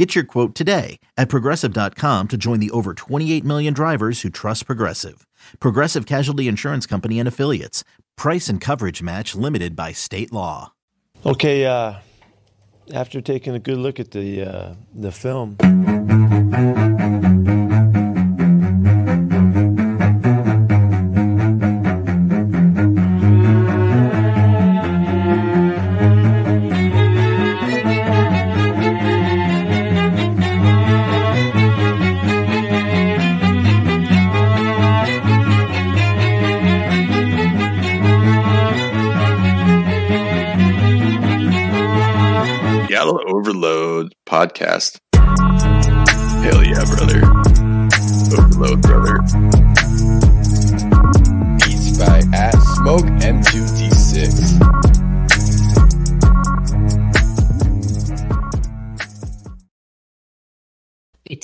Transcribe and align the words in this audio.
Get 0.00 0.14
your 0.14 0.24
quote 0.24 0.54
today 0.54 0.98
at 1.18 1.28
progressive.com 1.28 2.28
to 2.28 2.38
join 2.38 2.58
the 2.58 2.70
over 2.70 2.94
28 2.94 3.44
million 3.44 3.74
drivers 3.74 4.22
who 4.22 4.30
trust 4.30 4.64
Progressive. 4.64 5.26
Progressive 5.60 6.06
Casualty 6.06 6.48
Insurance 6.48 6.86
Company 6.86 7.18
and 7.18 7.28
Affiliates. 7.28 7.84
Price 8.16 8.48
and 8.48 8.62
coverage 8.62 9.02
match 9.02 9.34
limited 9.34 9.76
by 9.76 9.92
state 9.92 10.32
law. 10.32 10.72
Okay, 11.26 11.66
uh, 11.66 11.96
after 12.94 13.20
taking 13.20 13.54
a 13.54 13.58
good 13.58 13.76
look 13.76 14.00
at 14.00 14.12
the 14.12 14.40
uh, 14.42 14.74
the 14.94 15.12
film. 15.12 15.58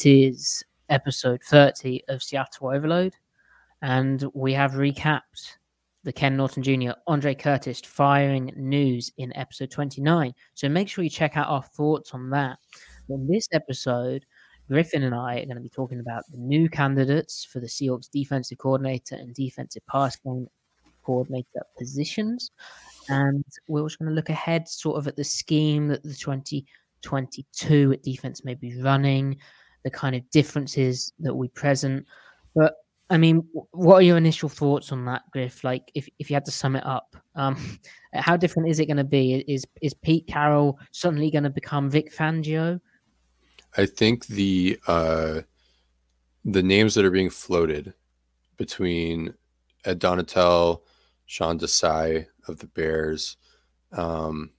Is 0.06 0.62
episode 0.88 1.42
30 1.42 2.00
of 2.08 2.22
Seattle 2.22 2.68
Overload, 2.68 3.14
and 3.82 4.24
we 4.34 4.52
have 4.52 4.72
recapped 4.72 5.56
the 6.04 6.12
Ken 6.12 6.36
Norton 6.36 6.62
Jr., 6.62 6.92
Andre 7.08 7.34
Curtis 7.34 7.80
firing 7.80 8.52
news 8.56 9.10
in 9.18 9.36
episode 9.36 9.70
29. 9.72 10.32
So 10.54 10.68
make 10.68 10.88
sure 10.88 11.02
you 11.02 11.10
check 11.10 11.36
out 11.36 11.48
our 11.48 11.62
thoughts 11.62 12.14
on 12.14 12.30
that. 12.30 12.58
In 13.08 13.26
this 13.26 13.48
episode, 13.52 14.24
Griffin 14.68 15.02
and 15.02 15.14
I 15.14 15.38
are 15.38 15.44
going 15.46 15.56
to 15.56 15.60
be 15.60 15.68
talking 15.68 15.98
about 16.00 16.22
the 16.30 16.38
new 16.38 16.68
candidates 16.68 17.44
for 17.44 17.58
the 17.58 17.66
Seahawks 17.66 18.08
defensive 18.10 18.58
coordinator 18.58 19.16
and 19.16 19.34
defensive 19.34 19.82
pass 19.90 20.16
game 20.16 20.46
coordinator 21.02 21.66
positions. 21.76 22.52
And 23.08 23.44
we're 23.66 23.82
also 23.82 23.96
going 23.98 24.10
to 24.10 24.14
look 24.14 24.30
ahead 24.30 24.68
sort 24.68 24.98
of 24.98 25.08
at 25.08 25.16
the 25.16 25.24
scheme 25.24 25.88
that 25.88 26.02
the 26.04 26.14
2022 26.14 27.96
defense 27.96 28.44
may 28.44 28.54
be 28.54 28.80
running, 28.80 29.38
the 29.86 29.90
kind 29.90 30.16
of 30.16 30.28
differences 30.30 31.12
that 31.20 31.32
we 31.32 31.46
present. 31.46 32.04
But 32.56 32.74
I 33.08 33.18
mean, 33.18 33.46
what 33.70 33.94
are 33.94 34.02
your 34.02 34.16
initial 34.16 34.48
thoughts 34.48 34.90
on 34.90 35.04
that, 35.04 35.22
Griff? 35.30 35.62
Like, 35.62 35.92
if, 35.94 36.08
if 36.18 36.28
you 36.28 36.34
had 36.34 36.44
to 36.46 36.50
sum 36.50 36.74
it 36.74 36.84
up, 36.84 37.14
um, 37.36 37.78
how 38.12 38.36
different 38.36 38.68
is 38.68 38.80
it 38.80 38.86
going 38.86 38.96
to 38.96 39.04
be? 39.04 39.44
Is 39.46 39.64
is 39.80 39.94
Pete 39.94 40.26
Carroll 40.26 40.76
suddenly 40.90 41.30
going 41.30 41.44
to 41.44 41.50
become 41.50 41.88
Vic 41.88 42.12
Fangio? 42.12 42.80
I 43.76 43.86
think 43.86 44.26
the 44.26 44.80
uh, 44.88 45.42
the 46.44 46.64
names 46.64 46.94
that 46.94 47.04
are 47.04 47.12
being 47.12 47.30
floated 47.30 47.94
between 48.56 49.34
Ed 49.84 50.00
Donatell, 50.00 50.80
Sean 51.26 51.60
Desai 51.60 52.26
of 52.48 52.58
the 52.58 52.66
Bears, 52.66 53.36
um, 53.92 54.50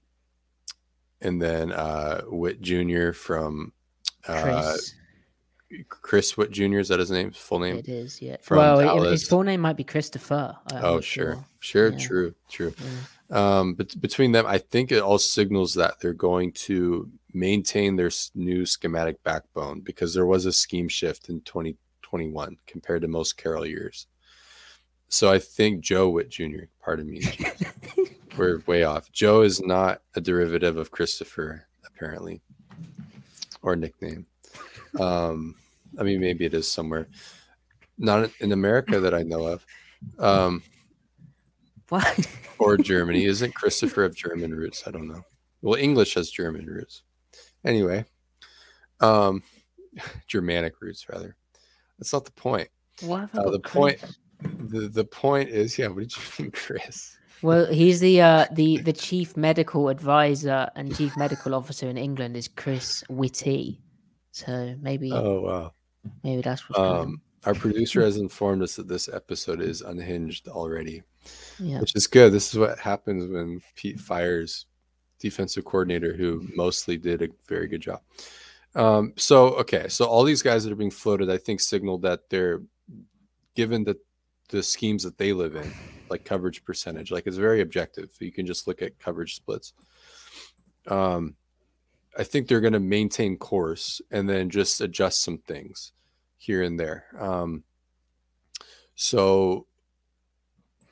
and 1.20 1.42
then 1.42 1.70
uh, 1.70 2.22
Whitt 2.22 2.62
Jr. 2.62 3.12
from 3.12 3.74
uh, 4.26 4.74
Chris 5.88 6.36
Whitt 6.36 6.50
Jr. 6.50 6.78
Is 6.78 6.88
that 6.88 6.98
his 6.98 7.10
name? 7.10 7.30
Full 7.32 7.58
name? 7.60 7.76
it 7.76 7.88
is, 7.88 8.22
yeah. 8.22 8.36
from 8.42 8.58
Well, 8.58 8.78
Dallas. 8.80 9.10
his 9.10 9.28
full 9.28 9.42
name 9.42 9.60
might 9.60 9.76
be 9.76 9.84
Christopher. 9.84 10.56
I- 10.72 10.76
I'm 10.76 10.84
Oh, 10.84 10.94
not 10.96 11.04
sure, 11.04 11.44
sure, 11.60 11.90
Yeah. 11.92 11.98
true, 11.98 12.34
true. 12.50 12.74
Yeah. 13.30 13.58
Um, 13.58 13.74
but 13.74 14.00
between 14.00 14.32
them, 14.32 14.46
I 14.46 14.56
think 14.58 14.90
it 14.90 15.02
all 15.02 15.18
signals 15.18 15.74
that 15.74 16.00
they're 16.00 16.14
going 16.14 16.52
to 16.52 17.10
maintain 17.34 17.96
their 17.96 18.10
new 18.34 18.64
schematic 18.64 19.22
backbone 19.22 19.80
because 19.80 20.14
there 20.14 20.24
was 20.24 20.46
a 20.46 20.52
scheme 20.52 20.88
shift 20.88 21.28
in 21.28 21.42
2021 21.42 22.56
compared 22.66 23.02
to 23.02 23.08
most 23.08 23.36
Carroll 23.36 23.66
years. 23.66 24.06
So 25.10 25.30
I 25.30 25.38
think 25.38 25.82
Joe 25.82 26.08
Whitt 26.08 26.30
Jr. 26.30 26.64
Pardon 26.82 27.10
me, 27.10 27.20
we're 28.38 28.60
way 28.66 28.84
off. 28.84 29.12
Joe 29.12 29.42
is 29.42 29.60
not 29.60 30.00
a 30.14 30.20
derivative 30.22 30.78
of 30.78 30.90
Christopher, 30.90 31.66
apparently, 31.86 32.40
or 33.60 33.76
nickname. 33.76 34.26
Um, 34.98 35.54
I 35.98 36.02
mean, 36.02 36.20
maybe 36.20 36.44
it 36.44 36.54
is 36.54 36.70
somewhere, 36.70 37.08
not 37.96 38.30
in 38.40 38.52
America 38.52 39.00
that 39.00 39.14
I 39.14 39.22
know 39.22 39.46
of. 39.46 39.66
Um, 40.18 40.62
What? 41.88 42.26
or 42.58 42.76
Germany. 42.92 43.24
Isn't 43.24 43.54
Christopher 43.54 44.04
of 44.04 44.14
German 44.14 44.54
roots? 44.54 44.84
I 44.86 44.90
don't 44.90 45.08
know. 45.08 45.22
Well, 45.62 45.74
English 45.74 46.14
has 46.14 46.30
German 46.30 46.66
roots. 46.66 47.02
Anyway, 47.64 48.04
um, 49.00 49.42
Germanic 50.28 50.80
roots 50.80 51.08
rather. 51.08 51.36
That's 51.98 52.12
not 52.12 52.24
the 52.24 52.32
point. 52.32 52.68
What 53.00 53.28
Uh, 53.34 53.50
the 53.50 53.60
point, 53.60 53.98
the 54.42 54.88
the 54.88 55.04
point 55.04 55.48
is, 55.50 55.78
yeah. 55.78 55.88
What 55.88 56.00
did 56.00 56.16
you 56.16 56.22
mean, 56.44 56.50
Chris? 56.52 57.16
Well, 57.42 57.66
he's 57.66 58.00
the 58.00 58.20
uh, 58.20 58.46
the 58.52 58.78
the 58.88 58.92
chief 58.92 59.36
medical 59.36 59.88
advisor 59.88 60.68
and 60.76 60.94
chief 60.94 61.16
medical 61.16 61.54
officer 61.54 61.88
in 61.88 61.96
England 61.98 62.36
is 62.36 62.48
Chris 62.48 63.02
Whitty. 63.08 63.80
So 64.38 64.76
maybe 64.80 65.10
Oh 65.12 65.40
wow. 65.40 65.72
maybe 66.22 66.42
that's 66.42 66.68
what's. 66.68 66.78
Um, 66.78 67.20
our 67.44 67.54
producer 67.54 68.00
has 68.04 68.16
informed 68.16 68.62
us 68.62 68.76
that 68.76 68.88
this 68.88 69.08
episode 69.08 69.60
is 69.60 69.80
unhinged 69.82 70.48
already, 70.48 71.02
Yeah. 71.58 71.80
which 71.80 71.94
is 71.96 72.06
good. 72.06 72.32
This 72.32 72.52
is 72.52 72.58
what 72.58 72.78
happens 72.78 73.28
when 73.30 73.60
Pete 73.74 73.98
fires 74.00 74.66
defensive 75.18 75.64
coordinator 75.64 76.14
who 76.14 76.46
mostly 76.54 76.96
did 76.96 77.22
a 77.22 77.28
very 77.48 77.66
good 77.66 77.80
job. 77.80 78.00
Um, 78.74 79.12
so 79.16 79.48
okay, 79.54 79.88
so 79.88 80.04
all 80.04 80.22
these 80.24 80.42
guys 80.42 80.62
that 80.64 80.72
are 80.72 80.76
being 80.76 80.90
floated, 80.90 81.30
I 81.30 81.38
think, 81.38 81.60
signal 81.60 81.98
that 81.98 82.28
they're 82.30 82.62
given 83.56 83.82
that 83.84 83.96
the 84.50 84.62
schemes 84.62 85.02
that 85.02 85.18
they 85.18 85.32
live 85.32 85.56
in, 85.56 85.72
like 86.10 86.24
coverage 86.24 86.64
percentage, 86.64 87.10
like 87.10 87.26
it's 87.26 87.36
very 87.36 87.60
objective. 87.60 88.10
You 88.20 88.30
can 88.30 88.46
just 88.46 88.66
look 88.68 88.82
at 88.82 88.98
coverage 89.00 89.34
splits. 89.34 89.72
Um, 90.86 91.34
I 92.18 92.24
think 92.24 92.48
they're 92.48 92.60
going 92.60 92.72
to 92.72 92.80
maintain 92.80 93.36
course 93.36 94.02
and 94.10 94.28
then 94.28 94.50
just 94.50 94.80
adjust 94.80 95.22
some 95.22 95.38
things 95.38 95.92
here 96.36 96.62
and 96.62 96.78
there. 96.78 97.04
Um, 97.18 97.62
so 98.96 99.66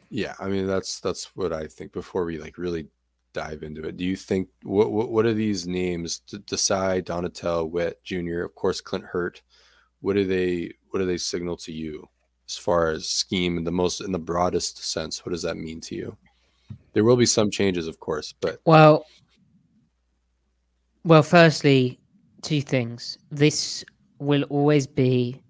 yeah, 0.09 0.34
I 0.38 0.48
mean 0.48 0.66
that's 0.66 1.00
that's 1.00 1.34
what 1.34 1.53
I 1.53 1.66
think 1.66 1.92
before 1.92 2.25
we 2.25 2.38
like 2.38 2.59
really 2.59 2.86
dive 3.32 3.65
into 3.65 3.82
it. 3.82 3.97
Do 3.97 4.04
you 4.04 4.16
think 4.16 4.48
what 4.62 4.92
what, 4.92 5.10
what 5.10 5.26
are 5.26 5.34
these 5.34 5.66
names? 5.66 6.20
D- 6.20 6.38
Desai, 6.38 7.03
Donatell, 7.03 7.69
Whitt 7.70 8.03
Jr., 8.04 8.42
of 8.42 8.54
course 8.54 8.81
Clint 8.81 9.04
Hurtt. 9.04 9.42
What 10.00 10.15
do 10.15 10.25
they 10.25 10.72
what 10.91 11.00
do 11.00 11.06
they 11.06 11.19
signal 11.19 11.56
to 11.59 11.72
you 11.72 12.09
as 12.48 12.56
far 12.56 12.91
as 12.91 13.09
scheme 13.09 13.59
in 13.59 13.65
the 13.65 13.72
most 13.72 14.00
in 14.00 14.12
the 14.12 14.19
broadest 14.19 14.84
sense? 14.84 15.26
What 15.26 15.32
does 15.32 15.42
that 15.42 15.56
mean 15.56 15.81
to 15.82 15.97
you? 15.97 16.16
There 16.92 17.04
will 17.04 17.16
be 17.16 17.27
some 17.27 17.51
changes, 17.51 17.89
of 17.89 17.98
course, 17.98 18.33
but 18.41 18.60
Well, 18.65 19.04
well, 21.06 21.22
firstly, 21.22 22.00
two 22.42 22.60
things. 22.60 23.16
This 23.30 23.84
will 24.18 24.42
always 24.44 24.88
be 24.88 25.41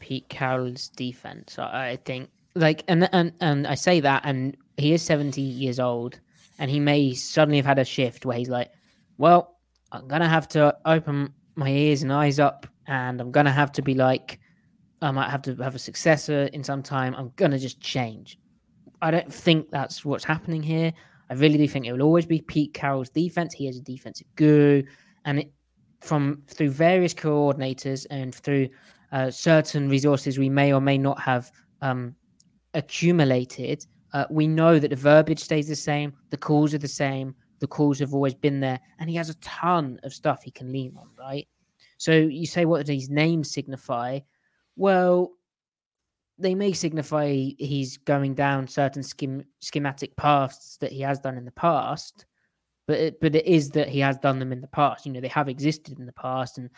Pete 0.00 0.28
Carroll's 0.28 0.88
defense. 0.88 1.56
I 1.58 1.98
think, 2.04 2.30
like, 2.56 2.82
and 2.88 3.08
and 3.12 3.32
and 3.40 3.66
I 3.66 3.76
say 3.76 4.00
that, 4.00 4.22
and 4.24 4.56
he 4.76 4.92
is 4.92 5.02
seventy 5.02 5.40
years 5.40 5.78
old, 5.78 6.18
and 6.58 6.68
he 6.68 6.80
may 6.80 7.14
suddenly 7.14 7.58
have 7.58 7.66
had 7.66 7.78
a 7.78 7.84
shift 7.84 8.26
where 8.26 8.36
he's 8.36 8.48
like, 8.48 8.72
"Well, 9.18 9.56
I'm 9.92 10.08
gonna 10.08 10.28
have 10.28 10.48
to 10.48 10.76
open 10.84 11.32
my 11.54 11.70
ears 11.70 12.02
and 12.02 12.12
eyes 12.12 12.40
up, 12.40 12.66
and 12.88 13.20
I'm 13.20 13.30
gonna 13.30 13.52
have 13.52 13.70
to 13.72 13.82
be 13.82 13.94
like, 13.94 14.40
I 15.00 15.12
might 15.12 15.30
have 15.30 15.42
to 15.42 15.54
have 15.56 15.76
a 15.76 15.78
successor 15.78 16.44
in 16.52 16.64
some 16.64 16.82
time. 16.82 17.14
I'm 17.14 17.32
gonna 17.36 17.58
just 17.58 17.80
change." 17.80 18.38
I 19.00 19.12
don't 19.12 19.32
think 19.32 19.70
that's 19.70 20.04
what's 20.04 20.24
happening 20.24 20.60
here. 20.60 20.92
I 21.30 21.34
really 21.34 21.58
do 21.58 21.68
think 21.68 21.86
it 21.86 21.92
will 21.92 22.02
always 22.02 22.26
be 22.26 22.40
Pete 22.40 22.74
Carroll's 22.74 23.10
defense. 23.10 23.54
He 23.54 23.68
is 23.68 23.78
a 23.78 23.82
defensive 23.82 24.26
guru, 24.36 24.82
and 25.24 25.40
it, 25.40 25.52
from 26.00 26.42
through 26.48 26.70
various 26.70 27.14
coordinators 27.14 28.06
and 28.10 28.34
through 28.34 28.68
uh, 29.12 29.30
certain 29.30 29.88
resources 29.88 30.38
we 30.38 30.48
may 30.48 30.72
or 30.72 30.80
may 30.80 30.98
not 30.98 31.20
have 31.20 31.50
um, 31.82 32.14
accumulated 32.74 33.84
Uh, 34.12 34.24
we 34.30 34.46
know 34.46 34.78
that 34.78 34.88
the 34.88 34.96
verbiage 34.96 35.40
stays 35.40 35.68
the 35.68 35.76
same, 35.76 36.12
the 36.30 36.36
calls 36.36 36.72
are 36.72 36.78
the 36.78 36.88
same, 36.88 37.34
the 37.60 37.66
calls 37.66 37.98
have 37.98 38.14
always 38.14 38.34
been 38.34 38.60
there, 38.60 38.80
and 38.98 39.10
he 39.10 39.16
has 39.16 39.28
a 39.28 39.34
ton 39.40 39.98
of 40.02 40.12
stuff 40.12 40.42
he 40.42 40.50
can 40.50 40.72
lean 40.72 40.96
on, 40.96 41.08
right? 41.18 41.46
So 41.98 42.12
you 42.12 42.46
say, 42.46 42.64
what 42.64 42.86
do 42.86 42.92
these 42.92 43.10
names 43.10 43.52
signify? 43.52 44.20
Well, 44.76 45.32
they 46.38 46.54
may 46.54 46.72
signify 46.72 47.32
he's 47.58 47.96
going 47.96 48.34
down 48.34 48.68
certain 48.68 49.02
schem- 49.02 49.44
schematic 49.60 50.14
paths 50.16 50.76
that 50.78 50.92
he 50.92 51.00
has 51.00 51.18
done 51.18 51.36
in 51.36 51.44
the 51.44 51.50
past, 51.52 52.26
but 52.86 52.98
it, 52.98 53.20
but 53.20 53.34
it 53.34 53.46
is 53.46 53.70
that 53.70 53.88
he 53.88 53.98
has 54.00 54.18
done 54.18 54.38
them 54.38 54.52
in 54.52 54.60
the 54.60 54.68
past. 54.68 55.04
You 55.04 55.12
know, 55.12 55.20
they 55.20 55.28
have 55.28 55.48
existed 55.48 55.98
in 55.98 56.06
the 56.06 56.12
past, 56.12 56.58
and 56.58 56.70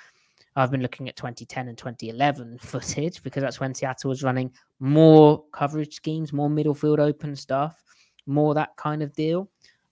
I've 0.57 0.71
been 0.71 0.83
looking 0.83 1.09
at 1.09 1.17
2010 1.17 1.69
and 1.69 1.79
2011 1.79 2.59
footage 2.61 3.23
because 3.23 3.43
that's 3.43 3.61
when 3.61 3.75
Seattle 3.75 4.09
was 4.09 4.23
running 4.23 4.51
more 4.81 5.45
coverage 5.53 5.95
schemes, 5.95 6.33
more 6.33 6.51
middle 6.51 6.75
field 6.75 7.01
open 7.01 7.37
stuff, 7.37 7.83
more 8.27 8.55
that 8.55 8.77
kind 8.77 9.03
of 9.03 9.13
deal. 9.13 9.51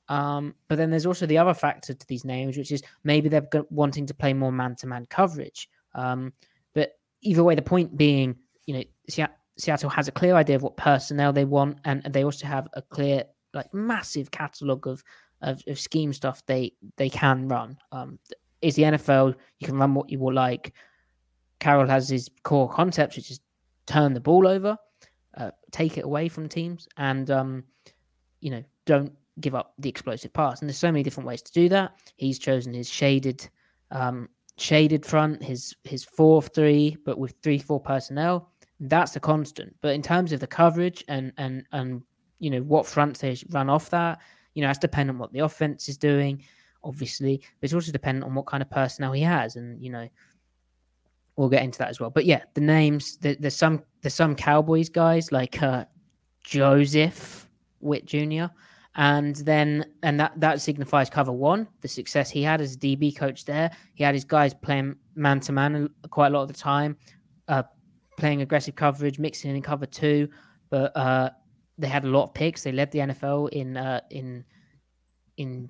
Um, 0.08 0.54
but 0.68 0.76
then 0.76 0.90
there's 0.90 1.06
also 1.06 1.26
the 1.26 1.36
other 1.36 1.52
factor 1.52 1.92
to 1.92 2.06
these 2.06 2.24
names, 2.24 2.56
which 2.56 2.72
is 2.72 2.82
maybe 3.04 3.28
they're 3.28 3.46
wanting 3.70 4.06
to 4.06 4.14
play 4.14 4.32
more 4.32 4.52
man 4.52 4.74
to 4.76 4.86
man 4.86 5.04
coverage. 5.06 5.68
Um, 5.94 6.32
but 6.74 6.92
either 7.20 7.44
way, 7.44 7.54
the 7.54 7.62
point 7.62 7.96
being, 7.96 8.34
you 8.64 8.74
know, 8.74 8.84
Seattle 9.58 9.90
has 9.90 10.08
a 10.08 10.12
clear 10.12 10.34
idea 10.34 10.56
of 10.56 10.62
what 10.62 10.76
personnel 10.76 11.32
they 11.32 11.44
want, 11.44 11.78
and, 11.84 12.02
they 12.04 12.24
also 12.24 12.46
have 12.46 12.68
a 12.74 12.82
clear, 12.82 13.24
like, 13.54 13.72
massive 13.74 14.30
catalog 14.30 14.86
of, 14.86 15.02
of, 15.42 15.62
of 15.66 15.78
scheme 15.78 16.12
stuff 16.12 16.44
they 16.46 16.72
they 16.96 17.10
can 17.10 17.48
run. 17.48 17.76
Um, 17.92 18.18
is 18.62 18.74
the 18.74 18.82
NFL 18.82 19.34
you 19.58 19.66
can 19.66 19.76
run 19.76 19.94
what 19.94 20.10
you 20.10 20.18
will 20.18 20.34
like. 20.34 20.74
Carroll 21.60 21.88
has 21.88 22.08
his 22.08 22.28
core 22.42 22.68
concepts, 22.68 23.16
which 23.16 23.30
is 23.30 23.40
turn 23.86 24.14
the 24.14 24.20
ball 24.20 24.46
over, 24.46 24.76
uh, 25.36 25.50
take 25.70 25.98
it 25.98 26.04
away 26.04 26.28
from 26.28 26.48
teams, 26.48 26.88
and 26.96 27.30
um, 27.30 27.64
you 28.40 28.50
know 28.50 28.62
don't 28.84 29.12
give 29.40 29.54
up 29.54 29.74
the 29.78 29.88
explosive 29.88 30.32
pass. 30.32 30.60
And 30.60 30.68
there's 30.68 30.78
so 30.78 30.90
many 30.90 31.02
different 31.02 31.26
ways 31.26 31.42
to 31.42 31.52
do 31.52 31.68
that. 31.68 31.92
He's 32.16 32.38
chosen 32.38 32.72
his 32.74 32.88
shaded 32.88 33.48
um, 33.90 34.28
shaded 34.56 35.04
front, 35.04 35.42
his 35.42 35.74
his 35.84 36.04
four 36.04 36.42
three, 36.42 36.96
but 37.04 37.18
with 37.18 37.34
three 37.42 37.58
four 37.58 37.80
personnel. 37.80 38.52
That's 38.80 39.16
a 39.16 39.20
constant. 39.20 39.74
But 39.80 39.94
in 39.94 40.02
terms 40.02 40.32
of 40.32 40.40
the 40.40 40.46
coverage 40.46 41.04
and 41.08 41.32
and 41.36 41.64
and 41.72 42.02
you 42.38 42.50
know 42.50 42.60
what 42.62 42.86
fronts 42.86 43.20
they 43.20 43.36
run 43.50 43.68
off 43.68 43.90
that, 43.90 44.20
you 44.54 44.62
know, 44.62 44.68
that's 44.68 44.78
dependent 44.78 45.16
on 45.16 45.20
what 45.20 45.32
the 45.32 45.40
offense 45.40 45.88
is 45.88 45.96
doing, 45.96 46.44
obviously. 46.84 47.38
But 47.60 47.66
it's 47.66 47.74
also 47.74 47.92
dependent 47.92 48.24
on 48.24 48.34
what 48.34 48.46
kind 48.46 48.62
of 48.62 48.70
personnel 48.70 49.12
he 49.12 49.22
has, 49.22 49.56
and 49.56 49.82
you 49.82 49.90
know, 49.90 50.08
we'll 51.36 51.48
get 51.48 51.64
into 51.64 51.78
that 51.78 51.88
as 51.88 52.00
well. 52.00 52.10
But 52.10 52.24
yeah, 52.24 52.42
the 52.54 52.60
names 52.60 53.16
there, 53.18 53.36
there's 53.38 53.56
some 53.56 53.82
there's 54.02 54.14
some 54.14 54.34
Cowboys 54.34 54.88
guys 54.88 55.32
like 55.32 55.62
uh, 55.62 55.84
Joseph 56.44 57.48
Whitt 57.80 58.04
Jr 58.06 58.46
and 58.98 59.36
then 59.36 59.84
and 60.02 60.18
that 60.18 60.32
that 60.38 60.60
signifies 60.60 61.08
cover 61.08 61.32
one 61.32 61.66
the 61.82 61.88
success 61.88 62.28
he 62.28 62.42
had 62.42 62.60
as 62.60 62.76
db 62.76 63.16
coach 63.16 63.44
there 63.44 63.70
he 63.94 64.02
had 64.02 64.14
his 64.14 64.24
guys 64.24 64.52
playing 64.52 64.94
man 65.14 65.38
to 65.38 65.52
man 65.52 65.88
quite 66.10 66.26
a 66.26 66.30
lot 66.30 66.42
of 66.42 66.48
the 66.48 66.54
time 66.54 66.96
uh, 67.46 67.62
playing 68.18 68.42
aggressive 68.42 68.74
coverage 68.74 69.18
mixing 69.18 69.54
in 69.54 69.62
cover 69.62 69.86
two 69.86 70.28
but 70.70 70.94
uh, 70.96 71.30
they 71.78 71.88
had 71.88 72.04
a 72.04 72.08
lot 72.08 72.24
of 72.24 72.34
picks 72.34 72.62
they 72.62 72.72
led 72.72 72.90
the 72.90 72.98
nfl 72.98 73.48
in 73.50 73.76
uh, 73.76 74.00
in 74.10 74.44
in 75.36 75.68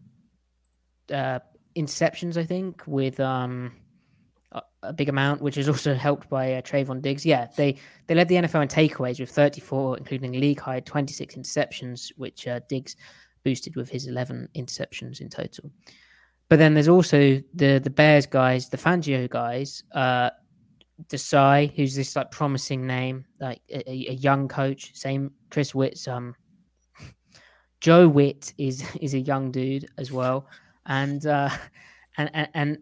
uh, 1.12 1.38
interceptions 1.76 2.36
i 2.36 2.44
think 2.44 2.82
with 2.86 3.20
um 3.20 3.72
a 4.82 4.92
big 4.92 5.08
amount, 5.08 5.42
which 5.42 5.58
is 5.58 5.68
also 5.68 5.94
helped 5.94 6.28
by 6.28 6.54
uh, 6.54 6.62
Trevon 6.62 7.02
Diggs. 7.02 7.26
Yeah, 7.26 7.48
they 7.56 7.76
they 8.06 8.14
led 8.14 8.28
the 8.28 8.36
NFL 8.36 8.62
in 8.62 8.68
takeaways 8.68 9.20
with 9.20 9.30
34, 9.30 9.98
including 9.98 10.32
league 10.32 10.60
high 10.60 10.80
26 10.80 11.34
interceptions, 11.34 12.12
which 12.16 12.46
uh, 12.46 12.60
Diggs 12.68 12.96
boosted 13.44 13.76
with 13.76 13.88
his 13.88 14.06
11 14.06 14.48
interceptions 14.56 15.20
in 15.20 15.28
total. 15.28 15.70
But 16.48 16.58
then 16.58 16.74
there's 16.74 16.88
also 16.88 17.42
the 17.54 17.78
the 17.78 17.90
Bears 17.90 18.26
guys, 18.26 18.68
the 18.68 18.76
Fangio 18.76 19.28
guys, 19.28 19.82
uh, 19.92 20.30
Desai, 21.06 21.72
who's 21.74 21.94
this 21.94 22.16
like 22.16 22.30
promising 22.30 22.86
name, 22.86 23.24
like 23.40 23.60
a, 23.70 23.88
a 23.88 24.14
young 24.14 24.48
coach. 24.48 24.94
Same 24.94 25.32
Chris 25.50 25.74
Whitt's. 25.74 26.08
um, 26.08 26.34
Joe 27.80 28.08
Whitt 28.08 28.52
is 28.58 28.84
is 29.00 29.14
a 29.14 29.20
young 29.20 29.50
dude 29.50 29.86
as 29.98 30.10
well, 30.10 30.46
and 30.86 31.24
uh, 31.26 31.50
and 32.18 32.30
and, 32.34 32.48
and 32.54 32.78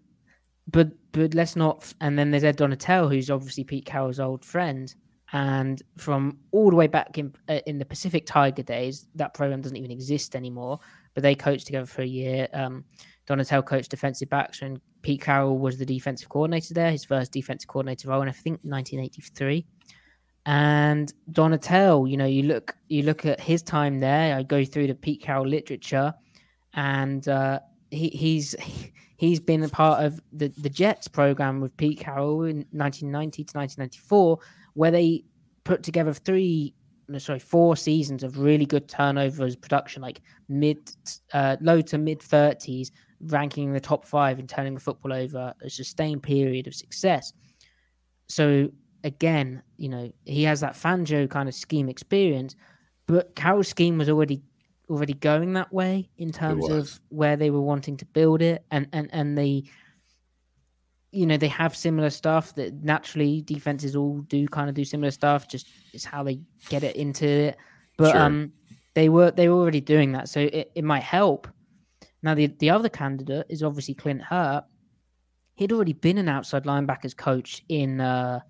but 0.68 0.88
but 1.12 1.34
let's 1.34 1.56
not. 1.56 1.92
And 2.00 2.18
then 2.18 2.30
there's 2.30 2.44
Ed 2.44 2.56
Donatell, 2.56 3.10
who's 3.10 3.30
obviously 3.30 3.64
Pete 3.64 3.84
Carroll's 3.84 4.20
old 4.20 4.44
friend, 4.44 4.94
and 5.32 5.82
from 5.98 6.38
all 6.52 6.70
the 6.70 6.76
way 6.76 6.86
back 6.86 7.18
in 7.18 7.34
uh, 7.48 7.60
in 7.66 7.78
the 7.78 7.84
Pacific 7.84 8.24
Tiger 8.26 8.62
days, 8.62 9.06
that 9.14 9.34
program 9.34 9.60
doesn't 9.60 9.76
even 9.76 9.90
exist 9.90 10.34
anymore. 10.34 10.80
But 11.14 11.22
they 11.22 11.34
coached 11.34 11.66
together 11.66 11.86
for 11.86 12.02
a 12.02 12.06
year. 12.06 12.48
Um, 12.52 12.84
Donatell 13.28 13.64
coached 13.64 13.90
defensive 13.90 14.28
backs, 14.28 14.62
and 14.62 14.80
Pete 15.02 15.20
Carroll 15.20 15.58
was 15.58 15.78
the 15.78 15.86
defensive 15.86 16.28
coordinator 16.28 16.74
there. 16.74 16.90
His 16.90 17.04
first 17.04 17.32
defensive 17.32 17.68
coordinator 17.68 18.08
role, 18.08 18.22
in 18.22 18.28
I 18.28 18.32
think 18.32 18.60
1983. 18.62 19.66
And 20.46 21.12
Donatell, 21.32 22.08
you 22.08 22.16
know, 22.16 22.26
you 22.26 22.44
look 22.44 22.76
you 22.88 23.02
look 23.02 23.26
at 23.26 23.40
his 23.40 23.62
time 23.62 23.98
there. 23.98 24.36
I 24.36 24.42
go 24.44 24.64
through 24.64 24.86
the 24.86 24.94
Pete 24.94 25.20
Carroll 25.20 25.48
literature, 25.48 26.14
and 26.74 27.26
uh, 27.26 27.58
he, 27.90 28.08
he's 28.10 28.54
he's 29.16 29.40
been 29.40 29.62
a 29.64 29.68
part 29.68 30.04
of 30.04 30.20
the, 30.32 30.48
the 30.58 30.70
Jets 30.70 31.08
program 31.08 31.60
with 31.60 31.76
Pete 31.76 32.00
Carroll 32.00 32.44
in 32.44 32.58
1990 32.70 33.44
to 33.44 33.58
1994, 33.58 34.38
where 34.74 34.90
they 34.90 35.24
put 35.64 35.82
together 35.82 36.12
three, 36.12 36.74
no, 37.08 37.18
sorry, 37.18 37.38
four 37.38 37.76
seasons 37.76 38.22
of 38.22 38.38
really 38.38 38.66
good 38.66 38.88
turnovers 38.88 39.56
production, 39.56 40.02
like 40.02 40.20
mid, 40.48 40.78
uh, 41.32 41.56
low 41.60 41.80
to 41.80 41.98
mid 41.98 42.20
30s, 42.20 42.90
ranking 43.20 43.68
in 43.68 43.72
the 43.72 43.80
top 43.80 44.04
five 44.04 44.38
and 44.38 44.48
turning 44.48 44.74
the 44.74 44.80
football 44.80 45.12
over, 45.12 45.54
a 45.62 45.70
sustained 45.70 46.22
period 46.22 46.66
of 46.66 46.74
success. 46.74 47.32
So 48.28 48.68
again, 49.04 49.62
you 49.76 49.88
know, 49.88 50.12
he 50.24 50.42
has 50.44 50.60
that 50.60 50.74
Fangio 50.74 51.28
kind 51.28 51.48
of 51.48 51.54
scheme 51.54 51.88
experience, 51.88 52.56
but 53.06 53.34
Carroll's 53.36 53.68
scheme 53.68 53.98
was 53.98 54.08
already 54.08 54.42
already 54.88 55.14
going 55.14 55.52
that 55.54 55.72
way 55.72 56.08
in 56.16 56.30
terms 56.30 56.68
of 56.68 57.00
where 57.08 57.36
they 57.36 57.50
were 57.50 57.60
wanting 57.60 57.96
to 57.96 58.04
build 58.04 58.40
it 58.40 58.64
and 58.70 58.86
and 58.92 59.10
and 59.12 59.36
they 59.36 59.64
you 61.10 61.26
know 61.26 61.36
they 61.36 61.48
have 61.48 61.76
similar 61.76 62.10
stuff 62.10 62.54
that 62.54 62.72
naturally 62.84 63.42
defenses 63.42 63.96
all 63.96 64.20
do 64.28 64.46
kind 64.46 64.68
of 64.68 64.76
do 64.76 64.84
similar 64.84 65.10
stuff 65.10 65.48
just 65.48 65.66
it's 65.92 66.04
how 66.04 66.22
they 66.22 66.38
get 66.68 66.84
it 66.84 66.94
into 66.94 67.26
it 67.26 67.56
but 67.96 68.12
sure. 68.12 68.20
um 68.20 68.52
they 68.94 69.08
were 69.08 69.30
they 69.32 69.48
were 69.48 69.56
already 69.56 69.80
doing 69.80 70.12
that 70.12 70.28
so 70.28 70.40
it, 70.40 70.70
it 70.74 70.84
might 70.84 71.02
help 71.02 71.48
now 72.26 72.34
the 72.34 72.48
the 72.58 72.68
other 72.68 72.88
candidate 72.88 73.46
is 73.48 73.62
obviously 73.62 73.94
clint 73.94 74.20
Hurtt. 74.20 74.64
he'd 75.54 75.72
already 75.72 75.92
been 75.92 76.18
an 76.18 76.28
outside 76.28 76.64
linebackers 76.64 77.16
coach 77.16 77.64
in 77.68 78.00
uh, 78.00 78.40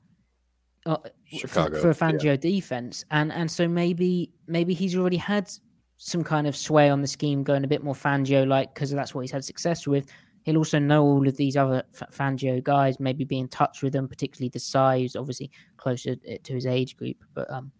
uh 0.86 0.96
Chicago 1.26 1.76
for, 1.76 1.82
for 1.82 1.90
a 1.90 1.94
Fangio 1.94 2.24
yeah. 2.24 2.36
defense, 2.36 3.04
and 3.10 3.30
and 3.32 3.50
so 3.50 3.68
maybe 3.68 4.32
maybe 4.48 4.72
he's 4.74 4.96
already 4.96 5.18
had 5.18 5.50
some 5.98 6.24
kind 6.24 6.46
of 6.46 6.56
sway 6.56 6.88
on 6.88 7.02
the 7.02 7.06
scheme, 7.06 7.42
going 7.42 7.64
a 7.64 7.68
bit 7.68 7.84
more 7.84 7.94
Fangio 7.94 8.46
like 8.46 8.74
because 8.74 8.90
that's 8.90 9.14
what 9.14 9.20
he's 9.20 9.30
had 9.30 9.44
success 9.44 9.86
with. 9.86 10.06
He'll 10.44 10.58
also 10.58 10.78
know 10.78 11.04
all 11.04 11.26
of 11.26 11.36
these 11.36 11.56
other 11.56 11.82
Fangio 11.92 12.62
guys, 12.62 12.98
maybe 13.00 13.24
be 13.24 13.38
in 13.38 13.48
touch 13.48 13.82
with 13.82 13.92
them, 13.92 14.08
particularly 14.08 14.48
Desai, 14.48 15.14
obviously 15.18 15.50
closer 15.76 16.14
to 16.16 16.52
his 16.52 16.66
age 16.66 16.96
group. 16.96 17.16
But 17.34 17.50
um, 17.50 17.72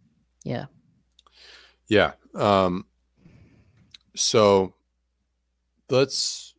yeah, 0.44 0.66
yeah. 1.88 2.12
Um, 2.34 2.84
so 4.16 4.74
let's, 5.90 6.54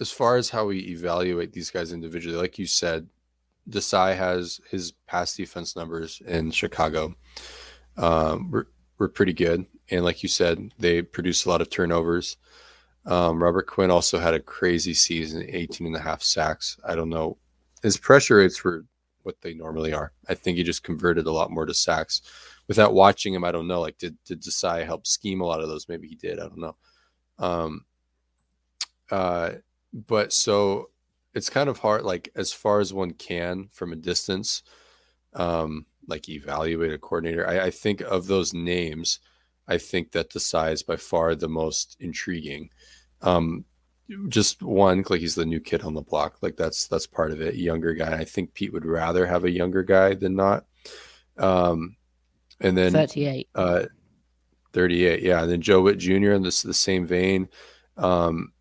as 0.00 0.10
far 0.10 0.36
as 0.36 0.50
how 0.50 0.66
we 0.66 0.78
evaluate 0.80 1.52
these 1.52 1.70
guys 1.70 1.92
individually, 1.92 2.36
like 2.36 2.58
you 2.58 2.66
said, 2.66 3.08
Desai 3.68 4.16
has 4.16 4.60
his 4.70 4.92
past 5.06 5.36
defense 5.36 5.76
numbers 5.76 6.22
in 6.26 6.50
Chicago. 6.50 7.14
Um, 7.96 8.50
we're, 8.50 8.66
we're 8.98 9.08
pretty 9.08 9.32
good. 9.32 9.66
And 9.90 10.04
like 10.04 10.22
you 10.22 10.28
said, 10.28 10.72
they 10.78 11.02
produced 11.02 11.46
a 11.46 11.48
lot 11.48 11.60
of 11.60 11.70
turnovers. 11.70 12.36
Um, 13.06 13.42
Robert 13.42 13.66
Quinn 13.66 13.90
also 13.90 14.18
had 14.18 14.34
a 14.34 14.40
crazy 14.40 14.94
season, 14.94 15.44
18 15.48 15.86
and 15.86 15.96
a 15.96 16.00
half 16.00 16.22
sacks. 16.22 16.78
I 16.84 16.94
don't 16.94 17.08
know. 17.08 17.38
His 17.82 17.96
pressure 17.96 18.36
rates 18.36 18.62
were 18.62 18.84
what 19.22 19.40
they 19.42 19.54
normally 19.54 19.92
are. 19.92 20.12
I 20.28 20.34
think 20.34 20.56
he 20.56 20.64
just 20.64 20.82
converted 20.82 21.26
a 21.26 21.32
lot 21.32 21.50
more 21.50 21.66
to 21.66 21.74
sacks. 21.74 22.22
Without 22.68 22.94
watching 22.94 23.34
him, 23.34 23.44
I 23.44 23.52
don't 23.52 23.66
know. 23.66 23.80
Like, 23.80 23.98
did 23.98 24.16
did 24.24 24.42
Desai 24.42 24.84
help 24.84 25.06
scheme 25.06 25.40
a 25.40 25.46
lot 25.46 25.60
of 25.60 25.68
those? 25.68 25.88
Maybe 25.88 26.08
he 26.08 26.14
did. 26.14 26.38
I 26.38 26.42
don't 26.42 26.58
know. 26.58 26.76
Um, 27.40 27.84
uh, 29.10 29.52
but 29.92 30.32
so 30.32 30.90
it's 31.34 31.50
kind 31.50 31.68
of 31.68 31.78
hard. 31.78 32.02
Like 32.02 32.30
as 32.36 32.52
far 32.52 32.78
as 32.78 32.94
one 32.94 33.12
can 33.12 33.68
from 33.72 33.92
a 33.92 33.96
distance, 33.96 34.62
um, 35.34 35.86
like 36.06 36.28
evaluate 36.28 36.92
a 36.92 36.98
coordinator. 36.98 37.48
I, 37.48 37.66
I 37.66 37.70
think 37.70 38.02
of 38.02 38.28
those 38.28 38.54
names 38.54 39.18
I 39.70 39.78
think 39.78 40.12
that 40.12 40.30
Desai 40.30 40.72
is 40.72 40.82
by 40.82 40.96
far 40.96 41.34
the 41.36 41.48
most 41.48 41.96
intriguing. 42.00 42.70
Um, 43.22 43.64
just 44.28 44.62
one, 44.62 45.04
like 45.08 45.20
he's 45.20 45.36
the 45.36 45.46
new 45.46 45.60
kid 45.60 45.82
on 45.82 45.94
the 45.94 46.02
block. 46.02 46.38
Like 46.42 46.56
that's 46.56 46.88
that's 46.88 47.06
part 47.06 47.30
of 47.30 47.40
it. 47.40 47.54
Younger 47.54 47.94
guy. 47.94 48.16
I 48.16 48.24
think 48.24 48.52
Pete 48.52 48.72
would 48.72 48.84
rather 48.84 49.26
have 49.26 49.44
a 49.44 49.50
younger 49.50 49.84
guy 49.84 50.14
than 50.14 50.34
not. 50.34 50.66
Um, 51.38 51.96
and 52.60 52.76
then 52.76 52.92
38. 52.92 53.48
Uh, 53.54 53.84
38. 54.72 55.22
Yeah. 55.22 55.42
And 55.42 55.50
then 55.50 55.60
Joe 55.60 55.82
Whitt 55.82 55.98
Jr. 55.98 56.32
in 56.32 56.42
this 56.42 56.62
the 56.62 56.74
same 56.74 57.06
vein. 57.06 57.48
Um, 57.96 58.52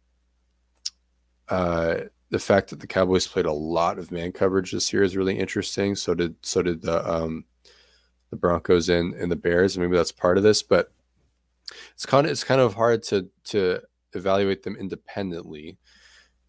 uh, 1.47 1.95
the 2.29 2.39
fact 2.39 2.69
that 2.69 2.79
the 2.79 2.87
Cowboys 2.87 3.27
played 3.27 3.45
a 3.45 3.51
lot 3.51 3.97
of 3.97 4.11
man 4.11 4.31
coverage 4.31 4.71
this 4.71 4.93
year 4.93 5.03
is 5.03 5.17
really 5.17 5.37
interesting. 5.37 5.95
So 5.95 6.13
did 6.13 6.35
so 6.41 6.61
did 6.61 6.81
the 6.81 7.07
um, 7.09 7.45
the 8.29 8.35
Broncos 8.35 8.89
and, 8.89 9.13
and 9.15 9.31
the 9.31 9.35
Bears. 9.35 9.75
And 9.75 9.83
Maybe 9.83 9.97
that's 9.97 10.11
part 10.11 10.37
of 10.37 10.43
this, 10.43 10.61
but 10.61 10.91
it's 11.93 12.05
kind 12.05 12.25
of 12.25 12.31
it's 12.31 12.43
kind 12.43 12.61
of 12.61 12.75
hard 12.75 13.03
to 13.03 13.29
to 13.45 13.81
evaluate 14.13 14.63
them 14.63 14.75
independently. 14.75 15.77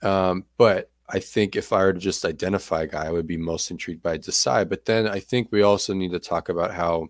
Um, 0.02 0.44
but 0.56 0.90
I 1.08 1.18
think 1.18 1.56
if 1.56 1.72
I 1.72 1.84
were 1.84 1.92
to 1.92 1.98
just 1.98 2.24
identify 2.24 2.82
a 2.82 2.86
guy, 2.86 3.06
I 3.06 3.10
would 3.10 3.26
be 3.26 3.36
most 3.36 3.70
intrigued 3.70 4.02
by 4.02 4.18
Desai. 4.18 4.68
But 4.68 4.84
then 4.84 5.08
I 5.08 5.18
think 5.18 5.48
we 5.50 5.62
also 5.62 5.92
need 5.92 6.12
to 6.12 6.20
talk 6.20 6.48
about 6.48 6.72
how 6.72 7.08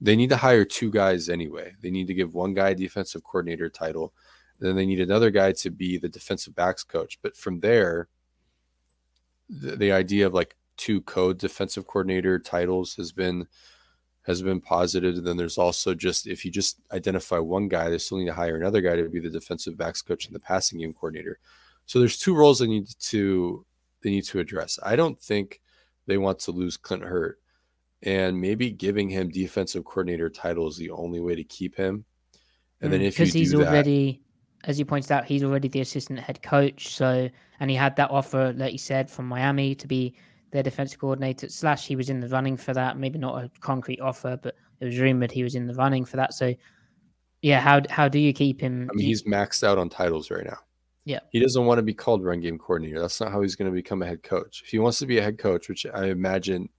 they 0.00 0.16
need 0.16 0.30
to 0.30 0.36
hire 0.36 0.64
two 0.64 0.90
guys 0.90 1.28
anyway. 1.28 1.74
They 1.80 1.90
need 1.90 2.06
to 2.08 2.14
give 2.14 2.34
one 2.34 2.54
guy 2.54 2.74
defensive 2.74 3.24
coordinator 3.24 3.68
title, 3.68 4.12
then 4.60 4.76
they 4.76 4.86
need 4.86 5.00
another 5.00 5.30
guy 5.30 5.52
to 5.52 5.70
be 5.70 5.98
the 5.98 6.08
defensive 6.08 6.54
backs 6.54 6.84
coach. 6.84 7.18
But 7.22 7.36
from 7.36 7.60
there, 7.60 8.08
the, 9.48 9.76
the 9.76 9.92
idea 9.92 10.26
of 10.26 10.34
like 10.34 10.56
two 10.76 11.00
code 11.02 11.38
defensive 11.38 11.86
coordinator 11.86 12.38
titles 12.38 12.94
has 12.96 13.12
been 13.12 13.46
has 14.22 14.40
been 14.42 14.60
posited. 14.60 15.16
And 15.16 15.26
then 15.26 15.36
there's 15.36 15.58
also 15.58 15.94
just 15.94 16.26
if 16.26 16.44
you 16.44 16.50
just 16.50 16.80
identify 16.92 17.38
one 17.38 17.68
guy, 17.68 17.90
they 17.90 17.98
still 17.98 18.18
need 18.18 18.26
to 18.26 18.32
hire 18.32 18.56
another 18.56 18.80
guy 18.80 18.96
to 18.96 19.08
be 19.08 19.20
the 19.20 19.30
defensive 19.30 19.76
backs 19.76 20.02
coach 20.02 20.26
and 20.26 20.34
the 20.34 20.40
passing 20.40 20.80
game 20.80 20.94
coordinator. 20.94 21.38
So 21.86 21.98
there's 21.98 22.18
two 22.18 22.34
roles 22.34 22.58
they 22.58 22.66
need 22.66 22.88
to 22.98 23.66
they 24.02 24.10
need 24.10 24.24
to 24.24 24.38
address. 24.38 24.78
I 24.82 24.96
don't 24.96 25.20
think 25.20 25.60
they 26.06 26.18
want 26.18 26.38
to 26.40 26.52
lose 26.52 26.76
Clint 26.76 27.02
Hurtt, 27.02 27.38
and 28.04 28.38
maybe 28.38 28.70
giving 28.70 29.08
him 29.08 29.30
defensive 29.30 29.84
coordinator 29.84 30.28
title 30.28 30.68
is 30.68 30.76
the 30.76 30.90
only 30.90 31.20
way 31.20 31.34
to 31.34 31.42
keep 31.44 31.74
him. 31.76 32.04
And 32.80 32.92
then 32.92 33.00
mm, 33.00 33.06
if 33.06 33.18
you 33.18 33.24
because 33.24 33.34
he's 33.34 33.52
do 33.52 33.64
already, 33.64 34.22
as 34.64 34.78
you 34.78 34.84
pointed 34.84 35.10
out, 35.10 35.24
he's 35.24 35.42
already 35.42 35.68
the 35.68 35.80
assistant 35.80 36.20
head 36.20 36.42
coach. 36.42 36.94
So, 36.94 37.28
and 37.60 37.70
he 37.70 37.76
had 37.76 37.96
that 37.96 38.10
offer, 38.10 38.52
like 38.56 38.72
you 38.72 38.78
said, 38.78 39.10
from 39.10 39.26
Miami 39.26 39.74
to 39.76 39.88
be 39.88 40.14
their 40.50 40.62
defensive 40.62 41.00
coordinator. 41.00 41.48
Slash, 41.48 41.86
he 41.86 41.96
was 41.96 42.10
in 42.10 42.20
the 42.20 42.28
running 42.28 42.58
for 42.58 42.74
that. 42.74 42.98
Maybe 42.98 43.18
not 43.18 43.42
a 43.42 43.50
concrete 43.60 44.00
offer, 44.00 44.38
but 44.42 44.54
it 44.80 44.84
was 44.84 44.98
rumored 44.98 45.32
he 45.32 45.42
was 45.42 45.54
in 45.54 45.66
the 45.66 45.74
running 45.74 46.04
for 46.04 46.18
that. 46.18 46.34
So, 46.34 46.54
yeah, 47.40 47.60
how 47.60 47.80
how 47.88 48.08
do 48.08 48.18
you 48.18 48.34
keep 48.34 48.60
him? 48.60 48.88
I 48.90 48.94
mean, 48.94 49.06
you- 49.06 49.08
he's 49.08 49.22
maxed 49.22 49.64
out 49.64 49.78
on 49.78 49.88
titles 49.88 50.30
right 50.30 50.44
now. 50.44 50.58
Yeah. 51.06 51.20
he 51.32 51.38
doesn't 51.38 51.66
want 51.66 51.76
to 51.78 51.82
be 51.82 51.92
called 51.92 52.24
run 52.24 52.40
game 52.40 52.56
coordinator. 52.58 52.98
That's 52.98 53.20
not 53.20 53.30
how 53.30 53.42
he's 53.42 53.56
going 53.56 53.70
to 53.70 53.74
become 53.74 54.00
a 54.02 54.06
head 54.06 54.22
coach. 54.22 54.62
If 54.64 54.70
he 54.70 54.78
wants 54.78 54.98
to 55.00 55.06
be 55.06 55.18
a 55.18 55.22
head 55.22 55.36
coach, 55.36 55.68
which 55.68 55.84
I 55.84 56.06
imagine 56.06 56.70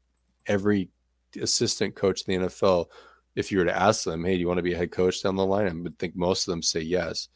every 0.47 0.89
assistant 1.37 1.95
coach 1.95 2.23
in 2.27 2.41
the 2.41 2.47
NFL, 2.47 2.85
if 3.35 3.51
you 3.51 3.57
were 3.59 3.65
to 3.65 3.77
ask 3.77 4.03
them, 4.03 4.23
"Hey, 4.23 4.35
do 4.35 4.39
you 4.39 4.47
want 4.47 4.57
to 4.59 4.63
be 4.63 4.73
a 4.73 4.77
head 4.77 4.91
coach 4.91 5.21
down 5.21 5.35
the 5.35 5.45
line?" 5.45 5.67
I 5.67 5.73
would 5.73 5.99
think 5.99 6.15
most 6.15 6.47
of 6.47 6.51
them 6.51 6.61
say 6.61 6.81
yes. 6.81 7.29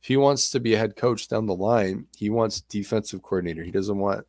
If 0.00 0.08
he 0.08 0.16
wants 0.16 0.50
to 0.50 0.60
be 0.60 0.74
a 0.74 0.78
head 0.78 0.96
coach 0.96 1.28
down 1.28 1.46
the 1.46 1.54
line, 1.54 2.06
he 2.16 2.30
wants 2.30 2.60
defensive 2.62 3.22
coordinator. 3.22 3.62
He 3.62 3.70
doesn't 3.70 3.98
want. 3.98 4.26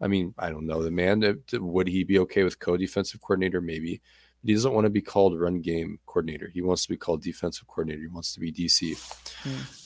I 0.00 0.08
mean, 0.08 0.34
I 0.38 0.50
don't 0.50 0.66
know 0.66 0.82
the 0.82 0.90
man. 0.90 1.24
uh, 1.24 1.34
Would 1.54 1.88
he 1.88 2.04
be 2.04 2.18
okay 2.20 2.44
with 2.44 2.58
co-defensive 2.58 3.20
coordinator? 3.20 3.60
Maybe. 3.60 4.02
But 4.42 4.48
he 4.48 4.54
doesn't 4.54 4.74
want 4.74 4.84
to 4.84 4.90
be 4.90 5.00
called 5.00 5.40
run 5.40 5.62
game 5.62 5.98
coordinator. 6.06 6.50
He 6.52 6.60
wants 6.60 6.82
to 6.82 6.90
be 6.90 6.98
called 6.98 7.22
defensive 7.22 7.66
coordinator. 7.66 8.02
He 8.02 8.08
wants 8.08 8.34
to 8.34 8.40
be 8.40 8.52
DC. 8.52 8.94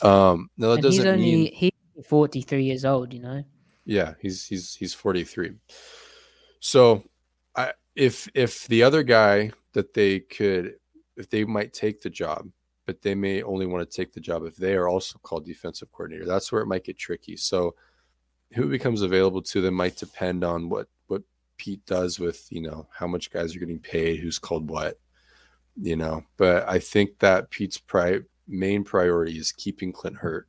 Um, 0.05 0.51
no, 0.59 0.71
that 0.71 0.75
and 0.75 0.83
doesn't 0.83 1.07
only 1.07 1.23
mean. 1.23 1.53
he's 1.53 1.71
forty 2.07 2.43
three 2.43 2.65
years 2.65 2.85
old. 2.85 3.15
You 3.15 3.21
know. 3.21 3.45
Yeah, 3.85 4.15
he's 4.21 4.47
he's 4.47 4.75
he's 4.75 4.93
43. 4.95 5.53
So 6.61 7.03
if 7.95 8.29
if 8.35 8.67
the 8.69 8.83
other 8.83 9.03
guy 9.03 9.51
that 9.73 9.95
they 9.95 10.21
could 10.21 10.77
if 11.17 11.29
they 11.29 11.45
might 11.45 11.73
take 11.73 12.01
the 12.03 12.11
job, 12.11 12.49
but 12.87 13.03
they 13.03 13.15
may 13.15 13.43
only 13.43 13.67
want 13.67 13.89
to 13.89 13.97
take 13.97 14.13
the 14.13 14.21
job 14.21 14.45
if 14.45 14.57
they 14.57 14.75
are 14.75 14.89
also 14.89 15.19
called 15.23 15.45
defensive 15.45 15.93
coordinator. 15.93 16.27
That's 16.27 16.51
where 16.51 16.63
it 16.63 16.67
might 16.67 16.85
get 16.85 16.99
tricky. 16.99 17.37
So 17.37 17.75
who 18.55 18.69
becomes 18.69 19.03
available 19.03 19.43
to 19.43 19.61
them 19.61 19.75
might 19.75 19.97
depend 19.97 20.45
on 20.45 20.69
what 20.69 20.89
what 21.07 21.23
Pete 21.57 21.85
does 21.87 22.19
with, 22.19 22.47
you 22.51 22.63
know, 22.63 22.89
how 22.93 23.07
much 23.07 23.31
guys 23.31 23.55
are 23.55 23.61
getting 23.61 23.79
paid, 23.79 24.21
who's 24.21 24.39
called 24.39 24.69
what, 24.69 24.99
you 25.81 25.97
know. 25.97 26.25
But 26.37 26.69
I 26.69 26.79
think 26.79 27.19
that 27.19 27.51
Pete's 27.51 27.79
pri- 27.79 28.23
main 28.49 28.83
priority 28.83 29.39
is 29.39 29.53
keeping 29.53 29.93
Clint 29.93 30.17
Hurtt. 30.17 30.47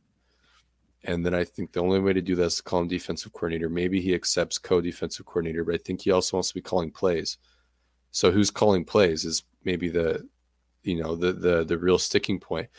And 1.04 1.26
then 1.26 1.34
I 1.34 1.44
think 1.44 1.72
the 1.72 1.82
only 1.82 2.00
way 2.00 2.14
to 2.14 2.22
do 2.22 2.36
this 2.36 2.56
is 2.56 2.62
call 2.62 2.82
him 2.82 2.88
defensive 2.88 3.34
coordinator. 3.34 3.70
Maybe 3.70 4.02
he 4.02 4.14
accepts 4.14 4.60
co-defensive 4.60 5.26
coordinator, 5.26 5.64
but 5.64 5.76
I 5.76 5.80
think 5.80 6.02
he 6.02 6.12
also 6.12 6.38
wants 6.38 6.50
to 6.50 6.56
be 6.56 6.62
calling 6.62 6.92
plays. 6.92 7.38
So 8.12 8.30
who's 8.32 8.52
calling 8.52 8.86
plays 8.86 9.26
is 9.26 9.44
maybe 9.64 9.90
the, 9.90 10.28
you 10.84 11.02
know, 11.02 11.16
the 11.16 11.34
the 11.34 11.64
the 11.64 11.78
real 11.78 11.98
sticking 11.98 12.40
point. 12.40 12.70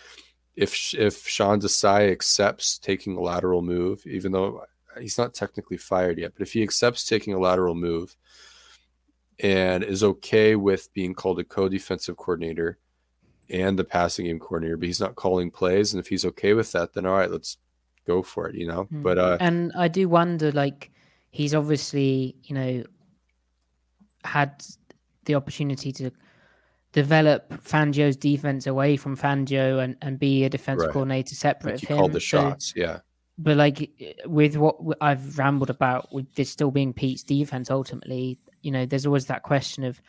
If 0.55 0.95
if 0.95 1.27
Sean 1.27 1.61
Desai 1.61 2.13
accepts 2.13 2.79
taking 2.79 3.17
a 3.17 3.21
lateral 3.21 3.63
move, 3.63 4.07
even 4.07 4.31
though 4.31 4.65
he's 5.01 5.19
not 5.19 5.35
technically 5.35 5.79
fired 5.79 6.19
yet, 6.19 6.33
but 6.35 6.43
if 6.43 6.53
he 6.53 6.63
accepts 6.63 7.07
taking 7.07 7.35
a 7.35 7.41
lateral 7.41 7.75
move 7.75 8.15
and 9.41 9.83
is 9.83 10.05
okay 10.05 10.55
with 10.55 10.93
being 10.93 11.15
called 11.15 11.41
a 11.41 11.45
co-defensive 11.45 12.17
coordinator 12.17 12.79
and 13.49 13.79
the 13.79 13.85
passing 13.85 14.27
game 14.27 14.39
coordinator, 14.39 14.77
but 14.77 14.87
he's 14.87 15.01
not 15.01 15.17
calling 15.17 15.51
plays, 15.51 15.93
and 15.93 16.01
if 16.01 16.09
he's 16.09 16.25
okay 16.25 16.53
with 16.53 16.71
that, 16.73 16.93
then 16.93 17.07
all 17.07 17.17
right, 17.17 17.31
let's 17.31 17.57
go 18.07 18.23
for 18.23 18.49
it, 18.49 18.55
you 18.57 18.67
know. 18.67 18.85
Mm. 18.93 19.03
But 19.03 19.19
uh, 19.19 19.37
and 19.41 19.73
I 19.77 19.89
do 19.89 20.09
wonder, 20.09 20.51
like, 20.53 20.91
he's 21.31 21.55
obviously, 21.55 22.37
you 22.45 22.55
know, 22.55 22.83
had 24.25 24.65
the 25.25 25.35
opportunity 25.35 25.93
to 25.93 26.11
develop 26.93 27.49
Fangio's 27.65 28.17
defense 28.17 28.67
away 28.67 28.97
from 28.97 29.17
Fangio 29.17 29.83
and, 29.83 29.97
and 30.03 30.19
be 30.19 30.45
a 30.45 30.51
defensive 30.51 30.87
Right. 30.87 30.93
coordinator 30.93 31.35
separate 31.35 31.75
like 31.75 31.83
of 31.85 31.89
him. 31.89 31.97
called 31.97 32.13
the 32.13 32.21
So- 32.21 32.27
shots, 32.51 32.73
yeah. 32.77 32.99
but 33.39 33.57
like 33.57 33.91
with 34.27 34.57
what 34.57 34.77
I've 35.01 35.39
rambled 35.39 35.71
about, 35.71 36.13
with 36.13 36.33
this 36.35 36.51
still 36.51 36.71
being 36.71 36.93
Pete's 36.93 37.23
defense, 37.23 37.71
ultimately, 37.71 38.39
you 38.63 38.71
know, 38.71 38.85
there's 38.85 39.07
always 39.07 39.27
that 39.27 39.43
question 39.43 39.85
of 39.85 40.01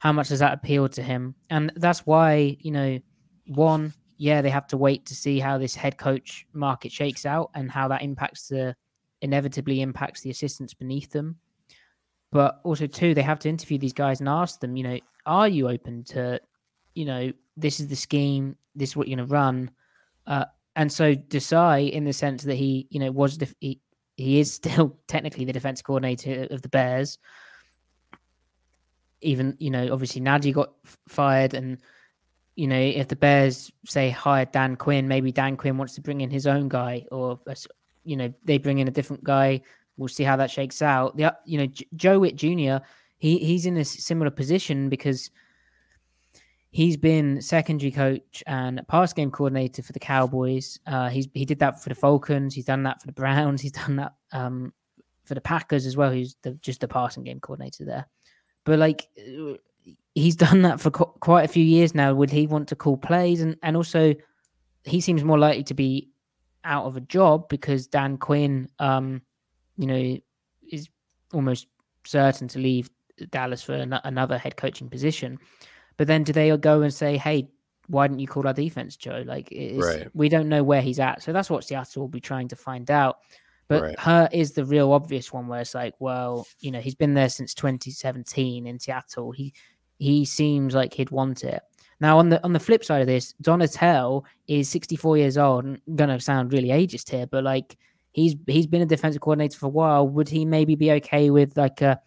how 0.00 0.12
much 0.12 0.28
does 0.28 0.40
that 0.40 0.52
appeal 0.52 0.88
to 0.90 1.02
him, 1.02 1.34
and 1.48 1.72
that's 1.76 2.00
why 2.06 2.56
you 2.60 2.70
know, 2.70 2.98
one, 3.46 3.94
yeah, 4.16 4.42
they 4.42 4.50
have 4.50 4.66
to 4.68 4.76
wait 4.76 5.06
to 5.06 5.14
see 5.14 5.38
how 5.38 5.58
this 5.58 5.74
head 5.74 5.98
coach 5.98 6.46
market 6.52 6.92
shakes 6.92 7.26
out 7.26 7.50
and 7.54 7.70
how 7.70 7.88
that 7.88 8.02
impacts 8.02 8.48
the 8.48 8.74
inevitably 9.22 9.80
impacts 9.80 10.20
the 10.20 10.30
assistants 10.30 10.74
beneath 10.74 11.10
them. 11.10 11.36
But 12.32 12.60
also, 12.64 12.86
two, 12.86 13.14
they 13.14 13.22
have 13.22 13.38
to 13.40 13.48
interview 13.48 13.78
these 13.78 13.92
guys 13.92 14.20
and 14.20 14.28
ask 14.28 14.60
them, 14.60 14.76
you 14.76 14.84
know, 14.84 14.98
are 15.24 15.48
you 15.48 15.68
open 15.68 16.04
to, 16.04 16.40
you 16.94 17.04
know, 17.04 17.32
this 17.56 17.80
is 17.80 17.88
the 17.88 17.96
scheme, 17.96 18.56
this 18.74 18.90
is 18.90 18.96
what 18.96 19.08
you're 19.08 19.16
going 19.16 19.28
to 19.28 19.32
run. 19.32 19.70
Uh, 20.26 20.44
and 20.74 20.92
so 20.92 21.14
Desai, 21.14 21.90
in 21.90 22.04
the 22.04 22.12
sense 22.12 22.42
that 22.42 22.56
he, 22.56 22.86
you 22.90 23.00
know, 23.00 23.10
was 23.10 23.38
def- 23.38 23.54
he, 23.60 23.80
he 24.16 24.40
is 24.40 24.52
still 24.52 24.98
technically 25.08 25.44
the 25.44 25.52
defense 25.52 25.82
coordinator 25.82 26.46
of 26.50 26.62
the 26.62 26.68
Bears. 26.68 27.18
Even 29.22 29.56
you 29.58 29.70
know, 29.70 29.88
obviously 29.92 30.20
Nagy 30.20 30.52
got 30.52 30.72
fired, 31.08 31.54
and 31.54 31.78
you 32.56 32.66
know, 32.66 32.78
if 32.78 33.08
the 33.08 33.16
Bears 33.16 33.70
say 33.84 34.10
hire 34.10 34.46
Dan 34.46 34.76
Quinn, 34.76 35.06
maybe 35.06 35.30
Dan 35.30 35.56
Quinn 35.56 35.76
wants 35.76 35.94
to 35.94 36.00
bring 36.00 36.22
in 36.22 36.30
his 36.30 36.46
own 36.46 36.68
guy, 36.68 37.06
or 37.12 37.38
you 38.04 38.16
know, 38.16 38.32
they 38.44 38.58
bring 38.58 38.78
in 38.78 38.88
a 38.88 38.90
different 38.90 39.22
guy. 39.22 39.60
We'll 39.98 40.08
see 40.08 40.24
how 40.24 40.36
that 40.36 40.50
shakes 40.50 40.82
out. 40.82 41.16
The 41.16 41.36
you 41.44 41.58
know, 41.58 41.66
J- 41.66 41.86
Joe 41.94 42.18
Whitt 42.18 42.36
Jr. 42.36 42.78
He 43.18 43.38
he's 43.38 43.66
in 43.66 43.76
a 43.76 43.84
similar 43.84 44.30
position 44.30 44.88
because 44.88 45.30
he's 46.70 46.96
been 46.96 47.40
secondary 47.40 47.90
coach 47.90 48.42
and 48.46 48.80
pass 48.88 49.12
game 49.12 49.30
coordinator 49.30 49.82
for 49.82 49.92
the 49.92 49.98
Cowboys. 49.98 50.78
Uh, 50.86 51.10
he's 51.10 51.28
he 51.34 51.44
did 51.44 51.58
that 51.58 51.82
for 51.82 51.90
the 51.90 51.94
Falcons. 51.94 52.54
He's 52.54 52.64
done 52.64 52.82
that 52.84 53.00
for 53.00 53.06
the 53.06 53.12
Browns. 53.12 53.60
He's 53.62 53.72
done 53.72 53.96
that 53.96 54.14
um, 54.32 54.72
for 55.24 55.34
the 55.34 55.40
Packers 55.42 55.84
as 55.84 55.96
well. 55.96 56.10
He's 56.10 56.36
the, 56.42 56.52
just 56.52 56.80
the 56.80 56.88
passing 56.88 57.24
game 57.24 57.40
coordinator 57.40 57.84
there. 57.84 58.06
But 58.64 58.78
like, 58.78 59.08
uh, 59.18 59.54
he's 60.16 60.34
done 60.34 60.62
that 60.62 60.80
for 60.80 60.90
qu- 60.90 61.12
quite 61.20 61.44
a 61.44 61.48
few 61.48 61.62
years 61.64 61.94
now. 61.94 62.12
Would 62.14 62.30
he 62.30 62.48
want 62.48 62.68
to 62.70 62.74
call 62.76 62.96
plays? 62.96 63.40
And 63.40 63.56
and 63.62 63.76
also, 63.76 64.14
he 64.84 65.00
seems 65.00 65.22
more 65.22 65.38
likely 65.38 65.62
to 65.64 65.74
be 65.74 66.10
out 66.64 66.86
of 66.86 66.96
a 66.96 67.00
job 67.02 67.48
because 67.48 67.86
Dan 67.86 68.16
Quinn, 68.16 68.68
um, 68.80 69.22
you 69.76 69.86
know, 69.86 70.18
is 70.72 70.88
almost 71.32 71.68
certain 72.04 72.48
to 72.48 72.58
leave 72.58 72.90
Dallas 73.30 73.62
for 73.62 73.74
an- 73.74 74.00
another 74.02 74.36
head 74.38 74.56
coaching 74.56 74.88
position. 74.88 75.38
But 75.96 76.08
then 76.08 76.24
do 76.24 76.32
they 76.32 76.54
go 76.56 76.82
and 76.82 76.92
say, 76.92 77.16
hey, 77.16 77.48
why 77.88 78.08
didn't 78.08 78.20
you 78.20 78.26
call 78.26 78.46
our 78.46 78.52
defense, 78.52 78.96
Joe? 78.96 79.22
Like, 79.24 79.48
Right. 79.76 80.08
we 80.12 80.28
don't 80.28 80.48
know 80.48 80.64
where 80.64 80.82
he's 80.82 80.98
at. 80.98 81.22
So 81.22 81.32
that's 81.32 81.48
what 81.48 81.62
Seattle 81.64 82.02
will 82.02 82.08
be 82.08 82.20
trying 82.20 82.48
to 82.48 82.56
find 82.56 82.90
out. 82.90 83.18
But 83.68 83.82
Right. 83.82 83.98
Hurtt 83.98 84.34
is 84.34 84.52
the 84.52 84.64
real 84.64 84.92
obvious 84.92 85.32
one 85.32 85.46
where 85.46 85.60
it's 85.60 85.74
like, 85.74 85.94
well, 86.00 86.46
you 86.58 86.70
know, 86.72 86.80
he's 86.80 86.94
been 86.96 87.14
there 87.14 87.28
since 87.28 87.54
2017 87.54 88.66
in 88.66 88.78
Seattle. 88.78 89.30
He 89.32 89.54
he 89.98 90.24
seems 90.24 90.74
like 90.74 90.92
he'd 90.94 91.10
want 91.10 91.44
it. 91.44 91.62
Now 92.00 92.18
on 92.18 92.28
the 92.28 92.42
on 92.44 92.52
the 92.52 92.60
flip 92.60 92.84
side 92.84 93.00
of 93.00 93.06
this, 93.06 93.34
Donatell 93.42 94.22
is 94.48 94.68
64 94.68 95.16
years 95.18 95.38
old. 95.38 95.64
and 95.64 95.80
gonna 95.96 96.20
sound 96.20 96.52
really 96.52 96.68
ageist 96.68 97.10
here, 97.10 97.26
but 97.26 97.42
like 97.44 97.76
he's 98.12 98.34
he's 98.46 98.66
been 98.66 98.82
a 98.82 98.86
defensive 98.86 99.22
coordinator 99.22 99.58
for 99.58 99.66
a 99.66 99.70
while. 99.70 100.06
Would 100.08 100.28
he 100.28 100.44
maybe 100.44 100.74
be 100.74 100.92
okay 100.92 101.30
with 101.30 101.56
like 101.56 101.80
a 101.82 102.00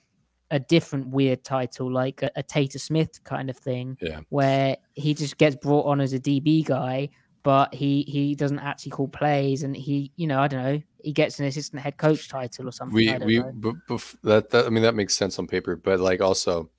a 0.52 0.60
different 0.60 1.08
weird 1.08 1.44
title, 1.44 1.92
like 1.92 2.24
a, 2.24 2.32
a 2.36 2.42
Tater 2.44 2.80
Smith 2.80 3.24
kind 3.24 3.50
of 3.52 3.58
thing, 3.58 3.96
Yeah. 4.02 4.22
where 4.30 4.78
he 4.94 5.14
just 5.14 5.38
gets 5.38 5.56
brought 5.56 5.86
on 5.86 6.02
as 6.02 6.14
a 6.14 6.20
DB 6.20 6.66
guy, 6.66 7.10
but 7.44 7.72
he 7.74 8.02
he 8.08 8.34
doesn't 8.36 8.60
actually 8.60 8.92
call 8.92 9.08
plays, 9.08 9.62
and 9.64 9.76
he, 9.76 10.12
you 10.18 10.26
know, 10.28 10.40
I 10.40 10.48
don't 10.48 10.64
know, 10.64 10.82
he 11.04 11.14
gets 11.14 11.40
an 11.40 11.46
assistant 11.46 11.82
head 11.84 11.98
coach 11.98 12.30
title 12.30 12.68
or 12.68 12.72
something. 12.72 12.96
we 12.96 13.16
we 13.26 13.40
know. 13.40 13.78
that, 14.24 14.50
that 14.50 14.66
i 14.66 14.70
mean 14.70 14.84
that 14.84 14.96
makes 14.96 15.16
sense 15.16 15.40
on 15.40 15.48
paper 15.48 15.76
but 15.78 16.00
like 16.00 16.20
also 16.20 16.70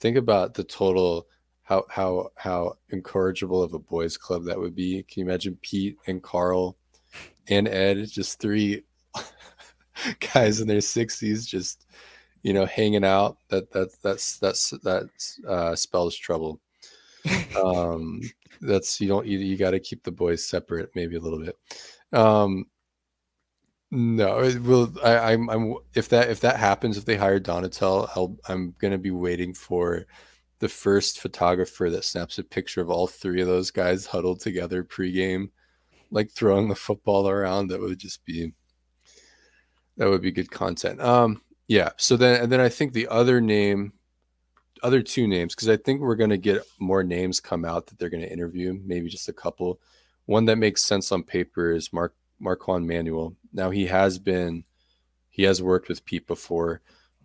think 0.00 0.16
about 0.16 0.54
the 0.54 0.64
total 0.64 1.26
how 1.62 1.84
how 1.88 2.30
how 2.34 2.76
incorrigible 2.88 3.62
of 3.62 3.74
a 3.74 3.78
boys 3.78 4.16
club 4.16 4.44
that 4.44 4.58
would 4.58 4.74
be. 4.74 5.04
Can 5.04 5.20
you 5.20 5.26
imagine 5.26 5.58
pete 5.62 5.96
and 6.06 6.22
carl 6.22 6.76
and 7.48 7.68
ed 7.68 8.04
just 8.08 8.40
three 8.40 8.82
guys 10.34 10.60
in 10.60 10.68
their 10.68 10.78
60s 10.78 11.46
just 11.46 11.86
you 12.42 12.52
know 12.52 12.66
hanging 12.66 13.04
out? 13.04 13.36
That 13.50 13.70
that 13.72 13.90
that's 14.02 14.38
that's 14.38 14.70
that 14.82 15.08
uh 15.46 15.76
spells 15.76 16.16
trouble. 16.16 16.60
Um 17.62 18.22
that's 18.62 19.00
you 19.00 19.08
don't 19.08 19.26
you, 19.26 19.38
you 19.38 19.56
got 19.56 19.72
to 19.72 19.80
keep 19.80 20.02
the 20.02 20.10
boys 20.10 20.44
separate 20.46 20.90
maybe 20.94 21.16
a 21.16 21.20
little 21.20 21.38
bit. 21.38 21.56
Um 22.12 22.66
no, 23.90 24.40
it 24.40 24.62
will. 24.62 24.92
I, 25.02 25.32
I'm. 25.32 25.50
I'm. 25.50 25.74
If 25.94 26.08
that 26.10 26.30
if 26.30 26.40
that 26.40 26.56
happens, 26.56 26.96
if 26.96 27.04
they 27.04 27.16
hire 27.16 27.40
Donatell, 27.40 28.08
I'll. 28.14 28.36
I'm 28.48 28.74
gonna 28.78 28.98
be 28.98 29.10
waiting 29.10 29.52
for 29.52 30.06
the 30.60 30.68
first 30.68 31.18
photographer 31.20 31.90
that 31.90 32.04
snaps 32.04 32.38
a 32.38 32.44
picture 32.44 32.80
of 32.80 32.90
all 32.90 33.08
three 33.08 33.40
of 33.40 33.48
those 33.48 33.70
guys 33.72 34.06
huddled 34.06 34.40
together 34.40 34.84
pregame, 34.84 35.50
like 36.12 36.30
throwing 36.30 36.68
the 36.68 36.74
football 36.76 37.28
around. 37.28 37.68
That 37.68 37.80
would 37.80 37.98
just 37.98 38.24
be. 38.24 38.52
That 39.96 40.08
would 40.08 40.22
be 40.22 40.30
good 40.30 40.52
content. 40.52 41.00
Um. 41.00 41.42
Yeah. 41.66 41.90
So 41.96 42.16
then, 42.16 42.42
and 42.42 42.52
then 42.52 42.60
I 42.60 42.68
think 42.68 42.92
the 42.92 43.08
other 43.08 43.40
name, 43.40 43.92
other 44.84 45.02
two 45.02 45.26
names, 45.26 45.54
because 45.56 45.68
I 45.68 45.76
think 45.76 46.00
we're 46.00 46.14
gonna 46.14 46.36
get 46.36 46.62
more 46.78 47.02
names 47.02 47.40
come 47.40 47.64
out 47.64 47.88
that 47.88 47.98
they're 47.98 48.08
gonna 48.08 48.26
interview. 48.26 48.78
Maybe 48.84 49.08
just 49.08 49.28
a 49.28 49.32
couple. 49.32 49.80
One 50.26 50.44
that 50.44 50.58
makes 50.58 50.84
sense 50.84 51.10
on 51.10 51.24
paper 51.24 51.72
is 51.72 51.92
Mark 51.92 52.14
Marquand 52.40 52.86
Manuel. 52.86 53.36
Now 53.52 53.70
he 53.70 53.86
has 53.86 54.18
been, 54.18 54.64
he 55.28 55.44
has 55.44 55.62
worked 55.62 55.88
with 55.88 56.04
Pete 56.04 56.26
before, 56.26 56.80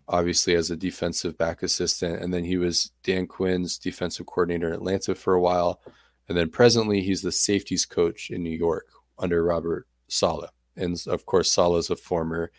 obviously 0.08 0.54
as 0.54 0.70
a 0.70 0.76
defensive 0.76 1.36
back 1.36 1.62
assistant, 1.62 2.22
and 2.22 2.32
then 2.32 2.44
he 2.44 2.56
was 2.56 2.92
Dan 3.02 3.26
Quinn's 3.26 3.78
defensive 3.78 4.26
coordinator 4.26 4.68
in 4.68 4.74
Atlanta 4.74 5.14
for 5.14 5.34
a 5.34 5.40
while, 5.40 5.80
and 6.28 6.36
then 6.36 6.50
presently 6.50 7.00
he's 7.00 7.22
the 7.22 7.32
safeties 7.32 7.86
coach 7.86 8.30
in 8.30 8.42
New 8.42 8.56
York 8.56 8.86
under 9.18 9.42
Robert 9.42 9.86
Saleh, 10.08 10.50
and 10.76 11.02
of 11.08 11.26
course 11.26 11.50
Saleh 11.50 11.80
is 11.80 11.90
a 11.90 11.96
former 11.96 12.50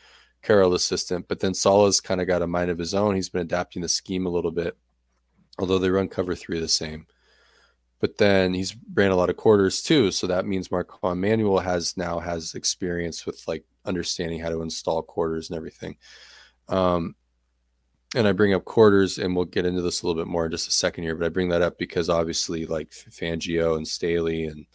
Carroll 0.42 0.74
assistant, 0.74 1.28
but 1.28 1.40
then 1.40 1.54
Saleh's 1.54 2.00
kind 2.00 2.22
of 2.22 2.28
got 2.28 2.42
a 2.42 2.48
mind 2.48 2.70
of 2.70 2.78
his 2.78 2.94
own. 2.94 3.16
He's 3.16 3.30
been 3.30 3.42
adapting 3.42 3.82
the 3.82 3.90
scheme 3.90 4.26
a 4.26 4.30
little 4.30 4.52
bit, 4.52 4.78
although 5.58 5.80
they 5.80 5.90
run 5.90 6.08
cover 6.08 6.36
three 6.36 6.60
the 6.60 6.68
same 6.68 7.08
but 8.00 8.18
then 8.18 8.54
he's 8.54 8.76
ran 8.94 9.12
a 9.12 9.16
lot 9.16 9.30
of 9.30 9.38
quarters 9.38 9.82
too. 9.82 10.12
So 10.12 10.28
that 10.28 10.46
means 10.46 10.72
Marquand 10.72 11.20
Manuel 11.20 11.60
has 11.60 11.98
now 11.98 12.20
has 12.20 12.54
experience 12.54 13.26
with 13.26 13.44
like 13.48 13.64
understanding 13.86 14.40
how 14.40 14.50
to 14.50 14.62
install 14.62 15.02
quarters 15.02 15.50
and 15.50 15.58
everything. 15.58 15.98
Um, 16.70 17.16
and 18.16 18.28
I 18.28 18.32
bring 18.32 18.54
up 18.54 18.66
quarters, 18.66 19.18
and 19.18 19.36
we'll 19.36 19.46
get 19.46 19.66
into 19.66 19.82
this 19.82 20.02
a 20.02 20.08
little 20.08 20.22
bit 20.22 20.30
more 20.30 20.46
in 20.46 20.52
just 20.52 20.68
a 20.68 20.72
second 20.72 21.04
here. 21.04 21.16
But 21.16 21.26
I 21.26 21.30
bring 21.30 21.50
that 21.50 21.62
up 21.62 21.78
because 21.78 22.10
obviously, 22.10 22.66
like 22.66 22.90
Fangio 22.92 23.76
and 23.76 23.88
Staley, 23.88 24.46
and 24.46 24.66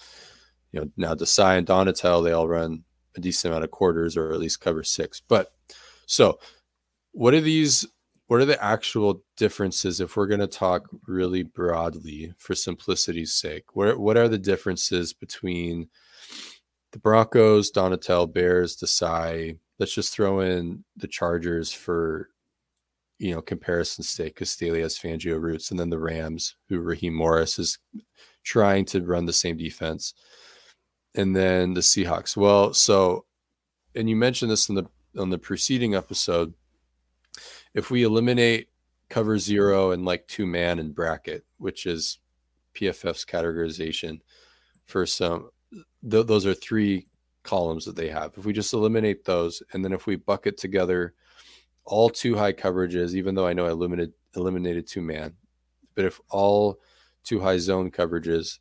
you 0.73 0.81
know 0.81 0.91
now 0.97 1.15
Desai 1.15 1.57
and 1.59 1.67
Donatell, 1.67 2.23
they 2.23 2.33
all 2.33 2.49
run 2.49 2.85
a 3.17 3.21
decent 3.21 3.53
amount 3.53 3.65
of 3.65 3.71
quarters, 3.71 4.17
or 4.17 4.33
at 4.33 4.41
least 4.41 4.61
cover 4.61 4.83
six. 4.83 5.23
But 5.27 5.53
so, 6.07 6.39
what 7.13 7.35
are 7.35 7.41
these? 7.41 7.87
What 8.33 8.41
are 8.41 8.47
the 8.47 8.65
actual 8.65 9.23
differences 9.37 10.01
if 10.01 10.17
we're 10.17 10.27
going 10.27 10.41
to 10.41 10.47
talk 10.47 10.89
really 11.07 11.43
broadly 11.43 12.33
for 12.39 12.55
simplicity's 12.55 13.35
sake 13.35 13.77
what, 13.77 13.99
what 13.99 14.17
are 14.17 14.27
the 14.27 14.39
differences 14.39 15.13
between 15.13 15.91
the 16.93 16.99
broncos 16.99 17.71
donatell 17.71 18.33
bears 18.33 18.75
desai? 18.75 19.59
Let's 19.79 19.95
just 19.95 20.15
throw 20.15 20.41
in 20.41 20.83
the 20.97 21.09
chargers 21.09 21.75
for 21.75 22.31
you 23.19 23.35
know 23.35 23.43
comparison 23.43 24.03
sake 24.03 24.37
because 24.37 24.49
staley 24.49 24.81
has 24.81 24.99
fangio 24.99 25.39
roots 25.39 25.71
and 25.71 25.79
then 25.79 25.91
the 25.91 25.99
rams 25.99 26.57
who 26.71 26.81
raheem 26.81 27.13
morris 27.13 27.59
is 27.59 27.79
trying 28.45 28.87
to 28.87 29.05
run 29.05 29.27
the 29.27 29.35
same 29.35 29.59
defense 29.59 30.15
and 31.15 31.37
then 31.37 31.75
the 31.75 31.83
seahawks. 31.83 32.35
Well 32.35 32.73
so 32.73 33.27
and 33.95 34.09
you 34.09 34.17
mentioned 34.17 34.51
this 34.51 34.71
in 34.71 34.77
the 34.77 34.87
on 35.19 35.29
the 35.29 35.37
preceding 35.37 35.95
episode 35.95 36.55
if 37.75 37.91
we 37.91 38.03
eliminate 38.03 38.69
cover 39.09 39.39
zero 39.39 39.91
and 39.91 40.05
like 40.05 40.27
two 40.27 40.47
man 40.47 40.79
and 40.79 40.95
bracket, 40.95 41.45
which 41.59 41.87
is 41.87 42.19
PFF's 42.75 43.25
categorization 43.25 44.21
for 44.85 45.07
some, 45.07 45.51
th- 45.71 46.27
those 46.27 46.47
are 46.47 46.55
three 46.55 47.07
columns 47.43 47.85
that 47.85 47.97
they 47.97 48.09
have. 48.09 48.33
If 48.37 48.45
we 48.45 48.53
just 48.53 48.73
eliminate 48.73 49.25
those, 49.25 49.63
and 49.73 49.85
then 49.85 49.93
if 49.93 50.07
we 50.07 50.17
bucket 50.17 50.57
together 50.57 51.15
all 51.85 52.09
two 52.09 52.37
high 52.37 52.53
coverages, 52.53 53.15
even 53.15 53.35
though 53.35 53.47
I 53.47 53.53
know 53.53 53.67
I 53.67 53.73
limited 53.73 54.13
eliminated 54.35 54.87
two 54.87 55.03
man, 55.03 55.35
but 55.95 56.05
if 56.05 56.21
all 56.31 56.79
two 57.25 57.41
high 57.41 57.59
zone 57.59 57.91
coverages, 57.91 58.59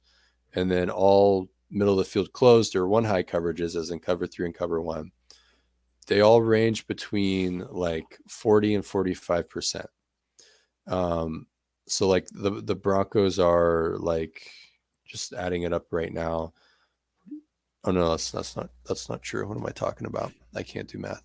and 0.53 0.69
then 0.69 0.89
all 0.89 1.49
middle 1.69 1.93
of 1.93 2.05
the 2.05 2.11
field 2.11 2.33
closed 2.33 2.75
or 2.75 2.87
one 2.87 3.05
high 3.05 3.23
coverages, 3.23 3.75
as 3.75 3.91
in 3.91 3.99
cover 3.99 4.27
three 4.27 4.45
and 4.45 4.55
cover 4.55 4.81
one, 4.81 5.11
they 6.07 6.21
all 6.21 6.41
range 6.41 6.87
between 6.87 7.65
like 7.69 8.19
40 8.27 8.75
and 8.75 8.85
45 8.85 9.49
percent. 9.49 9.87
Um 10.87 11.47
so 11.87 12.07
like 12.07 12.27
the 12.31 12.61
the 12.61 12.75
broncos 12.75 13.39
are 13.39 13.97
like 13.99 14.49
just 15.05 15.33
adding 15.33 15.63
it 15.63 15.73
up 15.73 15.87
right 15.91 16.13
now. 16.13 16.53
Oh 17.83 17.91
no 17.91 18.09
that's 18.09 18.31
that's 18.31 18.55
not 18.55 18.69
that's 18.85 19.09
not 19.09 19.21
true. 19.21 19.47
What 19.47 19.57
am 19.57 19.65
i 19.65 19.71
talking 19.71 20.07
about? 20.07 20.31
I 20.55 20.63
can't 20.63 20.87
do 20.87 20.97
math. 20.97 21.23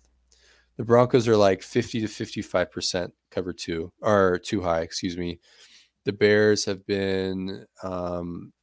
The 0.77 0.83
broncos 0.83 1.27
are 1.27 1.37
like 1.37 1.63
50 1.63 2.01
to 2.01 2.07
55 2.07 2.71
percent 2.71 3.13
cover 3.31 3.53
two 3.53 3.91
or 4.01 4.39
two 4.39 4.61
high 4.61 4.81
excuse 4.81 5.17
me. 5.17 5.39
The 6.05 6.13
bears 6.13 6.65
have 6.65 6.85
been 6.85 7.65
um 7.83 8.53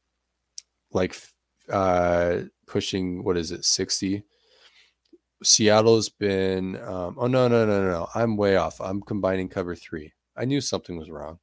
like 0.93 1.17
uh 1.71 2.41
pushing 2.67 3.25
what 3.25 3.37
is 3.37 3.51
it 3.51 3.65
60 3.65 4.25
Seattle's 5.45 6.09
been. 6.09 6.77
Um, 6.77 7.17
oh 7.19 7.27
no, 7.27 7.49
no, 7.49 7.67
no, 7.67 7.83
no, 7.83 7.91
no! 7.91 8.09
I'm 8.15 8.37
way 8.37 8.57
off. 8.57 8.81
I'm 8.81 9.03
combining 9.03 9.49
cover 9.49 9.75
three. 9.75 10.13
I 10.37 10.45
knew 10.45 10.61
something 10.61 10.97
was 10.97 11.11
wrong. 11.11 11.39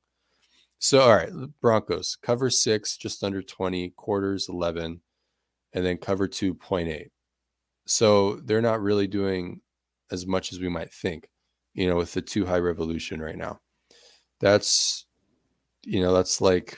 So 0.80 1.02
all 1.02 1.16
right, 1.16 1.32
Broncos 1.62 2.18
cover 2.22 2.50
six, 2.50 2.98
just 2.98 3.24
under 3.24 3.42
twenty 3.42 3.92
quarters, 3.92 4.50
eleven, 4.50 5.02
and 5.74 5.86
then 5.86 5.98
cover 5.98 6.28
two 6.28 6.54
point 6.54 6.90
eight. 6.90 7.12
So 7.86 8.36
they're 8.38 8.62
not 8.62 8.82
really 8.82 9.08
doing 9.08 9.62
as 10.12 10.26
much 10.26 10.52
as 10.52 10.60
we 10.60 10.70
might 10.70 10.94
think. 10.94 11.30
You 11.74 11.88
know, 11.88 11.96
with 11.96 12.14
the 12.14 12.22
two 12.22 12.46
high 12.46 12.60
revolution 12.60 13.22
right 13.22 13.38
now, 13.38 13.60
that's 14.40 15.06
you 15.84 16.02
know 16.02 16.14
that's 16.14 16.42
like 16.42 16.78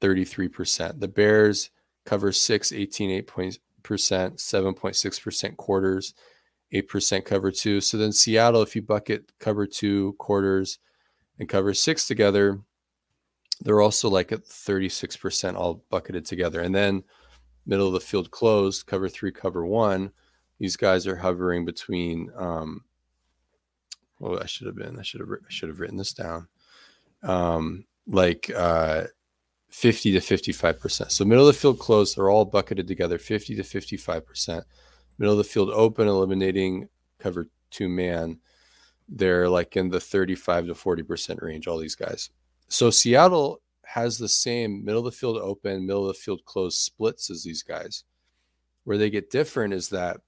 thirty 0.00 0.24
three 0.24 0.48
percent. 0.48 1.00
The 1.00 1.08
Bears 1.08 1.70
cover 2.04 2.32
six, 2.32 2.72
18, 2.72 3.10
8 3.10 3.26
point 3.26 3.58
percent, 3.82 4.40
seven 4.40 4.74
point 4.74 4.96
six 4.96 5.18
percent 5.20 5.56
quarters. 5.56 6.14
8% 6.74 7.24
cover 7.24 7.50
two. 7.50 7.80
So 7.80 7.96
then 7.96 8.12
Seattle, 8.12 8.62
if 8.62 8.74
you 8.74 8.82
bucket 8.82 9.32
cover 9.38 9.66
two 9.66 10.14
quarters 10.18 10.78
and 11.38 11.48
cover 11.48 11.72
six 11.72 12.06
together, 12.06 12.60
they're 13.60 13.80
also 13.80 14.08
like 14.10 14.32
at 14.32 14.44
36% 14.44 15.54
all 15.54 15.84
bucketed 15.88 16.26
together. 16.26 16.60
And 16.60 16.74
then 16.74 17.04
middle 17.64 17.86
of 17.86 17.92
the 17.92 18.00
field 18.00 18.30
closed, 18.30 18.86
cover 18.86 19.08
three, 19.08 19.30
cover 19.30 19.64
one. 19.64 20.10
These 20.58 20.76
guys 20.76 21.06
are 21.06 21.16
hovering 21.16 21.64
between 21.64 22.30
um 22.36 22.84
well, 24.20 24.40
I 24.40 24.46
should 24.46 24.66
have 24.66 24.76
been, 24.76 24.98
I 24.98 25.02
should 25.02 25.20
have 25.20 25.28
I 25.30 25.50
should 25.50 25.68
have 25.68 25.80
written 25.80 25.96
this 25.96 26.12
down. 26.12 26.48
Um 27.22 27.84
like 28.06 28.50
uh 28.54 29.04
50 29.70 30.12
to 30.12 30.20
55%. 30.20 31.10
So 31.10 31.24
middle 31.24 31.48
of 31.48 31.52
the 31.52 31.60
field 31.60 31.80
closed, 31.80 32.16
they're 32.16 32.30
all 32.30 32.44
bucketed 32.44 32.86
together, 32.86 33.18
50 33.18 33.56
to 33.56 33.62
55% 33.62 34.62
middle 35.18 35.32
of 35.32 35.38
the 35.38 35.44
field 35.44 35.70
open, 35.70 36.08
eliminating 36.08 36.88
cover 37.18 37.48
two 37.70 37.88
man, 37.88 38.38
they're 39.08 39.48
like 39.48 39.76
in 39.76 39.90
the 39.90 40.00
35 40.00 40.66
to 40.66 40.74
40% 40.74 41.42
range, 41.42 41.66
all 41.66 41.78
these 41.78 41.94
guys. 41.94 42.30
So 42.68 42.90
Seattle 42.90 43.60
has 43.84 44.18
the 44.18 44.28
same 44.28 44.84
middle 44.84 45.06
of 45.06 45.12
the 45.12 45.18
field 45.18 45.36
open, 45.36 45.86
middle 45.86 46.08
of 46.08 46.16
the 46.16 46.20
field 46.20 46.44
closed 46.44 46.78
splits 46.78 47.30
as 47.30 47.42
these 47.42 47.62
guys. 47.62 48.04
Where 48.84 48.98
they 48.98 49.10
get 49.10 49.30
different 49.30 49.74
is 49.74 49.88
that 49.90 50.18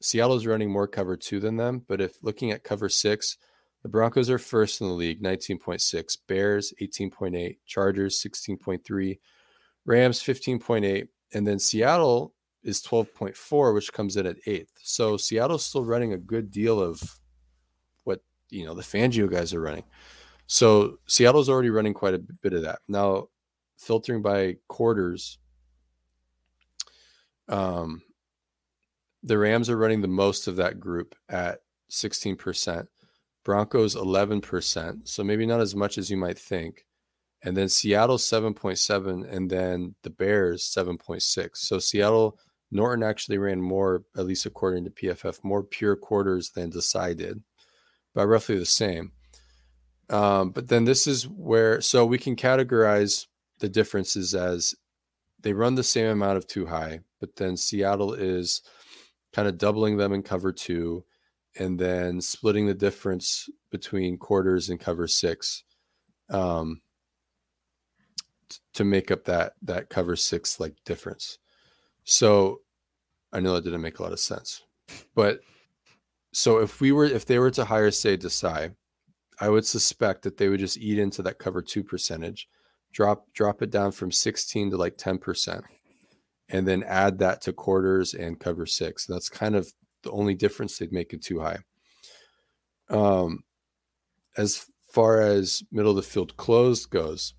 Seattle's 0.00 0.46
running 0.46 0.70
more 0.70 0.86
cover 0.86 1.16
two 1.16 1.40
than 1.40 1.56
them. 1.56 1.82
But 1.86 2.00
if 2.00 2.22
looking 2.22 2.50
at 2.50 2.64
cover 2.64 2.88
six, 2.88 3.36
the 3.82 3.88
Broncos 3.88 4.30
are 4.30 4.38
first 4.38 4.80
in 4.80 4.88
the 4.88 4.94
league, 4.94 5.22
19.6, 5.22 6.18
Bears 6.26 6.72
18.8, 6.80 7.56
Chargers 7.66 8.22
16.3, 8.22 9.18
Rams 9.86 10.22
15.8, 10.22 11.08
and 11.32 11.46
then 11.46 11.58
Seattle 11.58 12.34
is 12.62 12.82
12.4, 12.82 13.74
which 13.74 13.92
comes 13.92 14.16
in 14.16 14.26
at 14.26 14.36
eighth. 14.46 14.72
So 14.82 15.16
Seattle's 15.16 15.64
still 15.64 15.84
running 15.84 16.12
a 16.12 16.18
good 16.18 16.50
deal 16.50 16.80
of 16.80 17.02
what 18.04 18.20
you 18.50 18.64
know 18.64 18.74
the 18.74 18.82
Fangio 18.82 19.30
guys 19.30 19.54
are 19.54 19.60
running. 19.60 19.84
So 20.46 20.98
Seattle's 21.06 21.48
already 21.48 21.70
running 21.70 21.94
quite 21.94 22.14
a 22.14 22.18
bit 22.18 22.52
of 22.52 22.62
that. 22.62 22.80
Now, 22.88 23.28
filtering 23.78 24.20
by 24.20 24.56
quarters, 24.68 25.38
um, 27.48 28.02
the 29.22 29.38
Rams 29.38 29.70
are 29.70 29.76
running 29.76 30.00
the 30.00 30.08
most 30.08 30.48
of 30.48 30.56
that 30.56 30.80
group 30.80 31.14
at 31.28 31.60
16%. 31.90 32.86
Broncos 33.44 33.94
11%. 33.94 35.08
So 35.08 35.24
maybe 35.24 35.46
not 35.46 35.60
as 35.60 35.74
much 35.74 35.98
as 35.98 36.10
you 36.10 36.16
might 36.16 36.38
think. 36.38 36.86
And 37.42 37.56
then 37.56 37.68
Seattle 37.68 38.18
7.7 38.18 39.30
and 39.30 39.50
then 39.50 39.94
the 40.02 40.10
Bears 40.10 40.64
7.6. 40.64 41.56
So 41.56 41.78
Seattle 41.78 42.38
Norton 42.70 43.02
actually 43.02 43.38
ran 43.38 43.60
more, 43.60 44.04
at 44.16 44.26
least 44.26 44.46
according 44.46 44.84
to 44.84 44.90
PFF, 44.90 45.42
more 45.42 45.62
pure 45.62 45.96
quarters 45.96 46.50
than 46.50 46.70
Desai 46.70 47.16
did, 47.16 47.42
but 48.14 48.26
roughly 48.26 48.58
the 48.58 48.66
same. 48.66 49.12
Um, 50.08 50.50
but 50.50 50.68
then 50.68 50.84
this 50.84 51.06
is 51.06 51.28
where, 51.28 51.80
so 51.80 52.04
we 52.04 52.18
can 52.18 52.36
categorize 52.36 53.26
the 53.58 53.68
differences 53.68 54.34
as 54.34 54.74
they 55.40 55.52
run 55.52 55.74
the 55.74 55.82
same 55.82 56.06
amount 56.06 56.36
of 56.36 56.46
two 56.46 56.66
high, 56.66 57.00
but 57.20 57.36
then 57.36 57.56
Seattle 57.56 58.12
is 58.12 58.62
kind 59.32 59.48
of 59.48 59.58
doubling 59.58 59.96
them 59.96 60.12
in 60.12 60.22
cover 60.22 60.52
two 60.52 61.04
and 61.58 61.78
then 61.78 62.20
splitting 62.20 62.66
the 62.66 62.74
difference 62.74 63.48
between 63.70 64.18
quarters 64.18 64.68
and 64.68 64.78
cover 64.78 65.06
six 65.06 65.64
um, 66.30 66.80
to 68.74 68.84
make 68.84 69.10
up 69.10 69.24
that 69.24 69.54
that 69.62 69.88
cover 69.88 70.16
six 70.16 70.60
like 70.60 70.74
difference. 70.84 71.38
So 72.10 72.62
I 73.32 73.38
know 73.38 73.54
that 73.54 73.62
didn't 73.62 73.82
make 73.82 74.00
a 74.00 74.02
lot 74.02 74.10
of 74.10 74.18
sense, 74.18 74.64
but 75.14 75.42
so 76.32 76.58
if 76.58 76.80
we 76.80 76.90
were 76.90 77.04
if 77.04 77.24
they 77.24 77.38
were 77.38 77.52
to 77.52 77.64
hire 77.64 77.92
say 77.92 78.16
Desai, 78.16 78.74
I 79.38 79.48
would 79.48 79.64
suspect 79.64 80.22
that 80.22 80.36
they 80.36 80.48
would 80.48 80.58
just 80.58 80.76
eat 80.76 80.98
into 80.98 81.22
that 81.22 81.38
cover 81.38 81.62
two 81.62 81.84
percentage, 81.84 82.48
drop 82.92 83.32
drop 83.32 83.62
it 83.62 83.70
down 83.70 83.92
from 83.92 84.10
16 84.10 84.72
to 84.72 84.76
like 84.76 84.98
10 84.98 85.18
percent, 85.18 85.64
and 86.48 86.66
then 86.66 86.82
add 86.82 87.20
that 87.20 87.42
to 87.42 87.52
quarters 87.52 88.12
and 88.12 88.40
cover 88.40 88.66
six. 88.66 89.06
That's 89.06 89.28
kind 89.28 89.54
of 89.54 89.72
the 90.02 90.10
only 90.10 90.34
difference 90.34 90.78
they'd 90.78 90.90
make 90.90 91.12
it 91.12 91.22
two 91.22 91.38
high. 91.38 91.60
Um, 92.88 93.44
as 94.36 94.66
far 94.92 95.20
as 95.20 95.62
middle 95.70 95.92
of 95.92 95.96
the 95.96 96.02
field 96.02 96.36
closed 96.36 96.90
goes, 96.90 97.34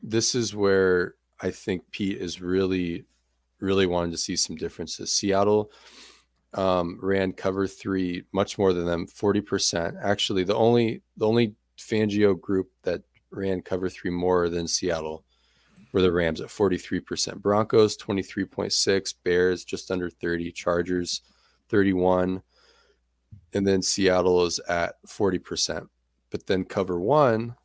this 0.00 0.36
is 0.36 0.54
where 0.54 1.16
I 1.42 1.50
think 1.50 1.90
Pete 1.90 2.18
is 2.18 2.40
really, 2.40 3.04
really 3.60 3.86
wanting 3.86 4.12
to 4.12 4.18
see 4.18 4.36
some 4.36 4.56
differences. 4.56 5.12
Seattle 5.12 5.70
um, 6.54 6.98
ran 7.00 7.32
cover 7.32 7.66
three 7.66 8.24
much 8.32 8.58
more 8.58 8.72
than 8.72 8.86
them, 8.86 9.06
forty 9.06 9.40
percent. 9.40 9.96
Actually, 10.02 10.44
the 10.44 10.54
only 10.54 11.02
the 11.16 11.26
only 11.26 11.54
Fangio 11.78 12.38
group 12.38 12.68
that 12.82 13.02
ran 13.30 13.62
cover 13.62 13.88
three 13.88 14.10
more 14.10 14.48
than 14.48 14.66
Seattle 14.68 15.24
were 15.92 16.02
the 16.02 16.12
Rams 16.12 16.40
at 16.40 16.50
forty 16.50 16.76
three 16.76 17.00
percent. 17.00 17.42
Broncos 17.42 17.96
twenty 17.96 18.22
three 18.22 18.44
point 18.44 18.72
six, 18.72 19.12
Bears 19.12 19.64
just 19.64 19.90
under 19.90 20.10
thirty, 20.10 20.52
Chargers 20.52 21.22
thirty 21.68 21.92
one, 21.92 22.42
and 23.54 23.66
then 23.66 23.80
Seattle 23.80 24.44
is 24.44 24.58
at 24.68 24.96
forty 25.06 25.38
percent. 25.38 25.88
But 26.30 26.46
then 26.46 26.64
cover 26.64 27.00
one, 27.00 27.56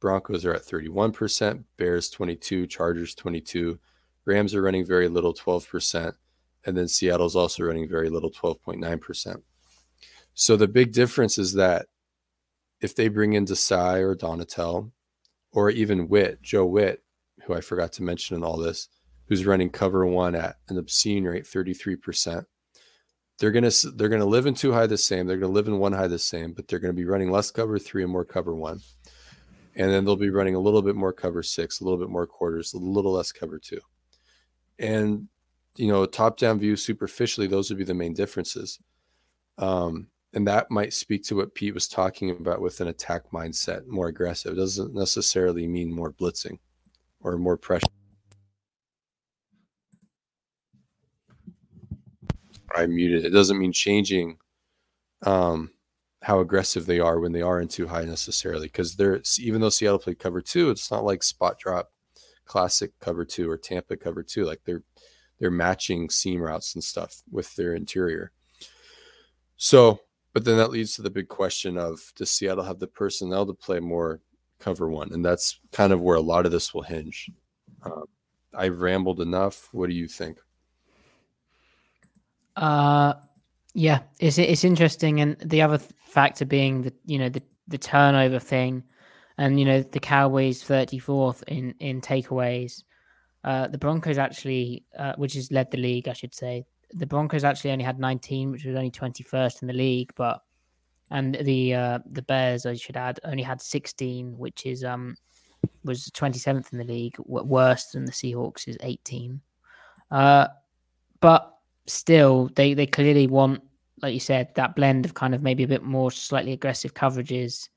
Broncos 0.00 0.44
are 0.44 0.54
at 0.54 0.62
31%, 0.62 1.64
Bears 1.76 2.08
22, 2.08 2.66
Chargers 2.66 3.14
22, 3.14 3.78
Rams 4.24 4.54
are 4.54 4.62
running 4.62 4.86
very 4.86 5.08
little 5.08 5.34
12%, 5.34 6.14
and 6.64 6.76
then 6.76 6.88
Seattle's 6.88 7.36
also 7.36 7.64
running 7.64 7.88
very 7.88 8.08
little 8.08 8.30
12.9%. 8.30 9.42
So 10.34 10.56
the 10.56 10.68
big 10.68 10.92
difference 10.92 11.38
is 11.38 11.54
that 11.54 11.86
if 12.80 12.94
they 12.94 13.08
bring 13.08 13.34
in 13.34 13.44
Desai 13.44 14.00
or 14.00 14.16
Donatell 14.16 14.90
or 15.52 15.70
even 15.70 16.08
Whitt, 16.08 16.40
Joe 16.42 16.64
Whitt, 16.64 17.02
who 17.44 17.54
I 17.54 17.60
forgot 17.60 17.92
to 17.94 18.02
mention 18.02 18.36
in 18.36 18.42
all 18.42 18.56
this, 18.56 18.88
who's 19.26 19.46
running 19.46 19.70
cover 19.70 20.06
one 20.06 20.34
at 20.34 20.56
an 20.68 20.78
obscene 20.78 21.24
rate, 21.24 21.44
33%. 21.44 22.46
They're 23.38 23.50
gonna 23.50 23.70
they're 23.94 24.10
gonna 24.10 24.26
live 24.26 24.44
in 24.44 24.52
two 24.52 24.72
high 24.72 24.86
the 24.86 24.98
same. 24.98 25.26
They're 25.26 25.38
gonna 25.38 25.52
live 25.52 25.66
in 25.66 25.78
one 25.78 25.94
high 25.94 26.08
the 26.08 26.18
same, 26.18 26.52
but 26.52 26.68
they're 26.68 26.78
gonna 26.78 26.92
be 26.92 27.06
running 27.06 27.30
less 27.30 27.50
cover 27.50 27.78
three 27.78 28.02
and 28.02 28.12
more 28.12 28.24
cover 28.24 28.54
one 28.54 28.80
and 29.80 29.90
then 29.90 30.04
they'll 30.04 30.14
be 30.14 30.28
running 30.28 30.54
a 30.54 30.60
little 30.60 30.82
bit 30.82 30.94
more 30.94 31.12
cover 31.12 31.42
six, 31.42 31.80
a 31.80 31.84
little 31.84 31.98
bit 31.98 32.10
more 32.10 32.26
quarters, 32.26 32.74
a 32.74 32.78
little 32.78 33.12
less 33.12 33.32
cover 33.32 33.58
two. 33.58 33.80
And 34.78 35.26
you 35.76 35.88
know, 35.88 36.04
top 36.04 36.36
down 36.36 36.58
view 36.58 36.76
superficially, 36.76 37.46
those 37.46 37.70
would 37.70 37.78
be 37.78 37.84
the 37.84 37.94
main 37.94 38.12
differences. 38.12 38.78
Um, 39.56 40.08
and 40.34 40.46
that 40.46 40.70
might 40.70 40.92
speak 40.92 41.22
to 41.24 41.36
what 41.36 41.54
Pete 41.54 41.72
was 41.72 41.88
talking 41.88 42.30
about 42.30 42.60
with 42.60 42.82
an 42.82 42.88
attack 42.88 43.30
mindset, 43.32 43.86
more 43.86 44.08
aggressive. 44.08 44.52
It 44.52 44.56
doesn't 44.56 44.94
necessarily 44.94 45.66
mean 45.66 45.90
more 45.90 46.12
blitzing 46.12 46.58
or 47.22 47.38
more 47.38 47.56
pressure. 47.56 47.86
I 52.76 52.84
muted. 52.86 53.24
It 53.24 53.30
doesn't 53.30 53.58
mean 53.58 53.72
changing 53.72 54.36
um, 55.22 55.70
how 56.22 56.40
aggressive 56.40 56.86
they 56.86 57.00
are 57.00 57.18
when 57.18 57.32
they 57.32 57.42
are 57.42 57.60
in 57.60 57.68
two 57.68 57.88
high 57.88 58.04
necessarily 58.04 58.66
because 58.66 58.96
they're 58.96 59.22
even 59.38 59.60
though 59.60 59.70
Seattle 59.70 59.98
played 59.98 60.18
cover 60.18 60.40
two, 60.40 60.70
it's 60.70 60.90
not 60.90 61.04
like 61.04 61.22
spot 61.22 61.58
drop 61.58 61.90
classic 62.44 62.92
cover 63.00 63.24
two 63.24 63.48
or 63.50 63.56
Tampa 63.56 63.96
cover 63.96 64.22
two. 64.22 64.44
Like 64.44 64.60
they're 64.64 64.82
they're 65.38 65.50
matching 65.50 66.10
seam 66.10 66.42
routes 66.42 66.74
and 66.74 66.84
stuff 66.84 67.22
with 67.30 67.54
their 67.56 67.74
interior. 67.74 68.32
So, 69.56 70.00
but 70.34 70.44
then 70.44 70.58
that 70.58 70.70
leads 70.70 70.94
to 70.96 71.02
the 71.02 71.10
big 71.10 71.28
question 71.28 71.78
of 71.78 72.12
does 72.16 72.30
Seattle 72.30 72.64
have 72.64 72.78
the 72.78 72.86
personnel 72.86 73.46
to 73.46 73.54
play 73.54 73.80
more 73.80 74.20
cover 74.58 74.88
one? 74.88 75.12
And 75.12 75.24
that's 75.24 75.58
kind 75.72 75.92
of 75.92 76.02
where 76.02 76.16
a 76.16 76.20
lot 76.20 76.44
of 76.44 76.52
this 76.52 76.74
will 76.74 76.82
hinge. 76.82 77.30
Um, 77.82 78.04
I've 78.54 78.80
rambled 78.80 79.20
enough. 79.20 79.68
What 79.72 79.88
do 79.88 79.94
you 79.94 80.08
think? 80.08 80.38
Uh, 82.56 83.14
yeah, 83.74 84.00
it's 84.18 84.38
it's 84.38 84.64
interesting, 84.64 85.20
and 85.20 85.36
the 85.38 85.62
other 85.62 85.78
factor 85.78 86.44
being 86.44 86.82
the 86.82 86.92
you 87.06 87.18
know 87.18 87.28
the 87.28 87.42
the 87.68 87.78
turnover 87.78 88.38
thing, 88.38 88.82
and 89.38 89.58
you 89.58 89.66
know 89.66 89.82
the 89.82 90.00
Cowboys 90.00 90.62
thirty 90.62 90.98
fourth 90.98 91.42
in 91.46 91.74
in 91.80 92.00
takeaways. 92.00 92.82
Uh, 93.42 93.68
the 93.68 93.78
Broncos 93.78 94.18
actually, 94.18 94.84
uh, 94.98 95.14
which 95.16 95.34
has 95.34 95.50
led 95.50 95.70
the 95.70 95.78
league, 95.78 96.08
I 96.08 96.12
should 96.12 96.34
say, 96.34 96.66
the 96.92 97.06
Broncos 97.06 97.44
actually 97.44 97.70
only 97.70 97.84
had 97.84 97.98
19, 97.98 98.50
which 98.50 98.64
was 98.64 98.76
only 98.76 98.90
21st 98.90 99.62
in 99.62 99.68
the 99.68 99.74
league, 99.74 100.12
but 100.14 100.42
and 101.12 101.34
the 101.42 101.74
uh, 101.74 101.98
the 102.06 102.22
Bears, 102.22 102.66
I 102.66 102.74
should 102.74 102.96
add, 102.96 103.18
only 103.24 103.42
had 103.42 103.60
16, 103.60 104.38
which 104.38 104.66
is 104.66 104.84
um 104.84 105.16
was 105.84 106.10
27th 106.10 106.72
in 106.72 106.78
the 106.78 106.84
league, 106.84 107.16
worse 107.18 107.86
than 107.86 108.04
the 108.04 108.12
Seahawks 108.12 108.68
is 108.68 108.76
18. 108.80 109.40
Uh, 110.10 110.48
but 111.20 111.56
still, 111.92 112.50
they 112.54 112.74
they 112.74 112.86
clearly 112.86 113.26
want 113.26 113.62
like 114.02 114.14
you 114.14 114.20
said, 114.20 114.54
that 114.54 114.74
blend 114.74 115.04
of 115.04 115.14
kind 115.14 115.34
of 115.34 115.42
maybe 115.42 115.62
a 115.62 115.68
bit 115.68 115.82
more 115.82 116.10
slightly 116.10 116.52
aggressive 116.52 116.94
coverages, 116.94 117.68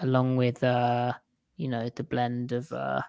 along 0.00 0.36
with 0.36 0.62
uh, 0.64 1.12
you 1.56 1.68
know, 1.68 1.88
the 1.94 2.04
blend 2.04 2.52
of 2.52 2.70
uh 2.72 3.02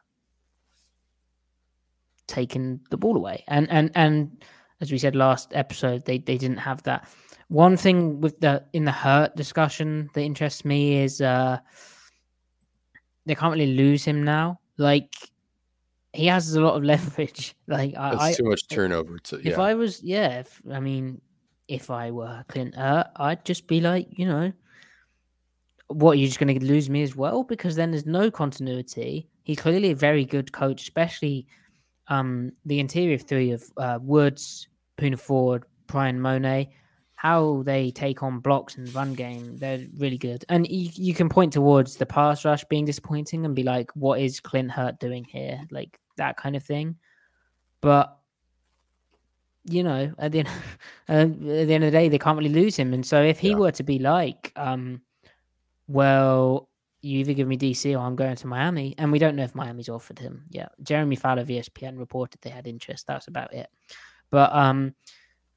taking 2.27 2.79
the 2.89 2.97
ball 2.97 3.15
away. 3.17 3.43
And 3.47 3.69
and 3.69 3.91
and 3.95 4.43
as 4.81 4.91
we 4.91 4.97
said 4.97 5.15
last 5.15 5.51
episode, 5.53 6.05
they 6.05 6.19
they 6.19 6.37
didn't 6.37 6.57
have 6.57 6.83
that. 6.83 7.07
One 7.47 7.75
thing 7.75 8.21
with 8.21 8.39
the 8.39 8.63
in 8.73 8.85
the 8.85 8.91
Hurtt 8.91 9.35
discussion 9.35 10.09
that 10.13 10.21
interests 10.21 10.63
me 10.63 11.01
is 11.01 11.21
uh 11.21 11.59
they 13.25 13.35
can't 13.35 13.53
really 13.53 13.73
lose 13.73 14.05
him 14.05 14.23
now. 14.23 14.59
Like 14.77 15.13
he 16.13 16.27
has 16.27 16.53
a 16.55 16.61
lot 16.61 16.75
of 16.75 16.83
leverage. 16.93 17.55
Like 17.67 17.93
That's 17.93 18.21
I, 18.21 18.33
too 18.33 18.43
much 18.43 18.67
turnover. 18.67 19.17
To, 19.19 19.37
yeah. 19.37 19.51
If 19.51 19.59
I 19.59 19.73
was, 19.73 20.03
yeah, 20.03 20.39
if, 20.39 20.61
I 20.71 20.79
mean, 20.79 21.21
if 21.67 21.89
I 21.89 22.11
were 22.11 22.43
Clint 22.47 22.75
Hurtt, 22.75 23.07
I'd 23.15 23.45
just 23.45 23.67
be 23.67 23.79
like, 23.79 24.07
you 24.11 24.25
know, 24.25 24.51
what, 25.87 26.17
you're 26.17 26.27
just 26.27 26.39
going 26.39 26.59
to 26.59 26.65
lose 26.65 26.89
me 26.89 27.01
as 27.03 27.15
well? 27.15 27.43
Because 27.43 27.75
then 27.75 27.91
there's 27.91 28.05
no 28.05 28.29
continuity. 28.29 29.29
He's 29.43 29.59
clearly 29.59 29.91
a 29.91 29.95
very 29.95 30.25
good 30.25 30.51
coach, 30.51 30.83
especially 30.83 31.47
um, 32.07 32.51
the 32.65 32.79
interior 32.79 33.17
three 33.17 33.51
of 33.51 33.63
uh, 33.77 33.99
Woods, 34.01 34.67
Poona 34.97 35.19
Ford, 35.19 35.63
Bryan 35.87 36.19
Mone. 36.19 36.67
How 37.19 37.63
they 37.65 37.91
take 37.91 38.23
on 38.23 38.39
blocks 38.39 38.77
and 38.77 38.95
run 38.95 39.13
game, 39.13 39.57
they're 39.57 39.85
really 39.97 40.17
good. 40.17 40.45
And 40.47 40.65
you, 40.69 40.89
you 40.93 41.13
can 41.13 41.27
point 41.27 41.51
towards 41.51 41.97
the 41.97 42.05
pass 42.05 42.45
rush 42.45 42.63
being 42.63 42.85
disappointing 42.85 43.43
and 43.43 43.53
be 43.53 43.63
like, 43.63 43.91
what 43.93 44.21
is 44.21 44.39
Clint 44.39 44.71
Hurtt 44.71 45.01
doing 45.01 45.25
here? 45.25 45.59
Like 45.69 45.99
that 46.15 46.37
kind 46.37 46.55
of 46.55 46.63
thing. 46.63 46.95
But 47.81 48.17
you 49.65 49.83
know, 49.83 50.13
at 50.17 50.31
the, 50.31 50.39
end, 50.39 50.49
at 51.09 51.41
the 51.41 51.73
end 51.73 51.83
of 51.83 51.91
the 51.91 51.97
day, 51.97 52.07
they 52.07 52.17
can't 52.17 52.37
really 52.37 52.53
lose 52.53 52.77
him. 52.77 52.93
And 52.93 53.05
so 53.05 53.21
if 53.21 53.37
he 53.37 53.49
yeah. 53.49 53.57
were 53.57 53.71
to 53.71 53.83
be 53.83 53.99
like, 53.99 54.53
um, 54.55 55.01
well, 55.89 56.69
you 57.01 57.19
either 57.19 57.33
give 57.33 57.49
me 57.49 57.57
DC 57.57 57.93
or 57.93 57.99
I'm 57.99 58.15
going 58.15 58.37
to 58.37 58.47
Miami, 58.47 58.95
and 58.97 59.11
we 59.11 59.19
don't 59.19 59.35
know 59.35 59.43
if 59.43 59.55
Miami's 59.55 59.89
offered 59.89 60.19
him. 60.19 60.45
Yeah, 60.51 60.69
Jeremy 60.83 61.17
Fowler 61.17 61.41
of 61.41 61.49
ESPN 61.49 61.99
reported 61.99 62.39
they 62.41 62.49
had 62.49 62.65
interest. 62.65 63.07
That's 63.07 63.27
about 63.27 63.53
it. 63.53 63.69
But 64.31 64.53
um, 64.53 64.95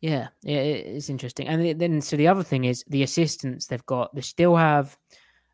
yeah, 0.02 0.28
it's 0.42 1.08
interesting. 1.08 1.46
And 1.46 1.80
then 1.80 2.00
so 2.00 2.16
the 2.16 2.26
other 2.26 2.42
thing 2.42 2.64
is 2.64 2.84
the 2.88 3.04
assistants 3.04 3.68
they've 3.68 3.86
got. 3.86 4.12
They 4.12 4.20
still 4.20 4.56
have 4.56 4.98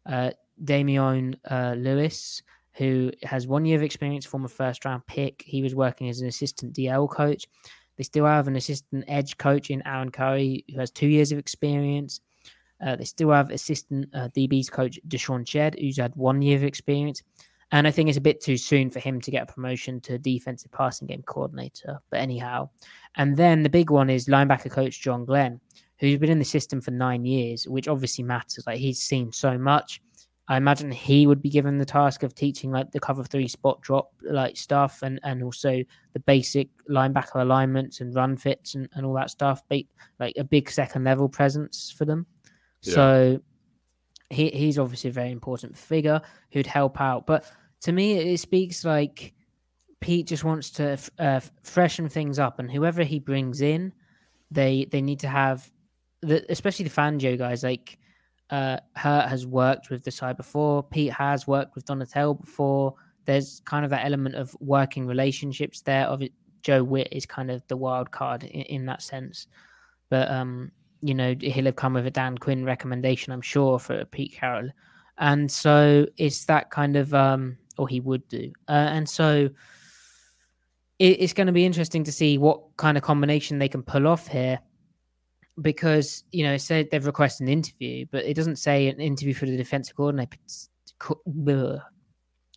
uh, 0.07 0.31
Damian 0.65 1.37
uh, 1.51 1.75
Lewis, 1.77 2.43
who 2.73 3.13
has 3.25 3.47
one 3.47 3.67
year 3.67 3.77
of 3.77 3.83
experience, 3.83 4.25
former 4.25 4.49
first 4.49 4.87
round 4.87 5.07
pick. 5.07 5.43
He 5.45 5.63
was 5.63 5.75
working 5.75 6.09
as 6.09 6.23
an 6.23 6.29
assistant 6.29 6.75
DL 6.75 7.11
coach. 7.11 7.47
They 7.99 8.05
still 8.05 8.25
have 8.25 8.49
an 8.49 8.57
assistant 8.57 9.05
edge 9.07 9.37
coach 9.37 9.69
in 9.69 9.87
Aaron 9.87 10.11
Curry, 10.11 10.65
who 10.73 10.81
has 10.81 10.91
two 10.91 11.09
years 11.09 11.31
of 11.31 11.39
experience. 11.39 12.23
Uh, 12.81 12.97
they 12.97 13.05
still 13.05 13.31
have 13.31 13.51
assistant 13.51 14.09
uh, 14.15 14.29
DBs 14.29 14.71
coach 14.71 14.99
DeShawn 15.09 15.47
Shead, 15.47 15.79
who's 15.79 15.99
had 15.99 16.17
one 16.17 16.41
year 16.41 16.57
of 16.57 16.65
experience. 16.65 17.23
And 17.71 17.87
I 17.87 17.91
think 17.91 18.09
it's 18.09 18.19
a 18.19 18.23
bit 18.23 18.41
too 18.41 18.57
soon 18.57 18.91
for 18.91 18.99
him 18.99 19.21
to 19.21 19.31
get 19.31 19.43
a 19.43 19.53
promotion 19.53 20.01
to 20.03 20.19
defensive 20.19 20.73
passing 20.73 21.07
game 21.07 21.23
coordinator. 21.23 22.01
But 22.11 22.21
anyhow, 22.21 22.71
and 23.17 23.37
then 23.37 23.63
the 23.63 23.69
big 23.69 23.91
one 23.91 24.09
is 24.09 24.27
linebacker 24.27 24.71
coach 24.71 25.01
John 25.01 25.25
Glenn, 25.25 25.61
who's 25.99 26.19
been 26.19 26.31
in 26.31 26.39
the 26.39 26.45
system 26.45 26.81
for 26.81 26.93
nine 26.93 27.27
years, 27.27 27.69
which 27.69 27.89
obviously 27.89 28.25
matters. 28.25 28.65
Like 28.67 28.79
he's 28.79 29.01
seen 29.01 29.33
so 29.33 29.59
much. 29.59 30.01
I 30.51 30.57
imagine 30.57 30.91
he 30.91 31.27
would 31.27 31.43
be 31.43 31.51
given 31.51 31.77
the 31.77 31.85
task 31.85 32.23
of 32.23 32.35
teaching 32.35 32.71
like 32.71 32.91
the 32.91 33.01
cover 33.01 33.23
three 33.23 33.49
spot 33.49 33.83
drop 33.83 34.13
like 34.23 34.57
stuff 34.57 35.03
and 35.03 35.21
and 35.23 35.43
also 35.43 35.85
the 36.15 36.21
basic 36.21 36.69
linebacker 36.89 37.43
alignments 37.43 38.01
and 38.01 38.15
run 38.15 38.35
fits 38.39 38.75
and, 38.75 38.89
and 38.95 39.05
all 39.05 39.13
that 39.15 39.29
stuff. 39.29 39.63
But 39.69 39.83
like 40.19 40.35
a 40.39 40.45
big 40.45 40.71
second 40.71 41.05
level 41.05 41.29
presence 41.29 41.91
for 41.91 42.07
them. 42.07 42.25
Yeah. 42.81 42.95
So 42.95 43.41
he 44.31 44.51
he's 44.51 44.79
obviously 44.79 45.11
a 45.11 45.13
very 45.13 45.31
important 45.31 45.77
figure 45.77 46.21
who'd 46.53 46.67
help 46.67 47.01
out. 47.01 47.27
But 47.27 47.51
to 47.83 47.93
me, 47.93 48.13
it 48.15 48.39
speaks 48.39 48.85
like 48.85 49.35
Pete 50.01 50.27
just 50.27 50.45
wants 50.45 50.71
to 50.71 50.91
f- 50.91 51.11
uh, 51.19 51.41
freshen 51.63 52.09
things 52.09 52.39
up, 52.39 52.59
and 52.59 52.71
whoever 52.71 53.03
he 53.03 53.19
brings 53.19 53.61
in, 53.61 53.93
they 54.51 54.87
they 54.91 55.01
need 55.01 55.21
to 55.21 55.29
have, 55.29 55.71
the, 56.21 56.45
especially 56.51 56.85
the 56.85 56.95
Fangio 56.95 57.39
guys. 57.39 57.63
Like 57.63 57.99
uh, 58.51 58.79
Hurtt 58.97 59.29
has 59.29 59.47
worked 59.47 59.91
with 59.91 60.05
Desai 60.05 60.37
before. 60.37 60.83
Pete 60.83 61.13
has 61.13 61.47
worked 61.47 61.75
with 61.75 61.87
Donatello 61.87 62.35
before. 62.35 62.95
There's 63.25 63.61
kind 63.65 63.85
of 63.85 63.91
that 63.91 64.07
element 64.07 64.35
of 64.35 64.57
working 64.61 65.07
relationships 65.07 65.81
there. 65.81 66.07
Of 66.07 66.23
Joe 66.63 66.85
Whitt 66.85 67.09
is 67.13 67.27
kind 67.27 67.51
of 67.51 67.67
the 67.69 67.77
wild 67.77 68.11
card 68.11 68.45
in, 68.45 68.63
in 68.63 68.87
that 68.87 69.03
sense, 69.03 69.47
but 70.11 70.31
um, 70.31 70.71
you 71.01 71.15
know 71.15 71.35
he'll 71.41 71.65
have 71.67 71.77
come 71.77 71.95
with 71.95 72.07
a 72.07 72.11
Dan 72.11 72.39
Quinn 72.39 72.65
recommendation, 72.65 73.33
I'm 73.33 73.41
sure, 73.41 73.79
for 73.79 74.05
Pete 74.07 74.33
Carroll, 74.33 74.71
and 75.19 75.51
so 75.51 76.07
it's 76.17 76.45
that 76.47 76.71
kind 76.71 76.97
of 76.97 77.15
um, 77.15 77.59
or 77.77 77.89
he 77.89 78.01
would 78.01 78.27
do, 78.29 78.53
uh, 78.69 78.89
and 78.91 79.09
so 79.09 79.49
it, 80.99 81.21
it's 81.21 81.33
going 81.33 81.47
to 81.47 81.53
be 81.53 81.65
interesting 81.65 82.05
to 82.05 82.13
see 82.13 82.39
what 82.39 82.61
kind 82.77 82.97
of 82.97 83.03
combination 83.03 83.59
they 83.59 83.69
can 83.69 83.83
pull 83.83 84.07
off 84.07 84.27
here, 84.29 84.59
because 85.63 86.25
you 86.33 86.45
know 86.45 86.55
it 86.55 86.61
said 86.61 86.91
they've 86.91 87.07
requested 87.07 87.47
an 87.47 87.53
interview, 87.53 88.07
but 88.11 88.25
it 88.25 88.35
doesn't 88.35 88.57
say 88.57 88.89
an 88.89 89.01
interview 89.01 89.35
for 89.35 89.47
the 89.47 89.57
defensive 89.57 89.97
coordinator. 89.97 90.37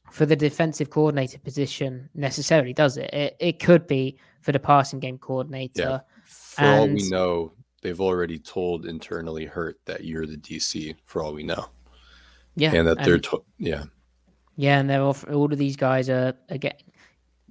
For 0.09 0.25
the 0.25 0.35
defensive 0.35 0.89
coordinator 0.89 1.39
position 1.39 2.09
necessarily, 2.15 2.73
does 2.73 2.97
it? 2.97 3.13
It, 3.13 3.37
it 3.39 3.59
could 3.59 3.87
be 3.87 4.17
for 4.41 4.51
the 4.51 4.59
passing 4.59 4.99
game 4.99 5.17
coordinator. 5.17 5.81
Yeah. 5.81 5.99
For 6.25 6.65
all 6.65 6.87
we 6.89 7.07
know, 7.07 7.53
they've 7.81 7.99
already 8.01 8.37
told 8.39 8.85
internally 8.85 9.45
Hurtt 9.45 9.79
that 9.85 10.03
you're 10.05 10.25
the 10.25 10.37
DC. 10.37 10.95
For 11.05 11.21
all 11.23 11.33
we 11.33 11.43
know, 11.43 11.65
Yeah, 12.55 12.73
and 12.73 12.87
that 12.87 13.03
they're 13.03 13.15
and- 13.15 13.23
to- 13.25 13.43
yeah. 13.57 13.83
Yeah, 14.57 14.79
and 14.79 14.89
they're 14.89 15.01
off, 15.01 15.25
all 15.31 15.51
of 15.51 15.57
these 15.57 15.75
guys 15.75 16.09
are, 16.09 16.33
are 16.49 16.57
getting 16.57 16.85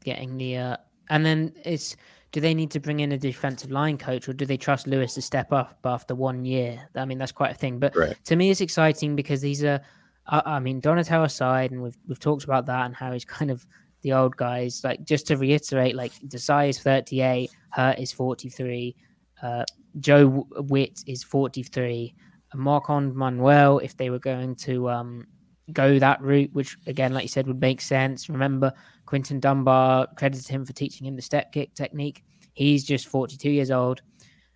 getting 0.05 0.37
the 0.39 0.57
uh, 0.57 0.77
and 1.09 1.27
then 1.27 1.53
it's 1.65 1.97
do 2.33 2.41
they 2.41 2.55
need 2.55 2.71
to 2.71 2.79
bring 2.81 3.01
in 3.01 3.11
a 3.13 3.19
defensive 3.19 3.71
line 3.73 3.99
coach 3.99 4.29
or 4.29 4.33
do 4.33 4.47
they 4.47 4.57
trust 4.57 4.87
Lewis 4.87 5.15
to 5.15 5.23
step 5.23 5.53
up 5.53 5.79
after 5.85 6.15
one 6.15 6.45
year? 6.45 6.81
I 6.95 7.05
mean, 7.05 7.19
that's 7.19 7.33
quite 7.33 7.51
a 7.51 7.55
thing. 7.55 7.81
But 7.81 7.97
Right. 7.97 8.17
to 8.27 8.37
me, 8.37 8.51
it's 8.51 8.61
exciting 8.61 9.17
because 9.17 9.41
these 9.41 9.65
are, 9.65 9.81
I, 10.29 10.43
I 10.47 10.61
mean, 10.61 10.79
Donatello 10.79 11.25
aside, 11.25 11.73
and 11.73 11.83
we've 11.83 11.97
we've 12.07 12.21
talked 12.21 12.45
about 12.45 12.67
that 12.67 12.87
and 12.87 12.95
how 12.95 13.13
he's 13.13 13.25
kind 13.25 13.51
of 13.51 13.67
the 14.03 14.13
old 14.13 14.37
guys. 14.37 14.83
Like 14.85 15.03
just 15.05 15.27
to 15.29 15.37
reiterate, 15.37 15.97
like 15.97 16.13
Desai 16.29 16.69
is 16.69 16.79
thirty 16.79 17.21
eight, 17.23 17.51
Hurtt 17.71 17.99
is 17.99 18.13
forty 18.13 18.49
three, 18.49 18.95
uh, 19.43 19.65
Joe 19.99 20.29
Whitt 20.29 21.03
is 21.07 21.23
forty 21.23 21.63
three, 21.63 22.15
Marquand 22.55 23.15
Manuel, 23.15 23.79
if 23.79 23.97
they 23.97 24.11
were 24.11 24.19
going 24.19 24.55
to 24.57 24.89
um 24.91 25.27
go 25.73 25.99
that 25.99 26.21
route, 26.21 26.51
which 26.53 26.77
again, 26.87 27.13
like 27.13 27.23
you 27.25 27.29
said, 27.29 27.47
would 27.47 27.61
make 27.61 27.81
sense. 27.81 28.29
Remember, 28.29 28.73
Quinton 29.07 29.41
Dunbar 29.41 30.09
credited 30.17 30.49
him 30.49 30.65
for 30.65 30.73
teaching 30.73 31.07
him 31.07 31.17
the 31.17 31.23
step 31.23 31.53
kick 31.53 31.75
technique. 31.75 32.25
He's 32.55 32.85
just 32.85 33.09
42 33.09 33.51
years 33.51 33.71
old. 33.71 34.03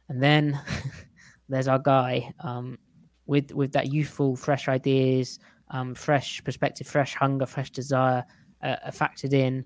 And 0.09 0.23
then 0.23 0.61
there's 1.49 1.69
our 1.69 1.79
guy 1.79 2.33
um, 2.41 2.79
with 3.27 3.53
with 3.53 3.73
that 3.73 3.93
youthful, 3.93 4.37
fresh 4.37 4.69
ideas, 4.69 5.39
um, 5.71 5.95
fresh 5.95 6.43
perspective, 6.45 6.87
fresh 6.87 7.15
hunger, 7.15 7.47
fresh 7.47 7.71
desire 7.71 8.25
uh, 8.63 8.77
factored 8.89 9.33
in. 9.33 9.65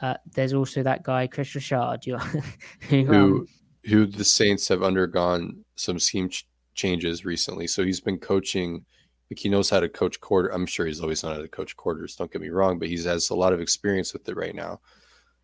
Uh, 0.00 0.14
there's 0.34 0.52
also 0.52 0.82
that 0.82 1.04
guy, 1.04 1.26
Chris 1.26 1.54
Richard, 1.54 2.00
who, 2.88 3.04
who 3.04 3.14
um, 3.14 3.46
who 3.84 4.06
the 4.06 4.24
Saints 4.24 4.68
have 4.68 4.82
undergone 4.82 5.64
some 5.76 5.98
scheme 5.98 6.28
ch- 6.28 6.46
changes 6.74 7.24
recently. 7.24 7.66
So 7.66 7.84
he's 7.84 8.00
been 8.00 8.18
coaching. 8.18 8.84
Like 9.30 9.38
he 9.38 9.48
knows 9.48 9.70
how 9.70 9.80
to 9.80 9.88
coach 9.88 10.20
quarter. 10.20 10.48
I'm 10.52 10.66
sure 10.66 10.86
he's 10.86 11.00
always 11.00 11.22
known 11.22 11.34
how 11.34 11.42
to 11.42 11.48
coach 11.48 11.76
quarters. 11.76 12.16
Don't 12.16 12.30
get 12.30 12.42
me 12.42 12.50
wrong, 12.50 12.78
but 12.78 12.88
he 12.88 13.02
has 13.02 13.30
a 13.30 13.34
lot 13.34 13.52
of 13.52 13.60
experience 13.60 14.12
with 14.12 14.28
it 14.28 14.36
right 14.36 14.54
now. 14.54 14.80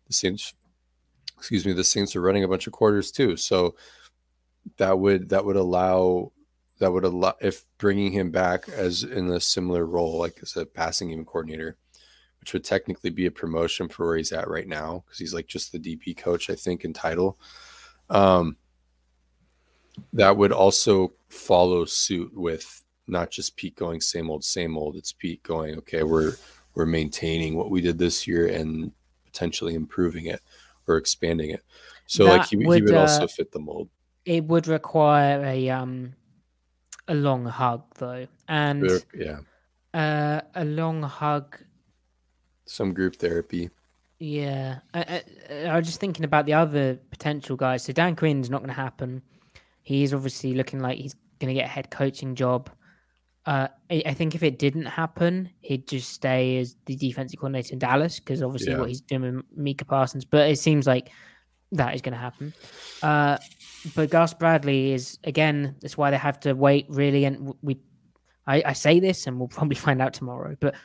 The 0.07 0.13
Saints, 0.13 0.53
excuse 1.37 1.65
me, 1.65 1.73
the 1.73 1.83
Saints 1.83 2.15
are 2.15 2.21
running 2.21 2.43
a 2.43 2.47
bunch 2.47 2.67
of 2.67 2.73
quarters 2.73 3.11
too. 3.11 3.35
So 3.35 3.75
that 4.77 4.99
would 4.99 5.29
that 5.29 5.45
would 5.45 5.55
allow 5.55 6.31
that 6.79 6.91
would 6.91 7.03
allow 7.03 7.35
if 7.41 7.65
bringing 7.77 8.11
him 8.11 8.31
back 8.31 8.69
as 8.69 9.03
in 9.03 9.29
a 9.29 9.39
similar 9.39 9.85
role, 9.85 10.17
like 10.17 10.39
as 10.41 10.55
a 10.55 10.65
passing 10.65 11.09
game 11.09 11.25
coordinator, 11.25 11.77
which 12.39 12.53
would 12.53 12.63
technically 12.63 13.09
be 13.09 13.25
a 13.25 13.31
promotion 13.31 13.89
for 13.89 14.07
where 14.07 14.17
he's 14.17 14.31
at 14.31 14.47
right 14.47 14.67
now 14.67 15.03
because 15.05 15.19
he's 15.19 15.33
like 15.33 15.47
just 15.47 15.71
the 15.71 15.79
DP 15.79 16.15
coach, 16.17 16.49
I 16.49 16.55
think, 16.55 16.85
in 16.85 16.93
title. 16.93 17.37
Um, 18.09 18.57
that 20.13 20.35
would 20.35 20.51
also 20.51 21.13
follow 21.29 21.85
suit 21.85 22.31
with 22.33 22.83
not 23.07 23.31
just 23.31 23.55
Pete 23.55 23.75
going 23.75 24.01
same 24.01 24.29
old, 24.29 24.43
same 24.43 24.77
old. 24.77 24.95
It's 24.95 25.11
Pete 25.13 25.43
going, 25.43 25.77
okay, 25.79 26.03
we're 26.03 26.33
we're 26.75 26.85
maintaining 26.85 27.55
what 27.55 27.69
we 27.69 27.81
did 27.81 27.97
this 27.97 28.27
year 28.27 28.47
and 28.47 28.91
potentially 29.25 29.75
improving 29.75 30.27
it 30.27 30.41
or 30.87 30.97
expanding 30.97 31.51
it. 31.51 31.63
So 32.07 32.25
like 32.25 32.41
That 32.41 32.49
he, 32.49 32.57
he 32.57 32.65
would, 32.65 32.83
would 32.83 32.95
also 32.95 33.23
uh, 33.23 33.27
fit 33.27 33.51
the 33.51 33.59
mold. 33.59 33.89
it 34.25 34.43
would 34.45 34.67
require 34.67 35.43
a 35.43 35.69
um 35.69 36.13
a 37.07 37.15
long 37.15 37.45
hug 37.45 37.83
though, 37.95 38.27
and 38.47 38.87
yeah, 39.13 39.39
uh, 39.93 40.41
a 40.55 40.65
long 40.65 41.03
hug 41.03 41.57
some 42.65 42.93
group 42.93 43.15
therapy. 43.15 43.69
Yeah, 44.19 44.79
I, 44.93 45.23
I, 45.49 45.55
I 45.67 45.77
was 45.77 45.87
just 45.87 45.99
thinking 45.99 46.25
about 46.25 46.45
the 46.45 46.53
other 46.53 46.95
potential 47.09 47.55
guys. 47.55 47.83
So 47.83 47.93
Dan 47.93 48.15
Quinn's 48.15 48.49
not 48.49 48.59
going 48.59 48.67
to 48.69 48.73
happen. 48.73 49.21
He's 49.81 50.13
obviously 50.13 50.53
looking 50.53 50.79
like 50.79 50.97
he's 50.97 51.15
going 51.39 51.47
to 51.47 51.53
get 51.53 51.65
a 51.65 51.69
head 51.69 51.89
coaching 51.89 52.35
job. 52.35 52.69
Uh, 53.45 53.69
I, 53.89 54.03
I 54.07 54.13
think 54.13 54.35
if 54.35 54.43
it 54.43 54.59
didn't 54.59 54.85
happen, 54.85 55.49
he'd 55.61 55.87
just 55.87 56.11
stay 56.11 56.57
as 56.57 56.75
the 56.85 56.95
defensive 56.97 57.39
coordinator 57.39 57.73
in 57.73 57.79
Dallas 57.79 58.19
because 58.19 58.43
obviously 58.43 58.73
Yeah. 58.73 58.79
what 58.79 58.89
he's 58.89 59.01
doing 59.01 59.21
with 59.37 59.45
Micah 59.55 59.85
Parsons. 59.85 60.25
But 60.25 60.49
it 60.49 60.59
seems 60.59 60.85
like 60.85 61.09
that 61.71 61.95
is 61.95 62.01
going 62.01 62.13
to 62.13 62.19
happen. 62.19 62.53
Uh, 63.01 63.37
but 63.95 64.09
Gus 64.09 64.33
Bradley 64.33 64.91
is 64.91 65.17
again. 65.23 65.75
That's 65.81 65.97
why 65.97 66.11
they 66.11 66.17
have 66.17 66.39
to 66.41 66.53
wait 66.53 66.87
really. 66.89 67.23
And 67.23 67.53
we, 67.61 67.77
I, 68.45 68.61
I 68.65 68.73
say 68.73 68.99
this, 68.99 69.25
and 69.27 69.39
we'll 69.39 69.47
probably 69.57 69.75
find 69.77 70.01
out 70.01 70.13
tomorrow. 70.13 70.57
But 70.59 70.75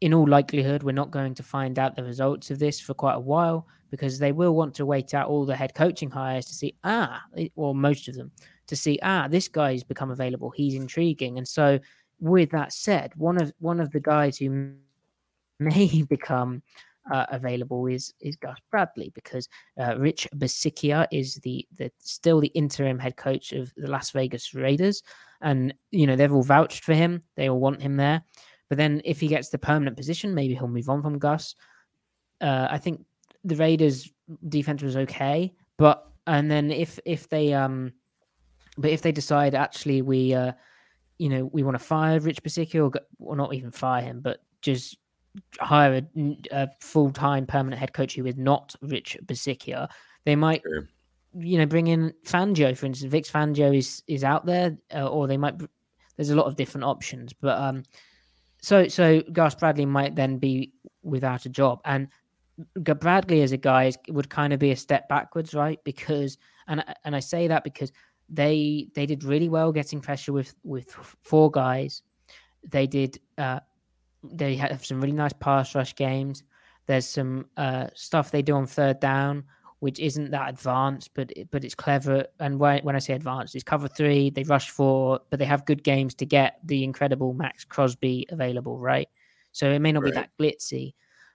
in 0.00 0.12
all 0.12 0.28
likelihood, 0.28 0.82
we're 0.82 0.92
not 0.92 1.10
going 1.10 1.34
to 1.34 1.42
find 1.42 1.78
out 1.78 1.96
the 1.96 2.04
results 2.04 2.50
of 2.50 2.58
this 2.58 2.78
for 2.78 2.94
quite 2.94 3.14
a 3.14 3.20
while 3.20 3.66
because 3.90 4.18
they 4.18 4.32
will 4.32 4.54
want 4.54 4.74
to 4.74 4.86
wait 4.86 5.14
out 5.14 5.28
all 5.28 5.46
the 5.46 5.56
head 5.56 5.74
coaching 5.74 6.10
hires 6.10 6.44
to 6.46 6.54
see, 6.54 6.74
ah, 6.84 7.22
or 7.54 7.74
most 7.74 8.08
of 8.08 8.14
them, 8.14 8.30
to 8.66 8.76
see, 8.76 8.98
ah, 9.02 9.28
this 9.28 9.48
guy's 9.48 9.82
become 9.82 10.10
available. 10.10 10.50
He's 10.50 10.74
intriguing. 10.74 11.38
And 11.38 11.46
so, 11.46 11.78
with 12.18 12.50
that 12.50 12.72
said, 12.72 13.12
one 13.16 13.40
of 13.40 13.52
one 13.58 13.80
of 13.80 13.90
the 13.92 14.00
guys 14.00 14.36
who 14.38 14.72
may 15.58 16.02
become 16.02 16.62
uh, 17.10 17.26
available 17.30 17.86
is 17.86 18.12
is 18.20 18.36
Gus 18.36 18.58
Bradley 18.70 19.10
because 19.14 19.48
uh, 19.80 19.96
Rich 19.96 20.28
Bisaccia 20.36 21.06
is 21.12 21.36
the 21.36 21.66
the 21.76 21.90
still 21.98 22.40
the 22.40 22.48
interim 22.48 22.98
head 22.98 23.16
coach 23.16 23.52
of 23.52 23.72
the 23.76 23.88
Las 23.88 24.10
Vegas 24.10 24.54
Raiders, 24.54 25.02
and 25.40 25.72
you 25.90 26.06
know 26.06 26.16
they've 26.16 26.32
all 26.32 26.42
vouched 26.42 26.84
for 26.84 26.94
him. 26.94 27.22
They 27.36 27.48
all 27.48 27.60
want 27.60 27.82
him 27.82 27.96
there. 27.96 28.22
But 28.68 28.78
then 28.78 29.00
if 29.04 29.20
he 29.20 29.28
gets 29.28 29.48
the 29.48 29.58
permanent 29.58 29.96
position, 29.96 30.34
maybe 30.34 30.54
he'll 30.54 30.68
move 30.68 30.88
on 30.88 31.02
from 31.02 31.18
Gus. 31.18 31.54
Uh, 32.40 32.68
I 32.70 32.78
think 32.78 33.04
the 33.44 33.56
Raiders 33.56 34.10
defense 34.48 34.82
was 34.82 34.96
okay, 34.96 35.54
but 35.76 36.10
and 36.26 36.50
then 36.50 36.70
if 36.70 36.98
if 37.04 37.28
they 37.28 37.52
um, 37.52 37.92
but 38.76 38.90
if 38.90 39.02
they 39.02 39.12
decide 39.12 39.54
actually 39.54 40.02
we 40.02 40.34
uh, 40.34 40.52
you 41.18 41.28
know, 41.28 41.46
we 41.52 41.62
want 41.62 41.76
to 41.76 41.82
fire 41.82 42.20
Rich 42.20 42.42
Bisaccia 42.42 42.84
or, 42.84 43.00
or 43.18 43.36
not 43.36 43.54
even 43.54 43.70
fire 43.70 44.02
him, 44.02 44.20
but 44.20 44.40
just 44.60 44.98
hire 45.60 46.02
a, 46.16 46.36
a 46.50 46.68
full 46.80 47.10
time 47.10 47.46
permanent 47.46 47.78
head 47.78 47.92
coach 47.92 48.14
who 48.14 48.26
is 48.26 48.36
not 48.36 48.74
Rich 48.82 49.18
Bisaccia, 49.24 49.88
they 50.24 50.36
might 50.36 50.62
Sure. 50.62 50.88
you 51.38 51.58
know 51.58 51.66
bring 51.66 51.86
in 51.86 52.12
Fangio, 52.24 52.76
for 52.76 52.86
instance. 52.86 53.10
Vic 53.10 53.24
Fangio 53.24 53.76
is 53.76 54.02
is 54.06 54.24
out 54.24 54.46
there, 54.46 54.76
uh, 54.94 55.06
or 55.06 55.26
they 55.26 55.36
might. 55.36 55.54
There's 56.16 56.30
a 56.30 56.36
lot 56.36 56.46
of 56.46 56.56
different 56.56 56.84
options, 56.84 57.32
but 57.32 57.58
um, 57.58 57.82
so 58.66 58.88
so 58.88 59.22
Gus 59.32 59.54
Bradley 59.54 59.86
might 59.86 60.16
then 60.16 60.38
be 60.38 60.72
without 61.04 61.46
a 61.46 61.48
job, 61.48 61.80
and 61.84 62.08
Bradley 62.74 63.42
as 63.42 63.52
a 63.52 63.56
guy 63.56 63.92
would 64.08 64.28
kind 64.28 64.52
of 64.52 64.58
be 64.58 64.72
a 64.72 64.76
step 64.76 65.08
backwards, 65.08 65.54
right? 65.54 65.78
Because 65.84 66.36
and 66.66 66.84
and 67.04 67.14
I 67.14 67.20
say 67.20 67.46
that 67.46 67.62
because 67.62 67.92
they 68.28 68.88
they 68.96 69.06
did 69.06 69.22
really 69.22 69.48
well 69.48 69.70
getting 69.70 70.00
pressure 70.00 70.32
with 70.32 70.52
with 70.64 70.90
four 71.22 71.48
guys. 71.48 72.02
They 72.68 72.88
did. 72.88 73.20
Uh, 73.38 73.60
they 74.24 74.56
have 74.56 74.84
some 74.84 75.00
really 75.00 75.12
nice 75.12 75.34
pass 75.34 75.76
rush 75.76 75.94
games. 75.94 76.42
There's 76.86 77.06
some 77.06 77.46
uh, 77.56 77.86
stuff 77.94 78.32
they 78.32 78.42
do 78.42 78.56
on 78.56 78.66
third 78.66 78.98
down, 78.98 79.44
which 79.80 80.00
isn't 80.00 80.30
that 80.30 80.48
advanced, 80.48 81.10
but 81.14 81.32
but 81.50 81.64
it's 81.64 81.74
clever. 81.74 82.26
And 82.40 82.58
when, 82.58 82.82
when 82.82 82.96
I 82.96 82.98
say 82.98 83.14
advanced, 83.14 83.54
it's 83.54 83.64
cover 83.64 83.88
three. 83.88 84.30
They 84.30 84.42
rush 84.44 84.70
four, 84.70 85.20
but 85.30 85.38
they 85.38 85.44
have 85.44 85.66
good 85.66 85.84
games 85.84 86.14
to 86.14 86.26
get 86.26 86.58
the 86.64 86.82
incredible 86.82 87.34
Maxx 87.34 87.64
Crosby 87.64 88.26
available, 88.30 88.78
right? 88.78 89.08
So 89.52 89.70
it 89.70 89.80
may 89.80 89.92
not 89.92 90.04
be 90.04 90.10
that 90.12 90.30
glitzy, 90.40 90.94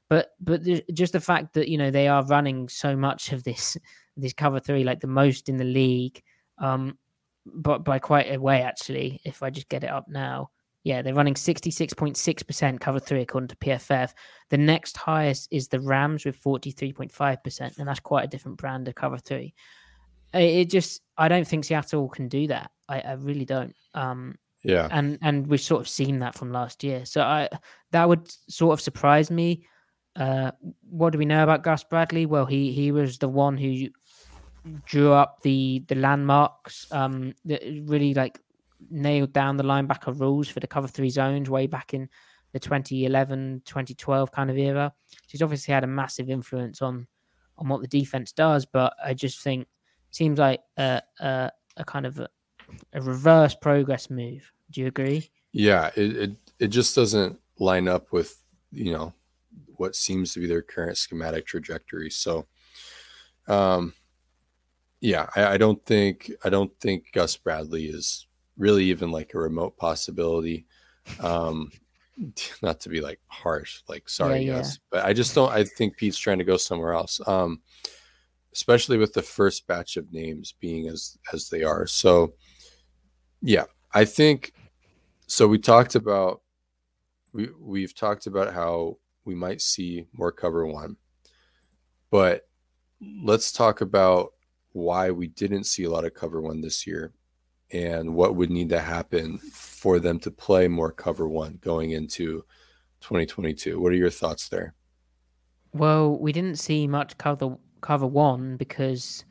but 0.09 0.31
but 0.39 0.63
the, 0.63 0.83
just 0.93 1.13
the 1.13 1.19
fact 1.19 1.53
that 1.53 1.69
you 1.69 1.77
know 1.77 1.91
they 1.91 2.07
are 2.07 2.25
running 2.25 2.67
so 2.67 2.95
much 2.95 3.31
of 3.31 3.43
this 3.43 3.77
this 4.17 4.33
cover 4.33 4.59
three, 4.59 4.83
like 4.83 4.99
the 4.99 5.07
most 5.07 5.49
in 5.49 5.57
the 5.57 5.63
league, 5.63 6.21
um, 6.57 6.97
but 7.45 7.83
by 7.83 7.99
quite 7.99 8.31
a 8.31 8.39
way 8.39 8.61
actually. 8.61 9.21
If 9.23 9.43
I 9.43 9.49
just 9.49 9.69
get 9.69 9.83
it 9.83 9.89
up 9.89 10.07
now, 10.07 10.49
yeah, 10.83 11.01
they're 11.01 11.13
running 11.13 11.35
sixty 11.35 11.71
six 11.71 11.93
point 11.93 12.17
six 12.17 12.43
percent 12.43 12.81
cover 12.81 12.99
three 12.99 13.21
according 13.21 13.49
to 13.49 13.55
PFF. 13.57 14.13
The 14.49 14.57
next 14.57 14.97
highest 14.97 15.47
is 15.51 15.67
the 15.67 15.79
Rams 15.79 16.25
with 16.25 16.35
forty 16.35 16.71
three 16.71 16.93
point 16.93 17.11
five 17.11 17.43
percent, 17.43 17.77
and 17.77 17.87
that's 17.87 17.99
quite 17.99 18.25
a 18.25 18.27
different 18.27 18.57
brand 18.57 18.87
of 18.87 18.95
cover 18.95 19.17
three. 19.17 19.53
It, 20.33 20.39
it 20.43 20.69
just, 20.69 21.01
I 21.17 21.27
don't 21.27 21.47
think 21.47 21.65
Seattle 21.65 22.07
can 22.09 22.29
do 22.29 22.47
that. 22.47 22.71
I, 22.87 23.01
I 23.01 23.11
really 23.13 23.45
don't. 23.45 23.75
Um, 23.93 24.37
Yeah. 24.63 24.87
and 24.91 25.17
and 25.21 25.47
we've 25.47 25.59
sort 25.61 25.81
of 25.81 25.89
seen 25.89 26.19
that 26.19 26.35
from 26.35 26.51
last 26.51 26.83
year. 26.83 27.05
So 27.05 27.21
I 27.21 27.49
that 27.91 28.07
would 28.07 28.31
sort 28.49 28.73
of 28.73 28.81
surprise 28.81 29.29
me. 29.29 29.65
Uh, 30.15 30.51
what 30.89 31.11
do 31.11 31.17
we 31.19 31.25
know 31.25 31.43
about 31.43 31.63
Gus 31.63 31.83
Bradley? 31.83 32.25
Well, 32.25 32.45
he 32.45 32.71
he 32.71 32.91
was 32.91 33.17
the 33.17 33.29
one 33.29 33.57
who 33.57 33.89
drew 34.85 35.11
up 35.11 35.41
the 35.41 35.83
the 35.87 35.95
landmarks. 35.95 36.85
Um, 36.91 37.33
that 37.45 37.61
really 37.85 38.13
like 38.13 38.39
nailed 38.89 39.33
down 39.33 39.57
the 39.57 39.63
linebacker 39.63 40.17
rules 40.19 40.47
for 40.47 40.59
the 40.59 40.67
cover 40.67 40.87
three 40.87 41.09
zones 41.09 41.49
way 41.49 41.67
back 41.67 41.93
in 41.93 42.09
the 42.53 42.59
2011 42.59 43.61
2012 43.65 44.31
kind 44.31 44.49
of 44.49 44.57
era. 44.57 44.93
So 45.09 45.17
he's 45.27 45.41
obviously 45.41 45.73
had 45.73 45.83
a 45.83 45.87
massive 45.87 46.29
influence 46.29 46.81
on 46.81 47.07
on 47.57 47.67
what 47.67 47.81
the 47.81 47.87
defense 47.87 48.31
does. 48.31 48.65
But 48.65 48.93
I 49.03 49.13
just 49.13 49.41
think 49.41 49.67
seems 50.11 50.39
like 50.39 50.61
a 50.77 51.01
a, 51.19 51.51
a 51.77 51.85
kind 51.85 52.05
of 52.05 52.19
a, 52.19 52.27
a 52.93 53.01
reverse 53.01 53.55
progress 53.55 54.09
move. 54.09 54.51
Do 54.71 54.81
you 54.81 54.87
agree? 54.87 55.29
Yeah, 55.51 55.91
it, 55.95 56.17
it 56.17 56.31
it 56.59 56.67
just 56.67 56.95
doesn't 56.95 57.39
line 57.59 57.87
up 57.87 58.11
with 58.11 58.41
you 58.71 58.91
know 58.93 59.13
what 59.75 59.95
seems 59.95 60.33
to 60.33 60.39
be 60.39 60.47
their 60.47 60.61
current 60.61 60.97
schematic 60.97 61.45
trajectory. 61.45 62.09
So, 62.09 62.45
um, 63.47 63.93
yeah, 64.99 65.27
I, 65.35 65.53
I 65.53 65.57
don't 65.57 65.83
think 65.85 66.31
I 66.43 66.49
don't 66.49 66.71
think 66.79 67.11
Gus 67.13 67.35
Bradley 67.37 67.85
is 67.85 68.27
really 68.61 68.85
even 68.85 69.11
like 69.11 69.33
a 69.33 69.39
remote 69.39 69.77
possibility. 69.77 70.65
Um, 71.19 71.71
not 72.61 72.79
to 72.81 72.89
be 72.89 73.01
like 73.01 73.19
harsh, 73.27 73.81
like 73.87 74.07
sorry, 74.07 74.43
yeah. 74.43 74.57
Gus, 74.57 74.79
but 74.91 75.05
I 75.05 75.13
just 75.13 75.33
don't. 75.35 75.51
I 75.51 75.63
think 75.63 75.97
Pete's 75.97 76.17
trying 76.17 76.39
to 76.39 76.43
go 76.43 76.57
somewhere 76.57 76.93
else. 76.93 77.19
Um, 77.27 77.61
especially 78.53 78.97
with 78.97 79.13
the 79.13 79.21
first 79.21 79.65
batch 79.67 79.97
of 79.97 80.11
names 80.13 80.53
being 80.59 80.87
as 80.87 81.17
as 81.33 81.49
they 81.49 81.63
are. 81.63 81.87
So, 81.87 82.33
yeah, 83.41 83.65
I 83.93 84.05
think 84.05 84.53
so 85.27 85.47
we 85.47 85.57
talked 85.57 85.95
about 85.95 86.41
we 87.33 87.49
we've 87.59 87.95
talked 87.95 88.27
about 88.27 88.53
how 88.53 88.97
we 89.25 89.35
might 89.35 89.61
see 89.61 90.05
more 90.13 90.31
cover 90.31 90.65
one 90.65 90.97
but 92.11 92.47
let's 93.23 93.51
talk 93.51 93.81
about 93.81 94.33
why 94.73 95.09
we 95.09 95.27
didn't 95.27 95.63
see 95.63 95.85
a 95.85 95.89
lot 95.89 96.05
of 96.05 96.13
cover 96.13 96.41
one 96.41 96.61
this 96.61 96.85
year 96.85 97.11
and 97.73 98.13
what 98.13 98.35
would 98.35 98.49
need 98.49 98.69
to 98.69 98.79
happen 98.79 99.37
for 99.37 99.99
them 99.99 100.19
to 100.19 100.31
play 100.31 100.67
more 100.67 100.91
cover 100.91 101.27
one 101.27 101.57
going 101.61 101.91
into 101.91 102.43
2022 103.01 103.79
what 103.79 103.91
are 103.91 103.95
your 103.95 104.09
thoughts 104.09 104.49
there? 104.49 104.73
Well, 105.73 106.17
we 106.17 106.31
didn't 106.33 106.59
see 106.59 106.87
much 106.87 107.17
cover 107.17 107.57
cover 107.81 108.05
one 108.05 108.57
because 108.57 109.25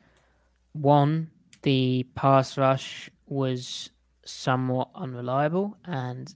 one, 0.73 1.29
the 1.61 2.05
pass 2.15 2.57
rush 2.57 3.09
was 3.27 3.89
somewhat 4.25 4.89
unreliable, 4.95 5.77
and 5.85 6.33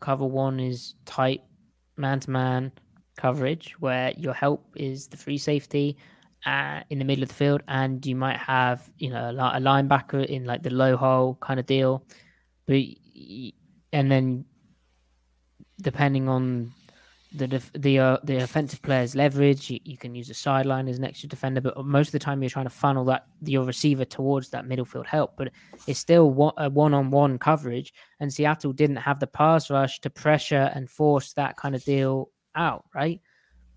cover 0.00 0.26
one 0.26 0.60
is 0.60 0.94
tight 1.04 1.42
man 1.96 2.20
to 2.20 2.30
man 2.30 2.72
coverage 3.16 3.76
where 3.78 4.12
your 4.16 4.34
help 4.34 4.66
is 4.74 5.06
the 5.06 5.16
free 5.16 5.38
safety 5.38 5.96
uh, 6.46 6.80
in 6.90 6.98
the 6.98 7.04
middle 7.04 7.22
of 7.22 7.28
the 7.28 7.34
field, 7.34 7.62
and 7.68 8.04
you 8.04 8.16
might 8.16 8.38
have 8.38 8.90
you 8.98 9.10
know 9.10 9.30
a, 9.30 9.60
linebacker 9.60 10.24
in 10.26 10.44
like 10.44 10.62
the 10.62 10.70
low 10.70 10.96
hole 10.96 11.38
kind 11.40 11.58
of 11.60 11.66
deal, 11.66 12.04
but 12.66 12.76
and 13.92 14.10
then 14.10 14.44
depending 15.80 16.28
on 16.28 16.72
the 17.34 17.48
def- 17.48 17.72
the 17.72 17.98
uh, 17.98 18.18
the 18.22 18.36
offensive 18.36 18.80
player's 18.82 19.16
leverage. 19.16 19.68
You, 19.70 19.80
you 19.84 19.96
can 19.96 20.14
use 20.14 20.30
a 20.30 20.34
sideline 20.34 20.88
as 20.88 20.98
an 20.98 21.04
extra 21.04 21.28
defender, 21.28 21.60
but 21.60 21.84
most 21.84 22.08
of 22.08 22.12
the 22.12 22.18
time 22.20 22.42
you're 22.42 22.50
trying 22.50 22.66
to 22.66 22.70
funnel 22.70 23.04
that 23.06 23.26
your 23.42 23.64
receiver 23.64 24.04
towards 24.04 24.50
that 24.50 24.66
middle 24.66 24.84
field 24.84 25.06
help. 25.06 25.36
But 25.36 25.50
it's 25.86 25.98
still 25.98 26.30
one, 26.30 26.54
a 26.56 26.70
one-on-one 26.70 27.38
coverage, 27.38 27.92
and 28.20 28.32
Seattle 28.32 28.72
didn't 28.72 28.96
have 28.96 29.18
the 29.18 29.26
pass 29.26 29.68
rush 29.68 30.00
to 30.00 30.10
pressure 30.10 30.70
and 30.74 30.88
force 30.88 31.32
that 31.32 31.56
kind 31.56 31.74
of 31.74 31.82
deal 31.84 32.30
out. 32.54 32.84
Right. 32.94 33.20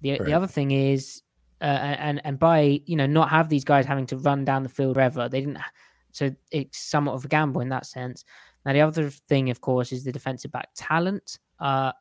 The 0.01 0.11
Right. 0.11 0.25
the 0.25 0.33
other 0.33 0.47
thing 0.47 0.71
is, 0.71 1.23
uh, 1.61 1.65
and 1.99 2.21
and 2.23 2.37
by 2.39 2.81
you 2.85 2.95
know 2.95 3.05
not 3.05 3.29
have 3.29 3.49
these 3.49 3.63
guys 3.63 3.85
having 3.85 4.05
to 4.07 4.17
run 4.17 4.45
down 4.45 4.63
the 4.63 4.69
field 4.69 4.95
forever, 4.95 5.27
they 5.29 5.39
didn't. 5.41 5.59
So 6.11 6.31
it's 6.51 6.79
somewhat 6.79 7.13
of 7.13 7.25
a 7.25 7.27
gamble 7.27 7.61
in 7.61 7.69
that 7.69 7.85
sense. 7.85 8.25
Now 8.65 8.73
the 8.73 8.81
other 8.81 9.09
thing, 9.09 9.49
of 9.49 9.61
course, 9.61 9.91
is 9.91 10.03
the 10.03 10.11
defensive 10.11 10.51
back 10.51 10.69
talent. 10.75 11.39
Uh, 11.59 11.91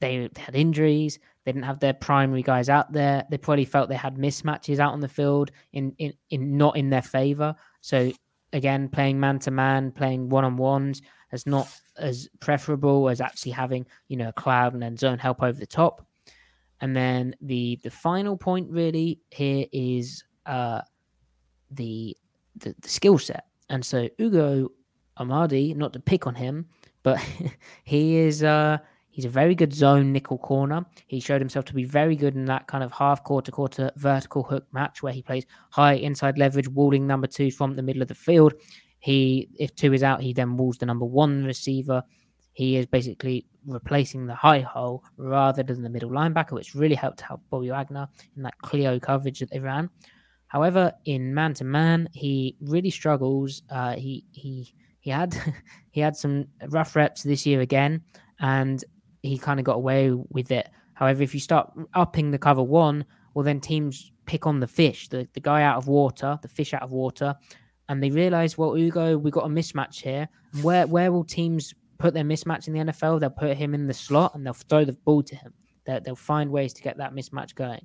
they 0.00 0.28
had 0.36 0.54
injuries. 0.54 1.18
They 1.44 1.52
didn't 1.52 1.64
have 1.64 1.80
their 1.80 1.94
primary 1.94 2.42
guys 2.42 2.68
out 2.68 2.92
there. 2.92 3.24
They 3.30 3.38
probably 3.38 3.64
felt 3.64 3.88
they 3.88 3.94
had 3.94 4.16
mismatches 4.16 4.78
out 4.78 4.92
on 4.92 5.00
the 5.00 5.08
field 5.08 5.50
in 5.72 5.94
in, 5.98 6.12
in 6.30 6.56
not 6.56 6.76
in 6.76 6.90
their 6.90 7.02
favor. 7.02 7.54
So 7.80 8.12
again, 8.52 8.88
playing 8.88 9.20
man 9.20 9.38
to 9.40 9.50
man, 9.50 9.92
playing 9.92 10.28
one 10.28 10.44
on 10.44 10.56
ones 10.56 11.02
is 11.32 11.46
not 11.46 11.68
as 11.98 12.28
preferable 12.40 13.08
as 13.08 13.20
actually 13.20 13.52
having 13.52 13.86
you 14.08 14.16
know 14.16 14.28
a 14.28 14.32
cloud 14.32 14.72
and 14.72 14.82
then 14.82 14.96
zone 14.96 15.18
help 15.18 15.42
over 15.42 15.58
the 15.58 15.66
top. 15.66 16.06
And 16.84 16.94
then 16.94 17.34
the 17.40 17.80
the 17.82 17.90
final 17.90 18.36
point 18.36 18.70
really 18.70 19.18
here 19.30 19.64
is 19.72 20.22
uh, 20.44 20.82
the 21.70 22.14
the, 22.56 22.74
the 22.78 22.88
skill 22.90 23.16
set. 23.16 23.46
And 23.70 23.82
so 23.82 24.06
Ugo 24.20 24.68
Amadi, 25.18 25.74
not 25.74 25.94
to 25.94 26.00
pick 26.00 26.26
on 26.26 26.34
him, 26.34 26.66
but 27.02 27.18
he 27.84 28.16
is 28.16 28.42
uh 28.42 28.76
he's 29.08 29.24
a 29.24 29.30
very 29.30 29.54
good 29.54 29.72
zone 29.72 30.12
nickel 30.12 30.36
corner. 30.36 30.84
He 31.06 31.20
showed 31.20 31.40
himself 31.40 31.64
to 31.66 31.74
be 31.74 31.84
very 31.84 32.16
good 32.16 32.34
in 32.34 32.44
that 32.44 32.66
kind 32.66 32.84
of 32.84 32.92
half 32.92 33.24
quarter 33.24 33.50
quarter 33.50 33.90
vertical 33.96 34.42
hook 34.42 34.66
match 34.72 35.02
where 35.02 35.14
he 35.14 35.22
plays 35.22 35.46
high 35.70 35.94
inside 35.94 36.36
leverage, 36.36 36.68
walling 36.68 37.06
number 37.06 37.26
two 37.26 37.50
from 37.50 37.76
the 37.76 37.82
middle 37.82 38.02
of 38.02 38.08
the 38.08 38.14
field. 38.14 38.52
He 38.98 39.48
if 39.58 39.74
two 39.74 39.94
is 39.94 40.02
out, 40.02 40.20
he 40.20 40.34
then 40.34 40.58
walls 40.58 40.76
the 40.76 40.84
number 40.84 41.06
one 41.06 41.46
receiver. 41.46 42.02
He 42.52 42.76
is 42.76 42.84
basically 42.84 43.46
replacing 43.66 44.26
the 44.26 44.34
high 44.34 44.60
hole 44.60 45.04
rather 45.16 45.62
than 45.62 45.82
the 45.82 45.90
middle 45.90 46.10
linebacker, 46.10 46.52
which 46.52 46.74
really 46.74 46.94
helped 46.94 47.20
help 47.20 47.40
Bobby 47.50 47.70
Wagner 47.70 48.08
in 48.36 48.42
that 48.42 48.58
Clio 48.58 48.98
coverage 48.98 49.40
that 49.40 49.50
they 49.50 49.58
ran. 49.58 49.90
However, 50.48 50.92
in 51.04 51.34
man 51.34 51.54
to 51.54 51.64
man, 51.64 52.08
he 52.12 52.56
really 52.60 52.90
struggles. 52.90 53.62
Uh, 53.70 53.94
he 53.94 54.24
he 54.32 54.72
he 55.00 55.10
had 55.10 55.34
he 55.90 56.00
had 56.00 56.16
some 56.16 56.46
rough 56.68 56.94
reps 56.94 57.22
this 57.22 57.44
year 57.44 57.60
again, 57.60 58.02
and 58.40 58.84
he 59.22 59.38
kind 59.38 59.58
of 59.58 59.64
got 59.64 59.76
away 59.76 60.12
with 60.12 60.50
it. 60.50 60.68
However, 60.94 61.22
if 61.22 61.34
you 61.34 61.40
start 61.40 61.72
upping 61.94 62.30
the 62.30 62.38
cover 62.38 62.62
one, 62.62 63.04
well, 63.34 63.44
then 63.44 63.60
teams 63.60 64.12
pick 64.26 64.46
on 64.46 64.60
the 64.60 64.66
fish, 64.66 65.08
the, 65.08 65.28
the 65.34 65.40
guy 65.40 65.62
out 65.62 65.76
of 65.76 65.88
water, 65.88 66.38
the 66.40 66.48
fish 66.48 66.72
out 66.72 66.82
of 66.82 66.92
water, 66.92 67.34
and 67.88 68.02
they 68.02 68.10
realize, 68.10 68.56
well, 68.56 68.76
Ugo, 68.76 69.18
we 69.18 69.30
got 69.30 69.44
a 69.44 69.48
mismatch 69.48 70.02
here. 70.02 70.28
Where 70.62 70.86
where 70.86 71.10
will 71.10 71.24
teams 71.24 71.74
put 72.04 72.12
their 72.12 72.22
mismatch 72.24 72.68
in 72.68 72.74
the 72.74 72.92
NFL? 72.92 73.18
They'll 73.18 73.30
put 73.30 73.56
him 73.56 73.72
in 73.72 73.86
the 73.86 73.94
slot 73.94 74.34
and 74.34 74.44
they'll 74.44 74.52
throw 74.52 74.84
the 74.84 74.92
ball 74.92 75.22
to 75.22 75.34
him. 75.34 75.54
They'll, 75.86 76.00
they'll 76.02 76.16
find 76.16 76.50
ways 76.50 76.74
to 76.74 76.82
get 76.82 76.98
that 76.98 77.14
mismatch 77.14 77.54
going, 77.54 77.84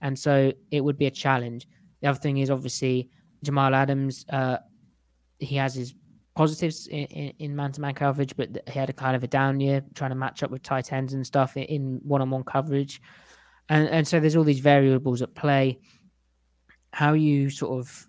and 0.00 0.16
so 0.16 0.52
it 0.70 0.80
would 0.82 0.96
be 0.96 1.06
a 1.06 1.10
challenge. 1.10 1.66
The 2.00 2.08
other 2.08 2.18
thing 2.18 2.38
is 2.38 2.48
obviously 2.50 3.10
Jamal 3.42 3.74
Adams. 3.74 4.24
Uh, 4.28 4.58
he 5.38 5.56
has 5.56 5.74
his 5.74 5.94
positives 6.36 6.86
in, 6.86 7.04
in, 7.06 7.32
in 7.38 7.56
man-to-man 7.56 7.94
coverage, 7.94 8.36
but 8.36 8.48
he 8.68 8.78
had 8.78 8.88
a 8.90 8.92
kind 8.92 9.16
of 9.16 9.24
a 9.24 9.26
down 9.26 9.58
year 9.58 9.82
trying 9.94 10.10
to 10.10 10.16
match 10.16 10.42
up 10.42 10.50
with 10.50 10.62
tight 10.62 10.92
ends 10.92 11.12
and 11.14 11.26
stuff 11.26 11.56
in, 11.56 11.64
in 11.64 12.00
one-on-one 12.04 12.44
coverage, 12.44 13.00
and 13.68 13.88
and 13.88 14.06
so 14.06 14.20
there's 14.20 14.36
all 14.36 14.44
these 14.44 14.60
variables 14.60 15.22
at 15.22 15.34
play. 15.34 15.80
How 16.92 17.14
you 17.14 17.50
sort 17.50 17.80
of 17.80 18.06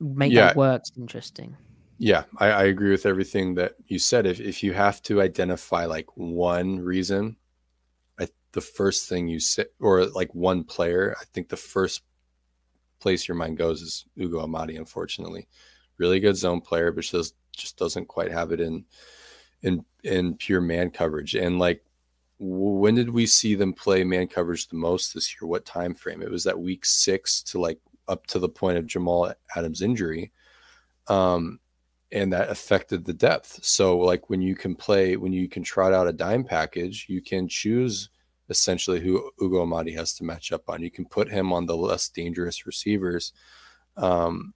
make 0.00 0.32
Yeah. 0.32 0.46
that 0.46 0.56
work 0.56 0.82
is 0.82 0.92
interesting. 0.98 1.56
Yeah, 1.98 2.24
I, 2.38 2.46
I 2.50 2.62
agree 2.64 2.90
with 2.90 3.06
everything 3.06 3.54
that 3.56 3.74
you 3.86 3.98
said. 3.98 4.26
If 4.26 4.40
if 4.40 4.62
you 4.62 4.72
have 4.72 5.02
to 5.04 5.20
identify 5.20 5.84
like 5.86 6.06
one 6.16 6.78
reason, 6.78 7.36
I, 8.20 8.28
the 8.52 8.60
first 8.62 9.08
thing 9.08 9.28
you 9.28 9.40
say, 9.40 9.66
or 9.80 10.06
like 10.06 10.34
one 10.34 10.64
player, 10.64 11.16
I 11.20 11.24
think 11.32 11.48
the 11.48 11.56
first 11.56 12.02
place 13.00 13.28
your 13.28 13.36
mind 13.36 13.58
goes 13.58 13.82
is 13.82 14.06
Ugo 14.20 14.40
Amadi. 14.42 14.76
Unfortunately, 14.76 15.48
really 15.98 16.20
good 16.20 16.36
zone 16.36 16.60
player, 16.60 16.92
but 16.92 17.04
just 17.04 17.34
just 17.56 17.78
doesn't 17.78 18.08
quite 18.08 18.32
have 18.32 18.52
it 18.52 18.60
in 18.60 18.84
in 19.62 19.84
in 20.04 20.36
pure 20.36 20.60
man 20.62 20.90
coverage. 20.90 21.34
And 21.34 21.58
like, 21.58 21.84
when 22.38 22.94
did 22.96 23.10
we 23.10 23.26
see 23.26 23.54
them 23.56 23.72
play 23.74 24.04
man 24.04 24.28
coverage 24.28 24.68
the 24.68 24.76
most 24.76 25.14
this 25.14 25.34
year? 25.34 25.48
What 25.48 25.66
time 25.66 25.94
frame? 25.94 26.22
It 26.22 26.30
was 26.30 26.44
that 26.44 26.60
week 26.60 26.84
six 26.86 27.42
to 27.44 27.60
like 27.60 27.80
up 28.08 28.26
to 28.28 28.38
the 28.38 28.48
point 28.48 28.78
of 28.78 28.86
Jamal 28.86 29.32
Adams' 29.56 29.82
injury. 29.82 30.32
Um, 31.08 31.60
and 32.10 32.32
that 32.32 32.50
affected 32.50 33.04
the 33.04 33.12
depth. 33.12 33.64
So, 33.64 33.98
like 33.98 34.30
when 34.30 34.40
you 34.40 34.54
can 34.54 34.74
play, 34.74 35.16
when 35.16 35.32
you 35.32 35.48
can 35.48 35.62
trot 35.62 35.92
out 35.92 36.08
a 36.08 36.12
dime 36.12 36.44
package, 36.44 37.06
you 37.08 37.20
can 37.20 37.48
choose 37.48 38.10
essentially 38.48 39.00
who 39.00 39.30
Ugo 39.42 39.62
Amadi 39.62 39.94
has 39.94 40.14
to 40.14 40.24
match 40.24 40.52
up 40.52 40.68
on. 40.68 40.82
You 40.82 40.90
can 40.90 41.04
put 41.04 41.28
him 41.28 41.52
on 41.52 41.66
the 41.66 41.76
less 41.76 42.08
dangerous 42.08 42.66
receivers. 42.66 43.32
Um, 43.96 44.54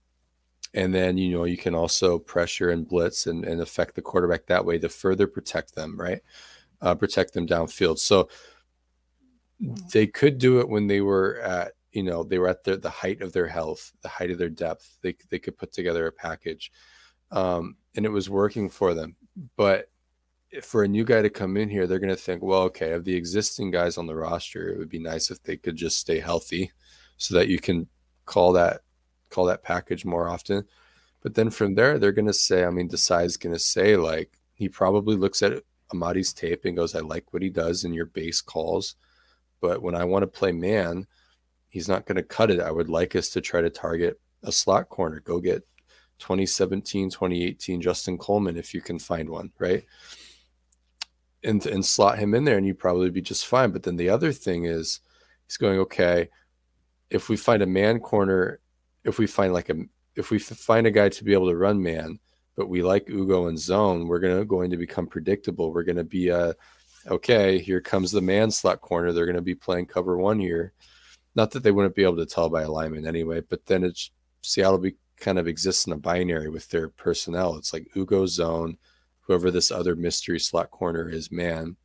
and 0.74 0.94
then, 0.94 1.18
you 1.18 1.30
know, 1.30 1.44
you 1.44 1.58
can 1.58 1.74
also 1.74 2.18
pressure 2.18 2.70
and 2.70 2.88
blitz 2.88 3.26
and, 3.26 3.44
and 3.44 3.60
affect 3.60 3.94
the 3.94 4.02
quarterback 4.02 4.46
that 4.46 4.64
way 4.64 4.78
to 4.78 4.88
further 4.88 5.26
protect 5.26 5.74
them, 5.74 6.00
right? 6.00 6.20
Uh, 6.80 6.94
protect 6.94 7.34
them 7.34 7.46
downfield. 7.46 7.98
So 7.98 8.28
they 9.92 10.06
could 10.06 10.38
do 10.38 10.60
it 10.60 10.68
when 10.68 10.86
they 10.86 11.02
were 11.02 11.40
at, 11.40 11.72
you 11.92 12.02
know, 12.02 12.22
they 12.22 12.38
were 12.38 12.48
at 12.48 12.64
the, 12.64 12.78
the 12.78 12.88
height 12.88 13.20
of 13.20 13.34
their 13.34 13.46
health, 13.46 13.92
the 14.00 14.08
height 14.08 14.30
of 14.30 14.38
their 14.38 14.48
depth. 14.48 14.96
They, 15.02 15.14
they 15.28 15.38
could 15.38 15.58
put 15.58 15.72
together 15.72 16.06
a 16.06 16.12
package 16.12 16.72
um, 17.32 17.76
and 17.96 18.06
it 18.06 18.10
was 18.10 18.30
working 18.30 18.68
for 18.68 18.94
them. 18.94 19.16
But 19.56 19.90
for 20.62 20.84
a 20.84 20.88
new 20.88 21.04
guy 21.04 21.22
to 21.22 21.30
come 21.30 21.56
in 21.56 21.68
here, 21.68 21.86
they're 21.86 21.98
going 21.98 22.10
to 22.10 22.16
think, 22.16 22.42
well, 22.42 22.62
okay, 22.62 22.92
of 22.92 23.04
the 23.04 23.16
existing 23.16 23.70
guys 23.70 23.96
on 23.96 24.06
the 24.06 24.14
roster, 24.14 24.68
it 24.68 24.78
would 24.78 24.90
be 24.90 24.98
nice 24.98 25.30
if 25.30 25.42
they 25.42 25.56
could 25.56 25.76
just 25.76 25.98
stay 25.98 26.20
healthy, 26.20 26.70
so 27.16 27.34
that 27.34 27.48
you 27.48 27.58
can 27.58 27.88
call 28.26 28.52
that 28.52 28.82
call 29.30 29.46
that 29.46 29.62
package 29.62 30.04
more 30.04 30.28
often. 30.28 30.64
But 31.22 31.34
then 31.34 31.50
from 31.50 31.74
there, 31.74 31.98
they're 31.98 32.12
going 32.12 32.26
to 32.26 32.32
say, 32.32 32.64
I 32.64 32.70
mean, 32.70 32.88
Desai's 32.88 33.36
going 33.36 33.54
to 33.54 33.58
say 33.58 33.96
like 33.96 34.38
he 34.54 34.68
probably 34.68 35.16
looks 35.16 35.40
at 35.42 35.62
Amadi's 35.90 36.32
tape 36.32 36.64
and 36.64 36.76
goes, 36.76 36.94
I 36.94 37.00
like 37.00 37.32
what 37.32 37.42
he 37.42 37.48
does 37.48 37.84
in 37.84 37.94
your 37.94 38.06
base 38.06 38.40
calls, 38.40 38.96
but 39.60 39.82
when 39.82 39.94
I 39.94 40.04
want 40.04 40.22
to 40.22 40.26
play 40.26 40.52
man, 40.52 41.06
he's 41.68 41.88
not 41.88 42.04
going 42.04 42.16
to 42.16 42.22
cut 42.22 42.50
it. 42.50 42.60
I 42.60 42.70
would 42.70 42.90
like 42.90 43.16
us 43.16 43.30
to 43.30 43.40
try 43.40 43.62
to 43.62 43.70
target 43.70 44.20
a 44.42 44.52
slot 44.52 44.88
corner, 44.90 45.20
go 45.20 45.38
get 45.38 45.66
2017, 46.18 47.10
2018 47.10 47.80
Justin 47.80 48.18
Coleman 48.18 48.56
if 48.56 48.74
you 48.74 48.80
can 48.80 48.98
find 48.98 49.28
one, 49.28 49.52
right? 49.58 49.84
And 51.44 51.64
and 51.66 51.84
slot 51.84 52.18
him 52.18 52.34
in 52.34 52.44
there 52.44 52.56
and 52.56 52.66
you'd 52.66 52.78
probably 52.78 53.10
be 53.10 53.22
just 53.22 53.46
fine. 53.46 53.70
But 53.70 53.82
then 53.82 53.96
the 53.96 54.10
other 54.10 54.32
thing 54.32 54.64
is 54.64 55.00
he's 55.46 55.56
going, 55.56 55.80
okay, 55.80 56.28
if 57.10 57.28
we 57.28 57.36
find 57.36 57.62
a 57.62 57.66
man 57.66 58.00
corner, 58.00 58.60
if 59.04 59.18
we 59.18 59.26
find 59.26 59.52
like 59.52 59.68
a 59.68 59.74
if 60.14 60.30
we 60.30 60.38
find 60.38 60.86
a 60.86 60.90
guy 60.90 61.08
to 61.08 61.24
be 61.24 61.32
able 61.32 61.48
to 61.48 61.56
run 61.56 61.82
man, 61.82 62.18
but 62.56 62.68
we 62.68 62.82
like 62.82 63.08
Ugo 63.08 63.48
and 63.48 63.58
zone, 63.58 64.06
we're 64.06 64.20
gonna 64.20 64.44
going 64.44 64.70
to 64.70 64.76
become 64.76 65.06
predictable. 65.06 65.72
We're 65.72 65.84
gonna 65.84 66.04
be 66.04 66.28
a 66.28 66.54
okay, 67.08 67.58
here 67.58 67.80
comes 67.80 68.12
the 68.12 68.20
man 68.20 68.50
slot 68.50 68.80
corner. 68.80 69.12
They're 69.12 69.26
gonna 69.26 69.42
be 69.42 69.54
playing 69.54 69.86
cover 69.86 70.16
one 70.16 70.38
here. 70.38 70.72
Not 71.34 71.50
that 71.52 71.62
they 71.62 71.72
wouldn't 71.72 71.94
be 71.94 72.02
able 72.04 72.16
to 72.16 72.26
tell 72.26 72.50
by 72.50 72.62
alignment 72.62 73.06
anyway, 73.06 73.40
but 73.40 73.64
then 73.66 73.84
it's 73.84 74.10
Seattle 74.42 74.78
be 74.78 74.96
kind 75.22 75.38
of 75.38 75.48
exists 75.48 75.86
in 75.86 75.92
a 75.94 75.96
binary 75.96 76.50
with 76.50 76.68
their 76.68 76.88
personnel. 76.88 77.56
It's 77.56 77.72
like 77.72 77.96
Ugo 77.96 78.26
zone, 78.26 78.76
whoever 79.20 79.50
this 79.50 79.70
other 79.70 79.96
mystery 79.96 80.38
slot 80.38 80.70
corner 80.70 81.08
is, 81.08 81.32
man. 81.32 81.76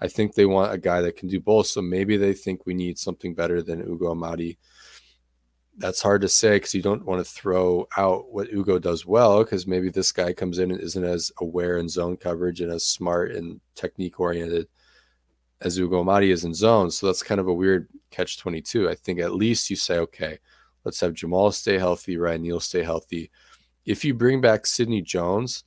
I 0.00 0.08
think 0.08 0.34
they 0.34 0.46
want 0.46 0.72
a 0.72 0.78
guy 0.78 1.00
that 1.02 1.16
can 1.16 1.28
do 1.28 1.40
both. 1.40 1.66
So 1.66 1.82
maybe 1.82 2.16
they 2.16 2.32
think 2.32 2.64
we 2.64 2.74
need 2.74 2.98
something 2.98 3.34
better 3.34 3.60
than 3.60 3.80
Ugo 3.80 4.12
Amadi. 4.12 4.56
That's 5.78 6.00
hard 6.00 6.22
to 6.22 6.28
say 6.28 6.56
because 6.56 6.74
you 6.74 6.80
don't 6.80 7.04
want 7.04 7.24
to 7.24 7.30
throw 7.30 7.86
out 7.98 8.30
what 8.30 8.52
Ugo 8.52 8.78
does 8.78 9.04
well 9.04 9.42
because 9.42 9.66
maybe 9.66 9.90
this 9.90 10.12
guy 10.12 10.32
comes 10.32 10.58
in 10.58 10.70
and 10.70 10.80
isn't 10.80 11.04
as 11.04 11.30
aware 11.40 11.76
in 11.78 11.88
zone 11.88 12.16
coverage 12.16 12.60
and 12.60 12.72
as 12.72 12.84
smart 12.84 13.32
and 13.32 13.60
technique 13.74 14.20
oriented 14.20 14.68
as 15.60 15.78
Ugo 15.78 16.02
Amadi 16.02 16.30
is 16.30 16.44
in 16.44 16.54
zone. 16.54 16.90
So 16.90 17.06
that's 17.06 17.22
kind 17.22 17.40
of 17.40 17.48
a 17.48 17.54
weird 17.54 17.88
catch 18.10 18.38
22. 18.38 18.88
I 18.88 18.94
think 18.94 19.18
at 19.18 19.34
least 19.34 19.68
you 19.68 19.76
say, 19.76 19.98
okay, 19.98 20.38
Let's 20.86 21.00
have 21.00 21.14
Jamal 21.14 21.50
stay 21.50 21.78
healthy, 21.78 22.16
Ryan 22.16 22.42
Neal 22.42 22.60
stay 22.60 22.84
healthy. 22.84 23.32
If 23.84 24.04
you 24.04 24.14
bring 24.14 24.40
back 24.40 24.66
Sidney 24.66 25.02
Jones, 25.02 25.64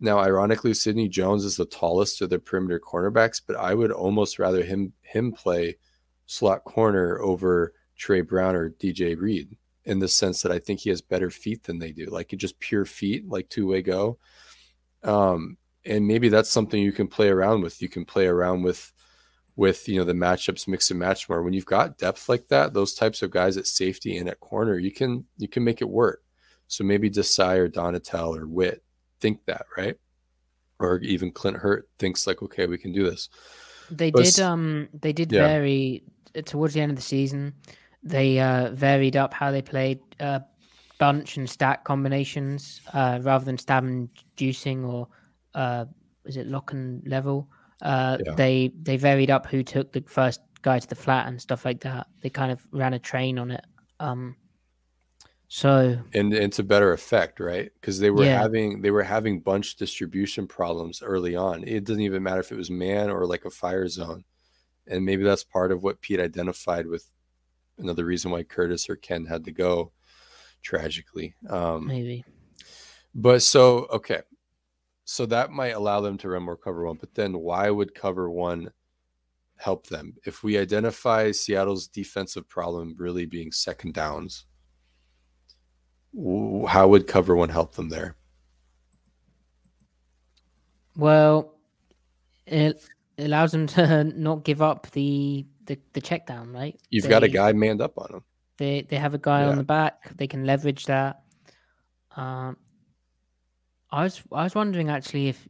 now 0.00 0.18
ironically, 0.18 0.74
Sidney 0.74 1.08
Jones 1.08 1.44
is 1.44 1.56
the 1.56 1.64
tallest 1.64 2.20
of 2.20 2.30
the 2.30 2.40
perimeter 2.40 2.80
cornerbacks, 2.80 3.40
but 3.46 3.54
I 3.54 3.74
would 3.74 3.92
almost 3.92 4.40
rather 4.40 4.64
him 4.64 4.92
him 5.02 5.30
play 5.30 5.76
slot 6.26 6.64
corner 6.64 7.20
over 7.20 7.74
Tre 7.96 8.22
Brown 8.22 8.56
or 8.56 8.70
DJ 8.70 9.16
Reed 9.16 9.56
in 9.84 10.00
the 10.00 10.08
sense 10.08 10.42
that 10.42 10.50
I 10.50 10.58
think 10.58 10.80
he 10.80 10.90
has 10.90 11.00
better 11.00 11.30
feet 11.30 11.62
than 11.62 11.78
they 11.78 11.92
do, 11.92 12.06
like 12.06 12.34
just 12.36 12.58
pure 12.58 12.84
feet, 12.84 13.28
like 13.28 13.48
two 13.48 13.68
way 13.68 13.82
go. 13.82 14.18
Um, 15.04 15.58
and 15.84 16.08
maybe 16.08 16.28
that's 16.28 16.50
something 16.50 16.82
you 16.82 16.90
can 16.90 17.06
play 17.06 17.28
around 17.28 17.62
with. 17.62 17.80
You 17.80 17.88
can 17.88 18.04
play 18.04 18.26
around 18.26 18.62
with 18.62 18.92
with 19.56 19.88
you 19.88 19.98
know 19.98 20.04
the 20.04 20.12
matchups 20.12 20.66
mix 20.66 20.90
and 20.90 20.98
match 20.98 21.28
more. 21.28 21.42
When 21.42 21.52
you've 21.52 21.66
got 21.66 21.98
depth 21.98 22.28
like 22.28 22.48
that, 22.48 22.74
those 22.74 22.94
types 22.94 23.22
of 23.22 23.30
guys 23.30 23.56
at 23.56 23.66
safety 23.66 24.16
and 24.16 24.28
at 24.28 24.40
corner, 24.40 24.78
you 24.78 24.90
can 24.90 25.24
you 25.36 25.48
can 25.48 25.64
make 25.64 25.80
it 25.80 25.88
work. 25.88 26.22
So 26.66 26.82
maybe 26.84 27.10
Desai 27.10 27.58
or 27.58 27.68
Donatell 27.68 28.36
or 28.36 28.46
Whitt 28.46 28.82
think 29.20 29.44
that, 29.46 29.66
right? 29.76 29.96
Or 30.80 30.98
even 30.98 31.30
Clint 31.30 31.58
Hurtt 31.58 31.88
thinks 31.98 32.26
like, 32.26 32.42
okay, 32.42 32.66
we 32.66 32.78
can 32.78 32.92
do 32.92 33.08
this. 33.08 33.28
They 33.90 34.10
but, 34.10 34.24
did 34.24 34.40
um 34.40 34.88
they 34.92 35.12
did 35.12 35.30
yeah. 35.30 35.46
vary 35.46 36.02
uh, 36.36 36.42
towards 36.42 36.74
the 36.74 36.80
end 36.80 36.90
of 36.90 36.96
the 36.96 37.02
season. 37.02 37.54
They 38.02 38.40
uh 38.40 38.70
varied 38.72 39.16
up 39.16 39.32
how 39.32 39.50
they 39.50 39.62
played 39.62 40.00
uh 40.20 40.40
bunch 40.98 41.36
and 41.36 41.50
stack 41.50 41.84
combinations 41.84 42.80
uh 42.92 43.18
rather 43.22 43.44
than 43.44 43.58
stab 43.58 43.84
and 43.84 44.08
juicing 44.36 44.86
or 44.86 45.08
uh 45.54 45.84
is 46.24 46.36
it 46.36 46.46
lock 46.46 46.72
and 46.72 47.06
level 47.06 47.48
uh, 47.82 48.18
yeah. 48.24 48.34
They 48.34 48.72
they 48.80 48.96
varied 48.96 49.30
up 49.30 49.46
who 49.46 49.62
took 49.62 49.92
the 49.92 50.02
first 50.06 50.40
guy 50.62 50.78
to 50.78 50.88
the 50.88 50.94
flat 50.94 51.26
and 51.26 51.40
stuff 51.40 51.64
like 51.64 51.80
that. 51.80 52.06
They 52.22 52.30
kind 52.30 52.50
of 52.52 52.66
ran 52.70 52.94
a 52.94 52.98
train 52.98 53.38
on 53.38 53.50
it. 53.50 53.64
Um, 54.00 54.36
so 55.48 55.98
and, 56.14 56.32
it's 56.34 56.58
a 56.58 56.64
better 56.64 56.92
effect, 56.92 57.38
right? 57.38 57.70
Because 57.80 58.00
they 58.00 58.10
were 58.10 58.24
yeah. 58.24 58.40
having 58.40 58.82
they 58.82 58.90
were 58.90 59.02
having 59.02 59.40
bunch 59.40 59.76
distribution 59.76 60.46
problems 60.46 61.02
early 61.02 61.36
on. 61.36 61.62
It 61.64 61.84
doesn't 61.84 62.02
even 62.02 62.22
matter 62.22 62.40
if 62.40 62.50
it 62.50 62.56
was 62.56 62.70
man 62.70 63.10
or 63.10 63.26
like 63.26 63.44
a 63.44 63.50
fire 63.50 63.86
zone, 63.88 64.24
and 64.86 65.04
maybe 65.04 65.22
that's 65.22 65.44
part 65.44 65.70
of 65.70 65.82
what 65.82 66.00
Pete 66.00 66.20
identified 66.20 66.86
with. 66.86 67.10
Another 67.78 68.04
reason 68.04 68.30
why 68.30 68.44
Curtis 68.44 68.88
or 68.88 68.96
Ken 68.96 69.26
had 69.26 69.44
to 69.44 69.52
go, 69.52 69.92
tragically. 70.62 71.34
Um, 71.48 71.86
maybe. 71.86 72.24
But 73.14 73.42
so 73.42 73.86
okay, 73.92 74.22
so 75.04 75.26
that 75.26 75.50
might 75.50 75.74
allow 75.74 76.00
them 76.00 76.16
to 76.18 76.28
run 76.28 76.44
more 76.44 76.56
cover 76.56 76.84
one. 76.84 76.96
But 76.96 77.14
then 77.14 77.38
why 77.38 77.70
would 77.70 77.94
cover 77.94 78.30
one 78.30 78.70
help 79.56 79.86
them? 79.86 80.14
If 80.24 80.42
we 80.42 80.58
identify 80.58 81.30
Seattle's 81.30 81.86
defensive 81.86 82.48
problem 82.48 82.94
really 82.98 83.26
being 83.26 83.52
second 83.52 83.94
downs, 83.94 84.46
how 86.68 86.88
would 86.88 87.06
cover 87.06 87.36
one 87.36 87.48
help 87.50 87.74
them 87.74 87.88
there? 87.88 88.16
Well, 90.96 91.54
it 92.46 92.82
allows 93.18 93.52
them 93.52 93.66
to 93.68 94.04
not 94.16 94.44
give 94.44 94.62
up 94.62 94.90
the 94.92 95.46
the, 95.66 95.78
the 95.94 96.00
check 96.00 96.26
down, 96.26 96.52
right? 96.52 96.78
You've 96.90 97.04
they, 97.04 97.10
got 97.10 97.22
a 97.22 97.28
guy 97.28 97.52
manned 97.52 97.80
up 97.80 97.98
on 97.98 98.08
them. 98.10 98.24
They 98.58 98.82
they 98.82 98.96
have 98.96 99.14
a 99.14 99.18
guy 99.18 99.42
yeah. 99.42 99.48
on 99.48 99.56
the 99.56 99.64
back. 99.64 100.16
They 100.16 100.26
can 100.26 100.44
leverage 100.44 100.86
that. 100.86 101.22
Um, 102.16 102.56
I 103.94 104.02
was 104.02 104.20
I 104.32 104.42
was 104.42 104.56
wondering 104.56 104.90
actually 104.90 105.28
if 105.28 105.48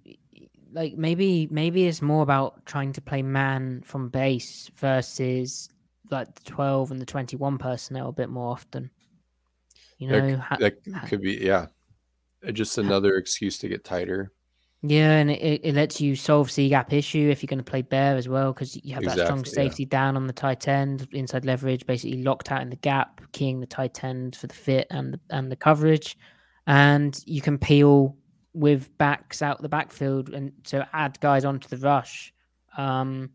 like 0.72 0.99
maybe 0.99 1.49
maybe 1.51 1.86
it's 1.86 2.03
more 2.03 2.22
about 2.22 2.66
trying 2.66 2.92
to 2.92 3.01
play 3.01 3.22
man 3.22 3.82
from 3.86 4.11
base 4.11 4.70
versus 4.76 5.70
like 6.11 6.34
the 6.34 6.51
12 6.51 6.90
and 6.90 7.01
the 7.01 7.07
21 7.07 7.57
personnel 7.57 8.11
a 8.11 8.12
bit 8.12 8.28
more 8.28 8.51
often. 8.51 8.90
You 9.99 10.09
know, 10.09 10.30
that, 10.30 10.38
ha- 10.38 10.57
that 10.59 11.09
could 11.09 11.22
be 11.22 11.38
yeah. 11.40 11.66
Uh, 12.47 12.53
just 12.53 12.76
another 12.76 13.16
excuse 13.16 13.57
to 13.59 13.68
get 13.68 13.82
tighter. 13.82 14.30
Yeah, 14.82 15.12
and 15.12 15.30
it, 15.30 15.62
it 15.64 15.74
lets 15.74 15.99
you 15.99 16.14
solve 16.14 16.51
C 16.51 16.68
gap 16.68 16.92
issue 16.92 17.30
if 17.30 17.42
you're 17.42 17.49
going 17.49 17.64
to 17.64 17.64
play 17.64 17.80
bear 17.80 18.16
as 18.16 18.28
well 18.28 18.53
because 18.53 18.76
you 18.84 18.92
have 18.92 19.05
exactly, 19.05 19.22
that 19.22 19.26
strong 19.26 19.45
safety 19.47 19.84
yeah. 19.84 19.88
down 19.88 20.16
on 20.16 20.26
the 20.26 20.34
tight 20.34 20.68
end, 20.68 21.09
inside 21.12 21.47
leverage, 21.47 21.86
basically 21.86 22.22
locked 22.22 22.53
out 22.53 22.61
in 22.61 22.68
the 22.68 22.76
gap, 22.76 23.22
keying 23.32 23.61
the 23.61 23.66
tight 23.66 24.05
end 24.05 24.36
for 24.36 24.47
the 24.47 24.55
fit 24.55 24.86
and 24.90 25.14
the, 25.14 25.20
and 25.30 25.51
the 25.51 25.57
coverage, 25.57 26.18
and 26.66 27.18
you 27.24 27.40
can 27.40 27.57
peel 27.57 28.14
with 28.55 28.96
backs 28.98 29.42
out 29.42 29.61
the 29.61 29.68
backfield 29.68 30.30
and 30.30 30.52
to 30.64 30.88
add 30.92 31.18
guys 31.20 31.44
onto 31.44 31.68
the 31.68 31.76
rush. 31.78 32.32
Um, 32.78 33.30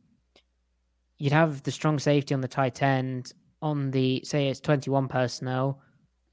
you'd 1.17 1.33
have 1.33 1.61
the 1.63 1.71
strong 1.71 1.99
safety 1.99 2.33
on 2.33 2.41
the 2.41 2.47
tight 2.47 2.81
end 2.81 3.33
on 3.61 3.91
the 3.91 4.21
say 4.23 4.47
it's 4.47 4.61
21 4.61 5.07
personnel. 5.09 5.81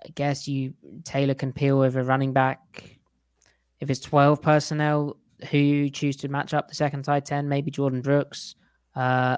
I 0.04 0.08
guess 0.14 0.46
you 0.46 0.72
Taylor 1.04 1.34
can 1.34 1.52
peel 1.52 1.78
with 1.80 1.96
a 1.96 2.04
running 2.04 2.32
back 2.32 2.98
If 3.80 3.90
it's 3.90 4.00
12 4.00 4.40
personnel, 4.40 5.16
who 5.50 5.58
you 5.58 5.90
choose 5.90 6.16
to 6.18 6.28
match 6.28 6.54
up 6.54 6.68
the 6.68 6.74
second 6.74 7.02
tight 7.02 7.30
end, 7.32 7.48
maybe 7.48 7.70
Jordyn 7.70 8.02
Brooks. 8.02 8.54
Uh, 8.94 9.36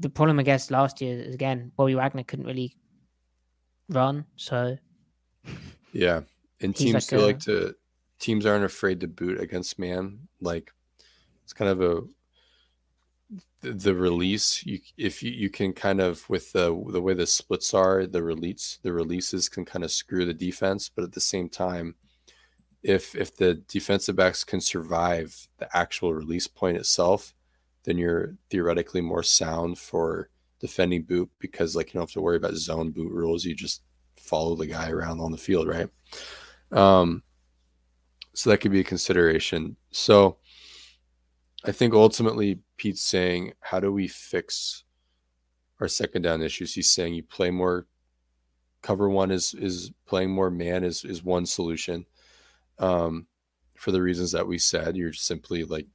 the 0.00 0.08
problem, 0.08 0.38
I 0.40 0.42
guess, 0.42 0.70
last 0.70 1.00
year 1.00 1.20
is 1.20 1.34
again, 1.34 1.70
Bobby 1.76 1.94
Wagner 1.94 2.24
couldn't 2.24 2.46
really 2.46 2.76
run. 3.88 4.24
So, 4.36 4.76
yeah. 5.92 6.22
And 6.60 6.72
He's 6.72 6.86
teams 6.86 6.94
like 6.94 7.02
still 7.02 7.24
a- 7.24 7.26
like 7.26 7.38
to, 7.40 7.74
teams 8.18 8.46
aren't 8.46 8.64
afraid 8.64 9.00
to 9.00 9.08
boot 9.08 9.40
against 9.40 9.78
man. 9.78 10.28
Like, 10.40 10.72
it's 11.44 11.52
kind 11.52 11.70
of 11.70 11.80
a, 11.80 12.02
the, 13.62 13.94
release 13.94 14.64
you 14.64 14.78
if 14.96 15.22
you, 15.22 15.32
you 15.32 15.50
can 15.50 15.72
kind 15.72 16.00
of 16.00 16.28
with 16.28 16.52
the 16.52 16.68
the 16.90 17.00
way 17.00 17.14
the 17.14 17.26
splits 17.26 17.74
are 17.74 18.06
the 18.06 18.22
release 18.22 18.78
the 18.82 18.92
releases 18.92 19.48
can 19.48 19.64
kind 19.64 19.84
of 19.84 19.90
screw 19.90 20.24
the 20.24 20.34
defense 20.34 20.88
but 20.88 21.04
at 21.04 21.12
the 21.12 21.20
same 21.20 21.48
time 21.48 21.94
if 22.82 23.14
if 23.16 23.36
the 23.36 23.54
defensive 23.68 24.16
backs 24.16 24.44
can 24.44 24.60
survive 24.60 25.48
the 25.58 25.76
actual 25.76 26.14
release 26.14 26.46
point 26.46 26.76
itself 26.76 27.34
then 27.84 27.98
you're 27.98 28.36
theoretically 28.50 29.00
more 29.00 29.22
sound 29.22 29.78
for 29.78 30.28
defending 30.60 31.02
boot 31.02 31.30
because 31.38 31.74
like 31.74 31.88
you 31.88 31.94
don't 31.94 32.08
have 32.08 32.12
to 32.12 32.20
worry 32.20 32.36
about 32.36 32.54
zone 32.54 32.90
boot 32.90 33.10
rules 33.10 33.44
you 33.44 33.54
just 33.54 33.82
follow 34.16 34.54
the 34.54 34.66
guy 34.66 34.90
around 34.90 35.20
on 35.20 35.32
the 35.32 35.38
field 35.38 35.66
right 35.66 35.88
um 36.72 37.22
so 38.36 38.50
that 38.50 38.58
could 38.58 38.72
be 38.72 38.80
a 38.80 38.84
consideration 38.84 39.76
so 39.90 40.38
I 41.66 41.72
think 41.72 41.94
ultimately 41.94 42.60
Pete's 42.76 43.02
saying, 43.02 43.54
how 43.60 43.80
do 43.80 43.92
we 43.92 44.06
fix 44.06 44.84
our 45.80 45.88
second 45.88 46.22
down 46.22 46.40
issues? 46.40 46.72
He's 46.72 46.90
saying 46.90 47.14
you 47.14 47.24
play 47.24 47.50
more 47.50 47.86
cover 48.82 49.10
one 49.10 49.32
is 49.32 49.52
is 49.54 49.90
playing 50.06 50.30
more 50.30 50.48
man 50.48 50.84
is 50.84 51.04
is 51.04 51.24
one 51.24 51.44
solution. 51.44 52.06
Um 52.78 53.26
for 53.74 53.90
the 53.90 54.00
reasons 54.00 54.32
that 54.32 54.46
we 54.46 54.58
said, 54.58 54.96
you're 54.96 55.12
simply 55.12 55.64
like 55.64 55.86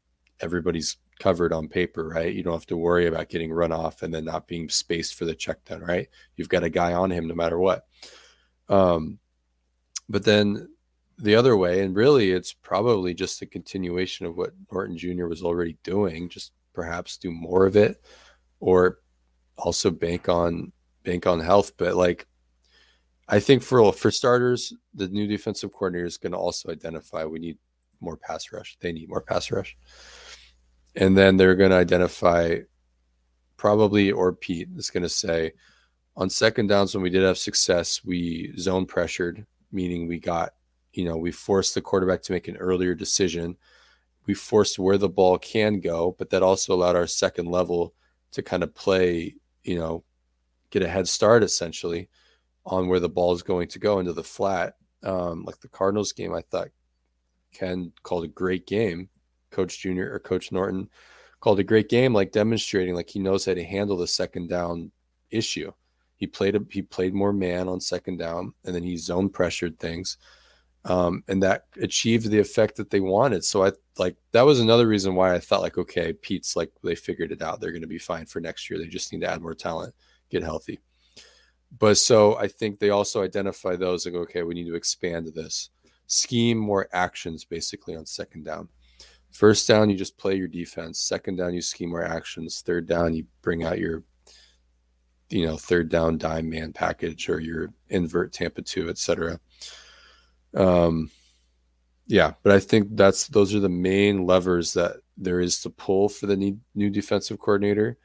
everybody's 0.41 0.97
covered 1.19 1.53
on 1.53 1.69
paper, 1.69 2.09
right? 2.09 2.33
You 2.33 2.43
don't 2.43 2.53
have 2.53 2.65
to 2.65 2.77
worry 2.77 3.07
about 3.07 3.29
getting 3.29 3.53
run 3.53 3.71
off 3.71 4.01
and 4.01 4.13
then 4.13 4.25
not 4.25 4.47
being 4.47 4.67
spaced 4.67 5.15
for 5.15 5.25
the 5.25 5.33
check 5.33 5.63
down, 5.63 5.81
right? 5.81 6.09
You've 6.35 6.49
got 6.49 6.63
a 6.63 6.69
guy 6.69 6.93
on 6.93 7.11
him 7.11 7.27
no 7.27 7.35
matter 7.35 7.57
what. 7.57 7.87
Um 8.67 9.19
but 10.09 10.25
then 10.25 10.67
the 11.21 11.35
other 11.35 11.55
way, 11.55 11.81
and 11.81 11.95
really 11.95 12.31
it's 12.31 12.51
probably 12.51 13.13
just 13.13 13.41
a 13.41 13.45
continuation 13.45 14.25
of 14.25 14.35
what 14.35 14.53
Norton 14.71 14.97
Jr. 14.97 15.27
was 15.27 15.43
already 15.43 15.77
doing, 15.83 16.29
just 16.29 16.51
perhaps 16.73 17.17
do 17.17 17.31
more 17.31 17.65
of 17.65 17.75
it 17.75 18.03
or 18.59 18.99
also 19.57 19.91
bank 19.91 20.27
on 20.29 20.71
bank 21.03 21.27
on 21.27 21.39
health. 21.39 21.73
But 21.77 21.95
like 21.95 22.27
I 23.27 23.39
think 23.39 23.63
for 23.63 23.91
for 23.93 24.11
starters, 24.11 24.73
the 24.93 25.07
new 25.07 25.27
defensive 25.27 25.71
coordinator 25.71 26.05
is 26.05 26.17
going 26.17 26.33
to 26.33 26.37
also 26.37 26.71
identify 26.71 27.23
we 27.23 27.39
need 27.39 27.57
more 27.99 28.17
pass 28.17 28.51
rush. 28.51 28.77
They 28.79 28.91
need 28.91 29.09
more 29.09 29.21
pass 29.21 29.51
rush. 29.51 29.77
And 30.95 31.17
then 31.17 31.37
they're 31.37 31.55
going 31.55 31.69
to 31.69 31.77
identify 31.77 32.57
probably 33.57 34.11
or 34.11 34.33
Pete 34.33 34.69
is 34.75 34.89
going 34.89 35.03
to 35.03 35.09
say 35.09 35.53
on 36.17 36.29
second 36.29 36.67
downs 36.67 36.93
when 36.93 37.03
we 37.03 37.09
did 37.09 37.23
have 37.23 37.37
success, 37.37 38.03
we 38.03 38.53
zone 38.57 38.85
pressured, 38.85 39.45
meaning 39.71 40.07
we 40.07 40.19
got 40.19 40.53
you 40.93 41.05
know, 41.05 41.17
we 41.17 41.31
forced 41.31 41.73
the 41.73 41.81
quarterback 41.81 42.21
to 42.23 42.33
make 42.33 42.47
an 42.47 42.57
earlier 42.57 42.93
decision. 42.93 43.57
We 44.25 44.33
forced 44.33 44.77
where 44.77 44.97
the 44.97 45.09
ball 45.09 45.37
can 45.37 45.79
go, 45.79 46.15
but 46.17 46.29
that 46.29 46.43
also 46.43 46.73
allowed 46.73 46.95
our 46.95 47.07
second 47.07 47.47
level 47.47 47.93
to 48.31 48.41
kind 48.41 48.63
of 48.63 48.75
play, 48.75 49.35
you 49.63 49.77
know, 49.77 50.03
get 50.69 50.83
a 50.83 50.87
head 50.87 51.07
start 51.07 51.43
essentially 51.43 52.09
on 52.65 52.87
where 52.87 52.99
the 52.99 53.09
ball 53.09 53.33
is 53.33 53.43
going 53.43 53.67
to 53.69 53.79
go 53.79 53.99
into 53.99 54.13
the 54.13 54.23
flat. 54.23 54.75
Um, 55.03 55.43
like 55.45 55.59
the 55.59 55.67
Cardinals 55.67 56.11
game, 56.11 56.33
I 56.33 56.41
thought 56.41 56.69
Ken 57.53 57.91
called 58.03 58.23
a 58.23 58.29
great 58.29 58.67
game. 58.67 59.09
Coach 59.49 59.79
Junior 59.79 60.13
or 60.13 60.19
Coach 60.19 60.51
Norton 60.51 60.89
called 61.41 61.59
a 61.59 61.63
great 61.63 61.89
game, 61.89 62.13
like 62.13 62.31
demonstrating 62.31 62.95
like 62.95 63.09
he 63.09 63.19
knows 63.19 63.45
how 63.45 63.53
to 63.53 63.63
handle 63.63 63.97
the 63.97 64.07
second 64.07 64.47
down 64.47 64.91
issue. 65.29 65.71
He 66.15 66.27
played 66.27 66.55
a, 66.55 66.61
he 66.69 66.83
played 66.83 67.13
more 67.13 67.33
man 67.33 67.67
on 67.67 67.81
second 67.81 68.17
down, 68.17 68.53
and 68.63 68.75
then 68.75 68.83
he 68.83 68.95
zone 68.95 69.27
pressured 69.27 69.79
things 69.79 70.17
um, 70.85 71.23
and 71.27 71.43
that 71.43 71.65
achieved 71.81 72.29
the 72.29 72.39
effect 72.39 72.75
that 72.77 72.89
they 72.89 72.99
wanted. 72.99 73.45
So 73.45 73.63
I 73.65 73.71
like 73.97 74.15
that 74.31 74.41
was 74.45 74.59
another 74.59 74.87
reason 74.87 75.15
why 75.15 75.33
I 75.33 75.39
thought 75.39 75.61
like, 75.61 75.77
okay, 75.77 76.13
Pete's 76.13 76.55
like 76.55 76.71
they 76.83 76.95
figured 76.95 77.31
it 77.31 77.41
out. 77.41 77.61
They're 77.61 77.71
going 77.71 77.81
to 77.81 77.87
be 77.87 77.99
fine 77.99 78.25
for 78.25 78.39
next 78.39 78.69
year. 78.69 78.79
They 78.79 78.87
just 78.87 79.11
need 79.13 79.21
to 79.21 79.29
add 79.29 79.41
more 79.41 79.53
talent, 79.53 79.93
get 80.29 80.43
healthy. 80.43 80.79
But 81.77 81.97
so 81.97 82.35
I 82.37 82.47
think 82.47 82.79
they 82.79 82.89
also 82.89 83.23
identify 83.23 83.75
those 83.75 84.05
and 84.05 84.13
go, 84.13 84.21
okay, 84.21 84.43
we 84.43 84.55
need 84.55 84.67
to 84.67 84.75
expand 84.75 85.27
this 85.27 85.69
scheme 86.07 86.57
more 86.57 86.89
actions 86.91 87.45
basically 87.45 87.95
on 87.95 88.05
second 88.05 88.43
down. 88.43 88.67
First 89.31 89.67
down, 89.67 89.89
you 89.89 89.95
just 89.95 90.17
play 90.17 90.35
your 90.35 90.49
defense. 90.49 90.99
Second 90.99 91.37
down, 91.37 91.53
you 91.53 91.61
scheme 91.61 91.91
more 91.91 92.03
actions. 92.03 92.61
Third 92.65 92.87
down, 92.87 93.13
you 93.13 93.25
bring 93.41 93.63
out 93.63 93.79
your, 93.79 94.03
you 95.29 95.45
know, 95.45 95.55
third 95.55 95.87
down 95.87 96.17
dime 96.17 96.49
man 96.49 96.73
package 96.73 97.29
or 97.29 97.39
your 97.39 97.69
invert 97.87 98.33
Tampa 98.33 98.61
two, 98.61 98.89
et 98.89 98.97
cetera. 98.97 99.39
Um, 100.55 101.09
yeah, 102.07 102.33
but 102.43 102.51
I 102.51 102.59
think 102.59 102.89
that's 102.95 103.27
those 103.27 103.55
are 103.55 103.59
the 103.59 103.69
main 103.69 104.25
levers 104.25 104.73
that 104.73 104.97
there 105.17 105.39
is 105.39 105.61
to 105.61 105.69
pull 105.69 106.09
for 106.09 106.25
the 106.25 106.35
need, 106.35 106.59
new 106.75 106.89
defensive 106.89 107.39
coordinator. 107.39 107.97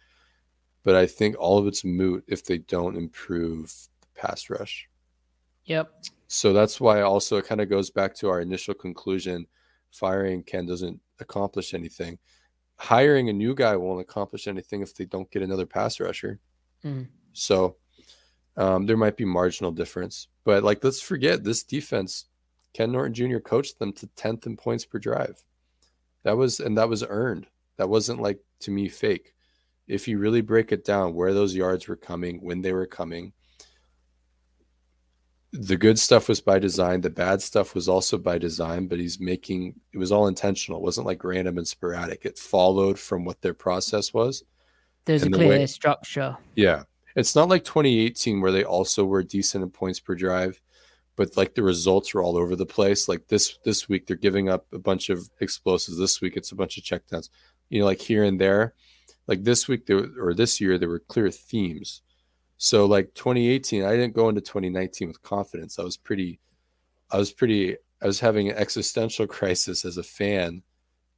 But 0.84 0.94
I 0.94 1.07
think 1.07 1.36
all 1.38 1.59
of 1.59 1.66
it's 1.66 1.84
moot 1.84 2.24
if 2.28 2.44
they 2.44 2.59
don't 2.59 2.97
improve 2.97 3.74
the 4.01 4.20
pass 4.20 4.49
rush. 4.49 4.88
Yep. 5.64 5.92
So 6.28 6.53
that's 6.53 6.80
why 6.80 7.03
also 7.03 7.36
it 7.36 7.47
kind 7.47 7.61
of 7.61 7.68
goes 7.68 7.90
back 7.90 8.14
to 8.16 8.28
our 8.28 8.40
initial 8.40 8.74
conclusion 8.74 9.47
firing 9.90 10.42
Ken 10.42 10.66
doesn't 10.66 11.01
accomplish 11.20 11.74
anything. 11.74 12.18
Hiring 12.76 13.28
a 13.28 13.32
new 13.32 13.55
guy 13.55 13.74
won't 13.76 14.01
accomplish 14.01 14.47
anything 14.47 14.82
if 14.82 14.94
they 14.94 15.07
don't 15.07 15.30
get 15.30 15.42
another 15.42 15.66
pass 15.66 15.99
rusher. 15.99 16.38
Mm. 16.84 17.09
So 17.32 17.76
um, 18.57 18.86
there 18.86 18.97
might 18.97 19.16
be 19.16 19.24
marginal 19.24 19.72
difference. 19.72 20.28
But 20.44 20.62
like 20.62 20.84
let's 20.84 21.01
forget 21.01 21.42
this 21.42 21.62
defense 21.62 22.26
Ken 22.77 22.93
Norton 22.93 23.14
Jr. 23.14 23.39
coached 23.39 23.79
them 23.79 23.91
to 23.95 24.07
10th 24.18 24.45
in 24.45 24.55
points 24.55 24.85
per 24.85 24.99
drive. 24.99 25.43
That 26.24 26.37
was 26.37 26.61
and 26.61 26.77
that 26.77 26.91
was 26.91 27.03
earned. 27.09 27.47
That 27.79 27.89
wasn't 27.89 28.20
like 28.20 28.39
to 28.61 28.70
me 28.70 28.89
fake. 28.91 29.33
If 29.89 30.07
you 30.07 30.18
really 30.18 30.43
break 30.43 30.72
it 30.72 30.85
down 30.85 31.14
where 31.14 31.33
those 31.33 31.55
yards 31.55 31.89
were 31.89 31.97
coming, 31.97 32.39
when 32.43 32.61
they 32.61 32.72
were 32.74 32.87
coming, 32.87 33.33
the 35.53 35.77
good 35.79 35.99
stuff 35.99 36.29
was 36.29 36.43
by 36.43 36.59
design. 36.59 37.01
The 37.01 37.09
bad 37.09 37.41
stuff 37.41 37.74
was 37.74 37.89
also 37.89 38.18
by 38.18 38.37
design, 38.37 38.89
but 38.89 38.99
he's 38.99 39.18
making 39.20 39.77
it 39.95 39.99
was 39.99 40.12
all 40.12 40.27
intentional. 40.27 40.79
It 40.79 40.85
wasn't 40.85 41.07
like 41.07 41.24
random 41.24 41.57
and 41.57 41.66
sporadic. 41.66 42.27
It 42.27 42.39
followed 42.39 42.99
from 42.99 43.24
what 43.24 43.41
their 43.41 43.55
process 43.55 44.12
was. 44.12 44.45
There's 45.07 45.22
And 45.22 45.35
a 45.35 45.39
the 45.39 45.45
clear 45.45 45.59
way- 45.61 45.66
structure. 45.66 46.37
Yeah. 46.57 46.83
It's 47.14 47.35
not 47.35 47.49
like 47.49 47.64
2018 47.64 48.43
where 48.43 48.53
they 48.53 48.64
also 48.64 49.07
were 49.07 49.22
decent 49.22 49.64
in 49.64 49.70
points 49.70 49.99
per 50.01 50.14
drive, 50.14 50.61
but 51.17 51.37
like 51.37 51.55
the 51.55 51.62
results 51.62 52.14
were 52.14 52.23
all 52.23 52.37
over 52.37 52.55
the 52.55 52.67
place. 52.67 53.09
Like 53.09 53.29
this 53.29 53.59
this 53.64 53.89
week 53.89 54.07
they're 54.07 54.17
giving 54.17 54.49
up 54.49 54.67
a 54.73 54.79
bunch 54.79 55.11
of 55.11 55.31
explosives. 55.41 55.99
This 55.99 56.21
week 56.21 56.37
it's 56.37 56.53
a 56.53 56.57
bunch 56.57 56.79
of 56.79 56.85
checkdowns. 56.85 57.31
You 57.69 57.81
know, 57.81 57.87
like 57.87 58.01
here 58.01 58.25
and 58.25 58.41
there. 58.41 58.75
Like 59.27 59.43
this 59.45 59.67
week 59.67 59.87
there 59.87 60.07
or 60.21 60.35
this 60.35 60.61
year 60.61 60.79
there 60.79 60.89
were 60.89 61.01
clear 61.01 61.31
themes. 61.31 62.03
So 62.59 62.87
like 62.87 63.14
2018, 63.14 63.85
I 63.85 63.93
didn't 63.93 64.14
go 64.14 64.29
into 64.29 64.41
2019 64.41 65.09
with 65.09 65.23
confidence. 65.23 65.79
I 65.79 65.83
was 65.83 65.97
pretty 65.97 66.39
I 67.11 67.19
was 67.19 67.33
pretty 67.33 67.77
I 68.03 68.07
was 68.07 68.21
having 68.21 68.51
an 68.51 68.57
existential 68.57 69.27
crisis 69.39 69.85
as 69.85 69.97
a 69.97 70.03
fan 70.03 70.62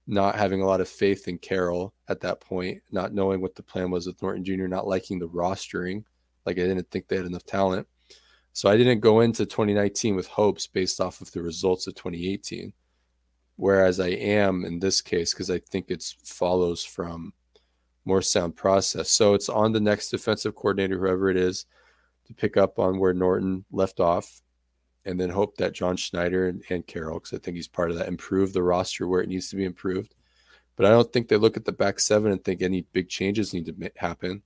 not 0.09 0.37
having 0.37 0.63
a 0.63 0.67
lot 0.67 0.81
of 0.81 0.89
faith 0.89 1.29
in 1.29 1.37
Carroll 1.37 1.93
at 2.09 2.21
that 2.23 2.41
point, 2.41 2.83
not 2.91 3.13
knowing 3.13 3.43
what 3.43 3.55
the 3.55 3.63
plan 3.63 3.91
was 3.91 4.07
with 4.07 4.21
Norton 4.23 4.43
Jr., 4.43 4.67
not 4.67 4.89
liking 4.89 5.19
the 5.19 5.29
rostering. 5.29 6.03
Like 6.47 6.57
I 6.57 6.63
didn't 6.63 6.91
think 6.91 7.07
they 7.07 7.17
had 7.17 7.27
enough 7.27 7.45
talent. 7.45 7.87
So 8.59 8.69
I 8.69 8.77
didn't 8.77 8.99
go 8.99 9.21
into 9.21 9.47
2019 9.47 10.17
with 10.17 10.27
hopes 10.27 10.67
based 10.67 11.01
off 11.01 11.21
of 11.21 11.31
the 11.31 11.41
results 11.41 11.87
of 11.87 11.95
2018. 11.95 12.73
Whereas 13.55 14.01
I 14.01 14.09
am 14.09 14.65
in 14.65 14.81
this 14.81 15.01
case, 15.01 15.33
because 15.33 15.49
I 15.49 15.61
think 15.61 15.93
it 15.93 16.03
follows 16.25 16.83
from 16.83 17.35
more 18.05 18.21
sound 18.21 18.57
process. 18.57 19.13
So 19.13 19.35
it's 19.35 19.49
on 19.49 19.71
the 19.71 19.79
next 19.79 20.11
defensive 20.11 20.57
coordinator, 20.57 20.99
whoever 20.99 21.31
it 21.31 21.37
is, 21.37 21.67
to 22.27 22.35
pick 22.35 22.57
up 22.57 22.81
on 22.81 22.99
where 22.99 23.15
Norton 23.15 23.65
left 23.71 24.01
off 24.01 24.41
and 25.05 25.21
then 25.21 25.31
hope 25.31 25.57
that 25.59 25.73
John 25.73 25.97
Schneider 25.97 26.49
and, 26.49 26.65
and 26.69 26.85
Carroll, 26.85 27.21
because 27.21 27.39
I 27.39 27.41
think 27.41 27.55
he's 27.55 27.69
part 27.69 27.93
of 27.93 27.97
that, 27.99 28.09
improve 28.09 28.53
the 28.53 28.65
roster 28.65 29.07
where 29.07 29.23
it 29.23 29.29
needs 29.29 29.51
to 29.51 29.57
be 29.57 29.67
improved. 29.67 30.17
But 30.75 30.85
I 30.85 30.91
don't 30.91 31.13
think 31.13 31.29
they 31.29 31.37
look 31.37 31.57
at 31.57 31.65
the 31.65 31.71
back 31.71 32.01
seven 32.01 32.33
and 32.33 32.43
think 32.43 32.61
any 32.61 32.81
big 32.93 33.09
changes 33.09 33.55
need 33.55 33.67
to 33.67 33.93
happen. 33.95 34.43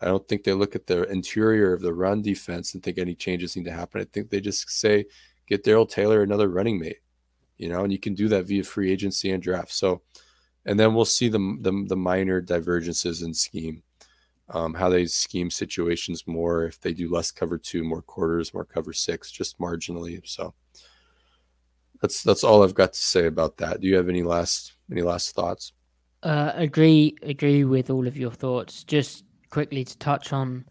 I 0.00 0.06
don't 0.06 0.26
think 0.28 0.44
they 0.44 0.52
look 0.52 0.74
at 0.74 0.86
the 0.86 1.02
interior 1.10 1.72
of 1.72 1.82
the 1.82 1.92
run 1.92 2.22
defense 2.22 2.74
and 2.74 2.82
think 2.82 2.98
any 2.98 3.14
changes 3.14 3.56
need 3.56 3.66
to 3.66 3.72
happen. 3.72 4.00
I 4.00 4.04
think 4.04 4.30
they 4.30 4.40
just 4.40 4.70
say, 4.70 5.04
get 5.46 5.64
Darrell 5.64 5.86
Taylor 5.86 6.22
another 6.22 6.48
running 6.48 6.78
mate, 6.78 7.00
you 7.58 7.68
know, 7.68 7.84
and 7.84 7.92
you 7.92 7.98
can 7.98 8.14
do 8.14 8.28
that 8.28 8.46
via 8.46 8.62
free 8.62 8.90
agency 8.90 9.30
and 9.30 9.42
draft. 9.42 9.72
So, 9.72 10.02
and 10.64 10.78
then 10.78 10.94
we'll 10.94 11.04
see 11.04 11.28
the 11.28 11.38
the, 11.60 11.84
the 11.88 11.96
minor 11.96 12.40
divergences 12.40 13.22
in 13.22 13.34
scheme, 13.34 13.82
um, 14.48 14.74
how 14.74 14.88
they 14.88 15.06
scheme 15.06 15.50
situations 15.50 16.26
more. 16.26 16.64
If 16.64 16.80
they 16.80 16.92
do 16.92 17.10
less 17.10 17.30
cover 17.30 17.58
two, 17.58 17.84
more 17.84 18.02
quarters, 18.02 18.54
more 18.54 18.64
cover 18.64 18.92
six, 18.92 19.30
just 19.30 19.58
marginally. 19.58 20.26
So, 20.26 20.54
that's 22.00 22.22
that's 22.22 22.44
all 22.44 22.62
I've 22.62 22.74
got 22.74 22.94
to 22.94 23.00
say 23.00 23.26
about 23.26 23.58
that. 23.58 23.80
Do 23.80 23.88
you 23.88 23.96
have 23.96 24.08
any 24.08 24.22
last 24.22 24.72
any 24.90 25.02
last 25.02 25.34
thoughts? 25.34 25.72
Uh, 26.22 26.52
agree, 26.54 27.16
agree 27.22 27.64
with 27.64 27.90
all 27.90 28.06
of 28.06 28.16
your 28.16 28.30
thoughts. 28.30 28.84
Just 28.84 29.24
quickly 29.50 29.84
to 29.84 29.98
touch 29.98 30.32
on 30.32 30.64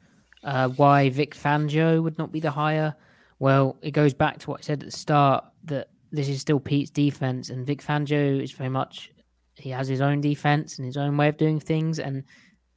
uh, 0.43 0.69
why 0.69 1.09
Vic 1.09 1.35
Fangio 1.35 2.01
would 2.01 2.17
not 2.17 2.31
be 2.31 2.39
the 2.39 2.51
hire. 2.51 2.95
Well, 3.39 3.77
it 3.81 3.91
goes 3.91 4.13
back 4.13 4.39
to 4.39 4.49
what 4.49 4.61
I 4.61 4.63
said 4.63 4.81
at 4.83 4.85
the 4.91 4.97
start 4.97 5.45
that 5.65 5.89
this 6.11 6.27
is 6.29 6.41
still 6.41 6.59
Pete's 6.59 6.89
defense, 6.89 7.49
and 7.49 7.65
Vic 7.65 7.81
Fangio 7.83 8.41
is 8.41 8.51
very 8.51 8.69
much 8.69 9.11
he 9.55 9.69
has 9.71 9.87
his 9.87 10.01
own 10.01 10.21
defense 10.21 10.77
and 10.77 10.85
his 10.85 10.97
own 10.97 11.15
way 11.17 11.27
of 11.27 11.37
doing 11.37 11.59
things, 11.59 11.99
and 11.99 12.23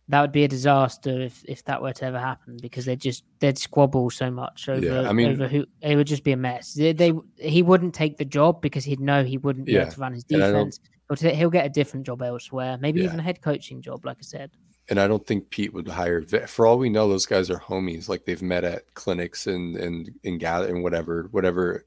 that 0.09 0.21
would 0.21 0.33
be 0.33 0.43
a 0.45 0.49
disaster 0.49 1.21
if, 1.23 1.45
if 1.47 1.65
that 1.65 1.81
were 1.81 1.93
to 1.93 2.05
ever 2.05 2.19
happen 2.19 2.59
because 2.61 2.85
they'd 2.85 3.01
just 3.01 3.23
they'd 3.39 3.57
squabble 3.57 4.11
so 4.11 4.31
much 4.31 4.69
over, 4.69 4.85
Yeah, 4.85 5.09
I 5.09 5.13
mean- 5.13 5.31
over 5.31 5.47
who 5.49 5.65
it 5.81 5.95
would 5.97 6.09
just 6.09 6.25
be 6.25 6.33
a 6.33 6.37
mess. 6.37 6.75
They, 6.75 6.93
they 6.93 7.13
he 7.39 7.63
wouldn't 7.63 7.95
take 7.95 8.19
the 8.19 8.25
job 8.25 8.61
because 8.61 8.85
he'd 8.85 9.01
know 9.01 9.23
he 9.25 9.39
wouldn't 9.39 9.67
be 9.67 9.73
Yeah, 9.73 9.83
able 9.83 9.93
to 9.93 10.01
run 10.01 10.13
his 10.15 10.25
and 10.31 10.43
I 10.43 10.51
don't- 10.51 10.71
defense. 10.71 10.81
He'll, 11.21 11.35
he'll 11.35 11.51
get 11.51 11.67
a 11.67 11.69
different 11.69 12.05
job 12.07 12.21
elsewhere, 12.23 12.77
maybe 12.81 13.01
Yeah. 13.01 13.07
even 13.07 13.21
a 13.21 13.23
head 13.23 13.41
coaching 13.43 13.81
job, 13.81 14.05
like 14.05 14.17
I 14.19 14.23
said. 14.23 14.51
And 14.89 14.99
I 14.99 15.07
don't 15.07 15.27
think 15.27 15.51
Pete 15.51 15.73
would 15.73 15.89
hire. 15.89 16.23
For 16.47 16.67
all 16.67 16.77
we 16.79 16.91
know, 16.91 17.09
those 17.09 17.27
guys 17.27 17.51
are 17.51 17.59
homies. 17.59 18.09
Like 18.09 18.25
they've 18.25 18.43
met 18.43 18.65
at 18.65 18.95
clinics 18.95 19.47
and 19.47 19.77
and 19.77 20.11
and 20.25 20.41
gather 20.41 20.69
and 20.69 20.83
whatever 20.83 21.29
whatever 21.31 21.87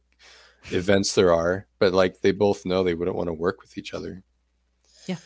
events 0.71 1.13
there 1.13 1.33
are. 1.33 1.67
But 1.79 1.93
like 1.93 2.21
they 2.21 2.31
both 2.31 2.65
know 2.65 2.83
they 2.83 2.93
wouldn't 2.93 3.17
want 3.17 3.27
to 3.27 3.33
work 3.33 3.61
with 3.61 3.77
each 3.77 3.93
other. 3.93 4.23
Yeah. 5.07 5.17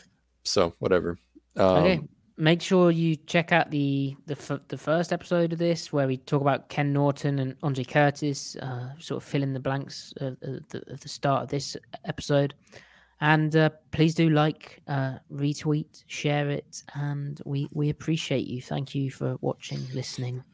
So 0.42 0.74
whatever. 0.78 1.18
Um, 1.56 1.76
okay, 1.76 2.00
make 2.36 2.62
sure 2.62 2.90
you 2.90 3.16
check 3.16 3.52
out 3.52 3.70
the 3.70 4.16
the 4.26 4.34
f- 4.34 4.60
the 4.68 4.78
first 4.78 5.12
episode 5.12 5.52
of 5.52 5.58
this 5.58 5.92
where 5.92 6.06
we 6.06 6.16
talk 6.16 6.40
about 6.40 6.68
Ken 6.68 6.92
Norton 6.92 7.38
and 7.38 7.56
Andre 7.62 7.84
Curtis, 7.84 8.56
uh, 8.56 8.90
sort 8.98 9.22
of 9.22 9.28
fill 9.28 9.42
in 9.42 9.52
the 9.52 9.60
blanks 9.60 10.12
of, 10.16 10.36
of, 10.42 10.68
the, 10.70 10.82
of 10.92 11.00
the 11.00 11.08
start 11.08 11.44
of 11.44 11.48
this 11.50 11.76
episode. 12.04 12.54
And 13.20 13.54
uh, 13.54 13.70
please 13.92 14.14
do 14.14 14.30
like, 14.30 14.80
uh, 14.88 15.18
retweet, 15.30 16.04
share 16.06 16.48
it, 16.50 16.82
and 16.94 17.40
we 17.44 17.68
we 17.72 17.90
appreciate 17.90 18.46
you. 18.46 18.62
Thank 18.62 18.94
you 18.94 19.10
for 19.10 19.36
watching, 19.40 19.88
listening. 19.92 20.44